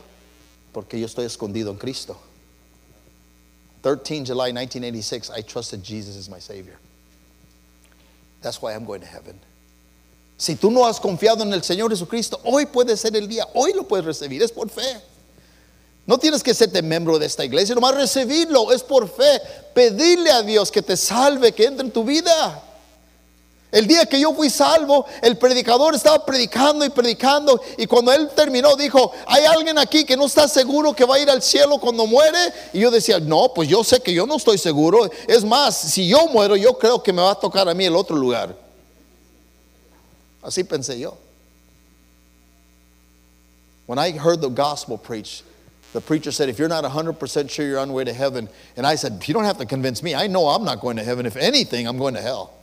Porque 0.73 0.99
yo 0.99 1.05
estoy 1.05 1.25
escondido 1.25 1.69
en 1.69 1.77
Cristo. 1.77 2.17
13 3.85 4.25
July 4.25 4.51
1986, 4.51 5.29
I 5.29 5.41
trusted 5.41 5.83
Jesus 5.83 6.17
as 6.17 6.27
my 6.27 6.39
Savior. 6.39 6.73
That's 8.41 8.59
why 8.59 8.73
I'm 8.73 8.83
going 8.83 9.01
to 9.01 9.05
heaven. 9.05 9.39
Si 10.39 10.55
tú 10.55 10.71
no 10.71 10.87
has 10.87 10.99
confiado 10.99 11.43
en 11.43 11.53
el 11.53 11.61
Señor 11.61 11.91
Jesucristo, 11.91 12.41
hoy 12.45 12.65
puede 12.65 12.97
ser 12.97 13.15
el 13.15 13.27
día, 13.27 13.45
hoy 13.53 13.73
lo 13.73 13.83
puedes 13.83 14.03
recibir, 14.03 14.41
es 14.41 14.51
por 14.51 14.69
fe. 14.69 14.99
No 16.07 16.17
tienes 16.17 16.41
que 16.41 16.55
serte 16.55 16.81
miembro 16.81 17.19
de 17.19 17.27
esta 17.27 17.45
iglesia, 17.45 17.75
nomás 17.75 17.93
recibirlo, 17.93 18.71
es 18.71 18.81
por 18.81 19.07
fe. 19.07 19.39
Pedirle 19.75 20.31
a 20.31 20.41
Dios 20.41 20.71
que 20.71 20.81
te 20.81 20.97
salve, 20.97 21.51
que 21.51 21.65
entre 21.65 21.85
en 21.85 21.91
tu 21.91 22.03
vida. 22.03 22.63
El 23.71 23.87
día 23.87 24.05
que 24.05 24.19
yo 24.19 24.33
fui 24.33 24.49
salvo, 24.49 25.05
el 25.21 25.37
predicador 25.37 25.95
estaba 25.95 26.25
predicando 26.25 26.85
y 26.85 26.89
predicando 26.89 27.59
y 27.77 27.87
cuando 27.87 28.13
él 28.13 28.29
terminó 28.35 28.75
dijo, 28.75 29.11
hay 29.27 29.43
alguien 29.45 29.77
aquí 29.77 30.05
que 30.05 30.15
no 30.15 30.27
está 30.27 30.47
seguro 30.47 30.95
que 30.95 31.03
va 31.03 31.15
a 31.15 31.19
ir 31.19 31.29
al 31.29 31.41
cielo 31.41 31.77
cuando 31.77 32.07
muere. 32.07 32.53
Y 32.71 32.79
yo 32.79 32.89
decía, 32.89 33.19
no, 33.19 33.53
pues 33.53 33.67
yo 33.67 33.83
sé 33.83 33.99
que 33.99 34.13
yo 34.13 34.25
no 34.25 34.37
estoy 34.37 34.57
seguro. 34.57 35.09
Es 35.27 35.43
más, 35.43 35.75
si 35.75 36.07
yo 36.07 36.27
muero, 36.27 36.55
yo 36.55 36.77
creo 36.77 37.03
que 37.03 37.11
me 37.11 37.21
va 37.21 37.31
a 37.31 37.35
tocar 37.35 37.67
a 37.67 37.73
mí 37.73 37.85
el 37.85 37.95
otro 37.95 38.15
lugar. 38.15 38.55
Así 40.41 40.63
pensé 40.63 40.99
yo. 40.99 41.17
When 43.87 43.99
I 43.99 44.11
heard 44.11 44.41
the 44.41 44.49
gospel 44.49 44.97
preached, 44.97 45.43
the 45.93 46.01
preacher 46.01 46.31
said, 46.31 46.49
If 46.49 46.59
you're 46.59 46.69
not 46.69 46.83
100% 46.83 47.49
sure 47.49 47.67
you're 47.67 47.79
on 47.79 47.89
your 47.89 47.97
way 47.97 48.03
to 48.03 48.13
heaven, 48.13 48.47
and 48.77 48.85
I 48.85 48.95
said, 48.95 49.23
You 49.27 49.33
don't 49.33 49.43
have 49.43 49.57
to 49.57 49.65
convince 49.65 50.01
me. 50.01 50.15
I 50.15 50.27
know 50.27 50.47
I'm 50.47 50.63
not 50.63 50.81
going 50.81 50.97
to 50.97 51.03
heaven. 51.03 51.25
If 51.25 51.35
anything, 51.35 51.87
I'm 51.87 51.97
going 51.97 52.13
to 52.15 52.21
hell. 52.21 52.53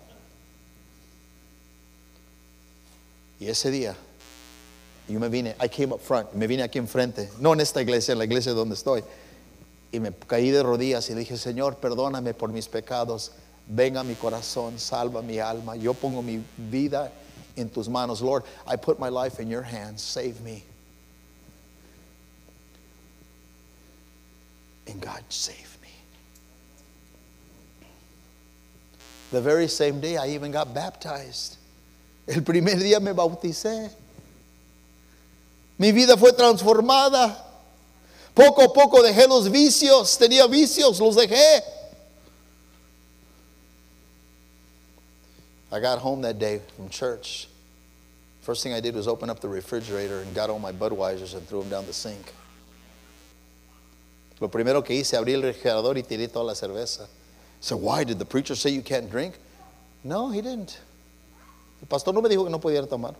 Y 3.43 3.49
ese 3.49 3.73
día, 3.73 3.97
yo 5.09 5.19
me 5.19 5.29
vine, 5.29 5.57
I 5.61 5.67
came 5.67 5.93
up 5.93 6.01
front, 6.01 6.33
me 6.33 6.47
vine 6.47 6.63
aquí 6.63 6.79
enfrente, 6.79 7.29
no 7.41 7.53
en 7.53 7.61
esta 7.61 7.83
iglesia, 7.83 8.13
en 8.13 8.19
la 8.19 8.25
iglesia 8.25 8.53
donde 8.53 8.77
estoy, 8.77 9.03
y 9.91 9.99
me 9.99 10.13
caí 10.13 10.53
de 10.53 10.63
rodillas 10.63 11.11
y 11.11 11.15
dije, 11.15 11.37
Señor, 11.37 11.79
perdóname 11.79 12.35
por 12.35 12.53
mis 12.53 12.69
pecados, 12.69 13.33
venga 13.67 14.05
mi 14.05 14.15
corazón, 14.15 14.79
salva 14.79 15.23
mi 15.23 15.41
alma, 15.41 15.75
yo 15.75 15.93
pongo 15.93 16.23
mi 16.23 16.41
vida 16.57 17.11
en 17.57 17.69
tus 17.69 17.89
manos. 17.89 18.23
Lord, 18.23 18.45
I 18.65 18.77
put 18.77 19.01
my 19.01 19.09
life 19.09 19.41
in 19.43 19.49
your 19.49 19.63
hands, 19.63 20.03
save 20.03 20.41
me. 20.43 20.63
And 24.87 25.01
God 25.01 25.25
saved 25.31 25.83
me. 25.83 25.89
The 29.33 29.41
very 29.41 29.67
same 29.67 30.01
day, 30.01 30.17
I 30.17 30.29
even 30.29 30.53
got 30.53 30.73
baptized. 30.73 31.57
El 32.27 32.43
primer 32.43 32.79
día 32.79 33.01
me 33.01 33.13
bauticé. 33.13 33.91
Mi 35.79 35.93
vida 35.93 36.17
fue 36.17 36.33
transformada. 36.33 37.37
Poco 38.35 38.63
a 38.63 38.73
poco 38.73 39.03
dejé 39.03 39.27
los 39.27 39.51
vicios. 39.51 40.17
Tenía 40.19 40.47
vicios, 40.47 41.01
los 41.01 41.17
dejé. 41.17 41.63
I 45.73 45.81
got 45.81 45.99
home 45.99 46.23
that 46.23 46.39
day 46.39 46.61
from 46.77 46.89
church. 46.91 47.49
First 48.43 48.63
thing 48.63 48.75
I 48.75 48.81
did 48.81 48.95
was 48.95 49.09
open 49.09 49.31
up 49.31 49.41
the 49.41 49.49
refrigerator 49.49 50.21
and 50.21 50.35
got 50.35 50.51
all 50.51 50.59
my 50.59 50.73
Budweisers 50.73 51.35
and 51.35 51.47
threw 51.49 51.61
them 51.61 51.71
down 51.71 51.87
the 51.87 51.93
sink. 51.93 52.33
Lo 54.41 54.49
primero 54.49 54.83
que 54.83 54.97
hice, 54.97 55.17
abrí 55.17 55.35
el 55.35 55.43
refrigerador 55.43 55.97
y 55.97 56.03
tiré 56.03 56.31
toda 56.31 56.47
la 56.47 56.55
cerveza. 56.55 57.07
So 57.61 57.77
why 57.77 58.05
did 58.05 58.19
the 58.19 58.25
preacher 58.25 58.57
say 58.57 58.71
you 58.71 58.83
can't 58.83 59.11
drink? 59.11 59.35
No, 60.03 60.31
he 60.31 60.43
didn't. 60.43 60.79
El 61.83 61.89
pastor 61.89 62.15
no 62.15 62.23
me 62.23 62.29
dijo 62.29 62.45
que 62.45 62.51
no 62.51 62.61
podía 62.61 62.89
tomar. 62.89 63.15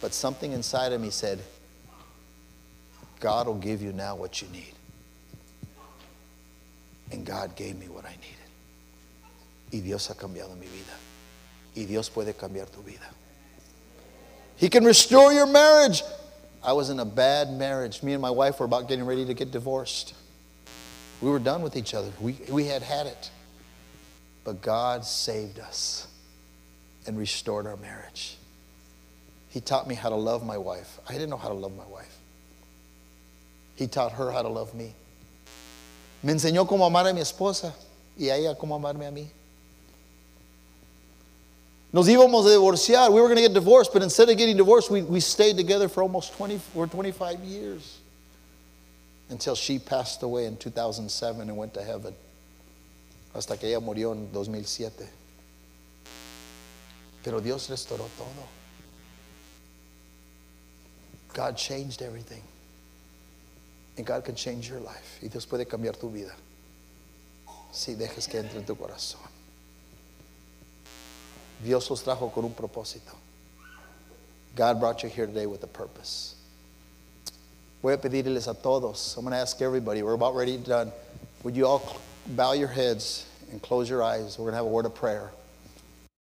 But 0.00 0.12
something 0.12 0.52
inside 0.52 0.92
of 0.92 1.00
me 1.00 1.10
said, 1.10 1.40
God 3.18 3.46
will 3.46 3.54
give 3.54 3.82
you 3.82 3.92
now 3.92 4.14
what 4.14 4.40
you 4.40 4.48
need. 4.48 4.74
And 7.10 7.24
God 7.24 7.56
gave 7.56 7.76
me 7.76 7.88
what 7.88 8.04
I 8.04 8.14
needed. 8.16 8.36
Y 9.72 9.80
Dios 9.80 10.06
ha 10.08 10.14
cambiado 10.14 10.56
mi 10.56 10.66
vida. 10.66 10.92
Y 11.74 11.84
Dios 11.84 12.10
puede 12.10 12.34
cambiar 12.34 12.70
tu 12.70 12.82
vida. 12.82 13.06
He 14.56 14.68
can 14.68 14.84
restore 14.84 15.32
your 15.32 15.46
marriage. 15.46 16.02
I 16.62 16.72
was 16.72 16.90
in 16.90 17.00
a 17.00 17.04
bad 17.04 17.50
marriage. 17.52 18.02
Me 18.02 18.12
and 18.12 18.20
my 18.20 18.30
wife 18.30 18.60
were 18.60 18.66
about 18.66 18.88
getting 18.88 19.06
ready 19.06 19.24
to 19.24 19.32
get 19.32 19.50
divorced. 19.50 20.14
We 21.22 21.30
were 21.30 21.38
done 21.38 21.62
with 21.62 21.76
each 21.76 21.94
other. 21.94 22.10
We, 22.20 22.36
we 22.50 22.66
had 22.66 22.82
had 22.82 23.06
it. 23.06 23.30
But 24.44 24.60
God 24.60 25.04
saved 25.04 25.58
us 25.58 26.07
and 27.06 27.18
restored 27.18 27.66
our 27.66 27.76
marriage. 27.76 28.36
He 29.50 29.60
taught 29.60 29.88
me 29.88 29.94
how 29.94 30.08
to 30.10 30.16
love 30.16 30.44
my 30.44 30.58
wife. 30.58 30.98
I 31.08 31.12
didn't 31.12 31.30
know 31.30 31.36
how 31.36 31.48
to 31.48 31.54
love 31.54 31.76
my 31.76 31.86
wife. 31.86 32.16
He 33.76 33.86
taught 33.86 34.12
her 34.12 34.30
how 34.30 34.42
to 34.42 34.48
love 34.48 34.74
me. 34.74 34.94
Me 36.22 36.32
enseñó 36.32 36.66
cómo 36.68 36.84
amar 36.86 37.06
a 37.06 37.14
mi 37.14 37.20
esposa 37.20 37.72
y 38.18 38.26
a 38.26 38.36
ella 38.36 38.54
cómo 38.56 38.74
amarme 38.74 39.06
a 39.06 39.10
mí. 39.10 39.26
Nos 41.92 42.06
íbamos 42.06 42.44
a 42.44 42.50
divorciar. 42.50 43.10
We 43.10 43.20
were 43.20 43.28
going 43.28 43.36
to 43.36 43.42
get 43.42 43.54
divorced, 43.54 43.92
but 43.92 44.02
instead 44.02 44.28
of 44.28 44.36
getting 44.36 44.56
divorced, 44.56 44.90
we, 44.90 45.02
we 45.02 45.20
stayed 45.20 45.56
together 45.56 45.88
for 45.88 46.02
almost 46.02 46.34
20 46.34 46.60
or 46.74 46.86
25 46.86 47.40
years 47.40 47.98
until 49.30 49.54
she 49.54 49.78
passed 49.78 50.22
away 50.22 50.44
in 50.44 50.56
2007 50.56 51.40
and 51.40 51.56
went 51.56 51.72
to 51.74 51.82
heaven. 51.82 52.14
Hasta 53.32 53.56
que 53.56 53.68
ella 53.68 53.80
murió 53.80 54.12
en 54.12 54.30
2007. 54.32 55.08
Pero 57.28 57.42
Dios 57.42 57.68
restauró 57.68 58.06
todo. 58.16 58.46
God 61.34 61.58
changed 61.58 62.00
everything. 62.00 62.42
And 63.98 64.06
God 64.06 64.24
can 64.24 64.34
change 64.34 64.66
your 64.66 64.80
life. 64.80 65.18
Y 65.20 65.28
Dios 65.28 65.44
puede 65.44 65.66
cambiar 65.66 66.00
tu 66.00 66.08
vida. 66.08 66.32
Si 67.70 67.94
dejas 67.94 68.26
que 68.26 68.38
entre 68.38 68.60
en 68.60 68.64
tu 68.64 68.74
corazón. 68.74 69.20
Dios 71.62 71.90
os 71.90 72.02
trajo 72.02 72.32
con 72.32 72.46
un 72.46 72.54
propósito. 72.54 73.14
God 74.56 74.80
brought 74.80 75.02
you 75.02 75.10
here 75.10 75.26
today 75.26 75.44
with 75.44 75.62
a 75.62 75.66
purpose. 75.66 76.34
Voy 77.82 77.92
a 77.92 77.98
pedirles 77.98 78.48
a 78.48 78.54
todos. 78.54 79.18
I'm 79.18 79.24
going 79.24 79.32
to 79.32 79.38
ask 79.38 79.60
everybody. 79.60 80.02
We're 80.02 80.14
about 80.14 80.34
ready 80.34 80.56
done. 80.56 80.92
Would 81.42 81.56
you 81.56 81.66
all 81.66 82.00
bow 82.28 82.54
your 82.54 82.68
heads 82.68 83.26
and 83.52 83.60
close 83.60 83.90
your 83.90 84.02
eyes? 84.02 84.38
We're 84.38 84.44
going 84.44 84.52
to 84.52 84.56
have 84.56 84.64
a 84.64 84.70
word 84.70 84.86
of 84.86 84.94
prayer. 84.94 85.30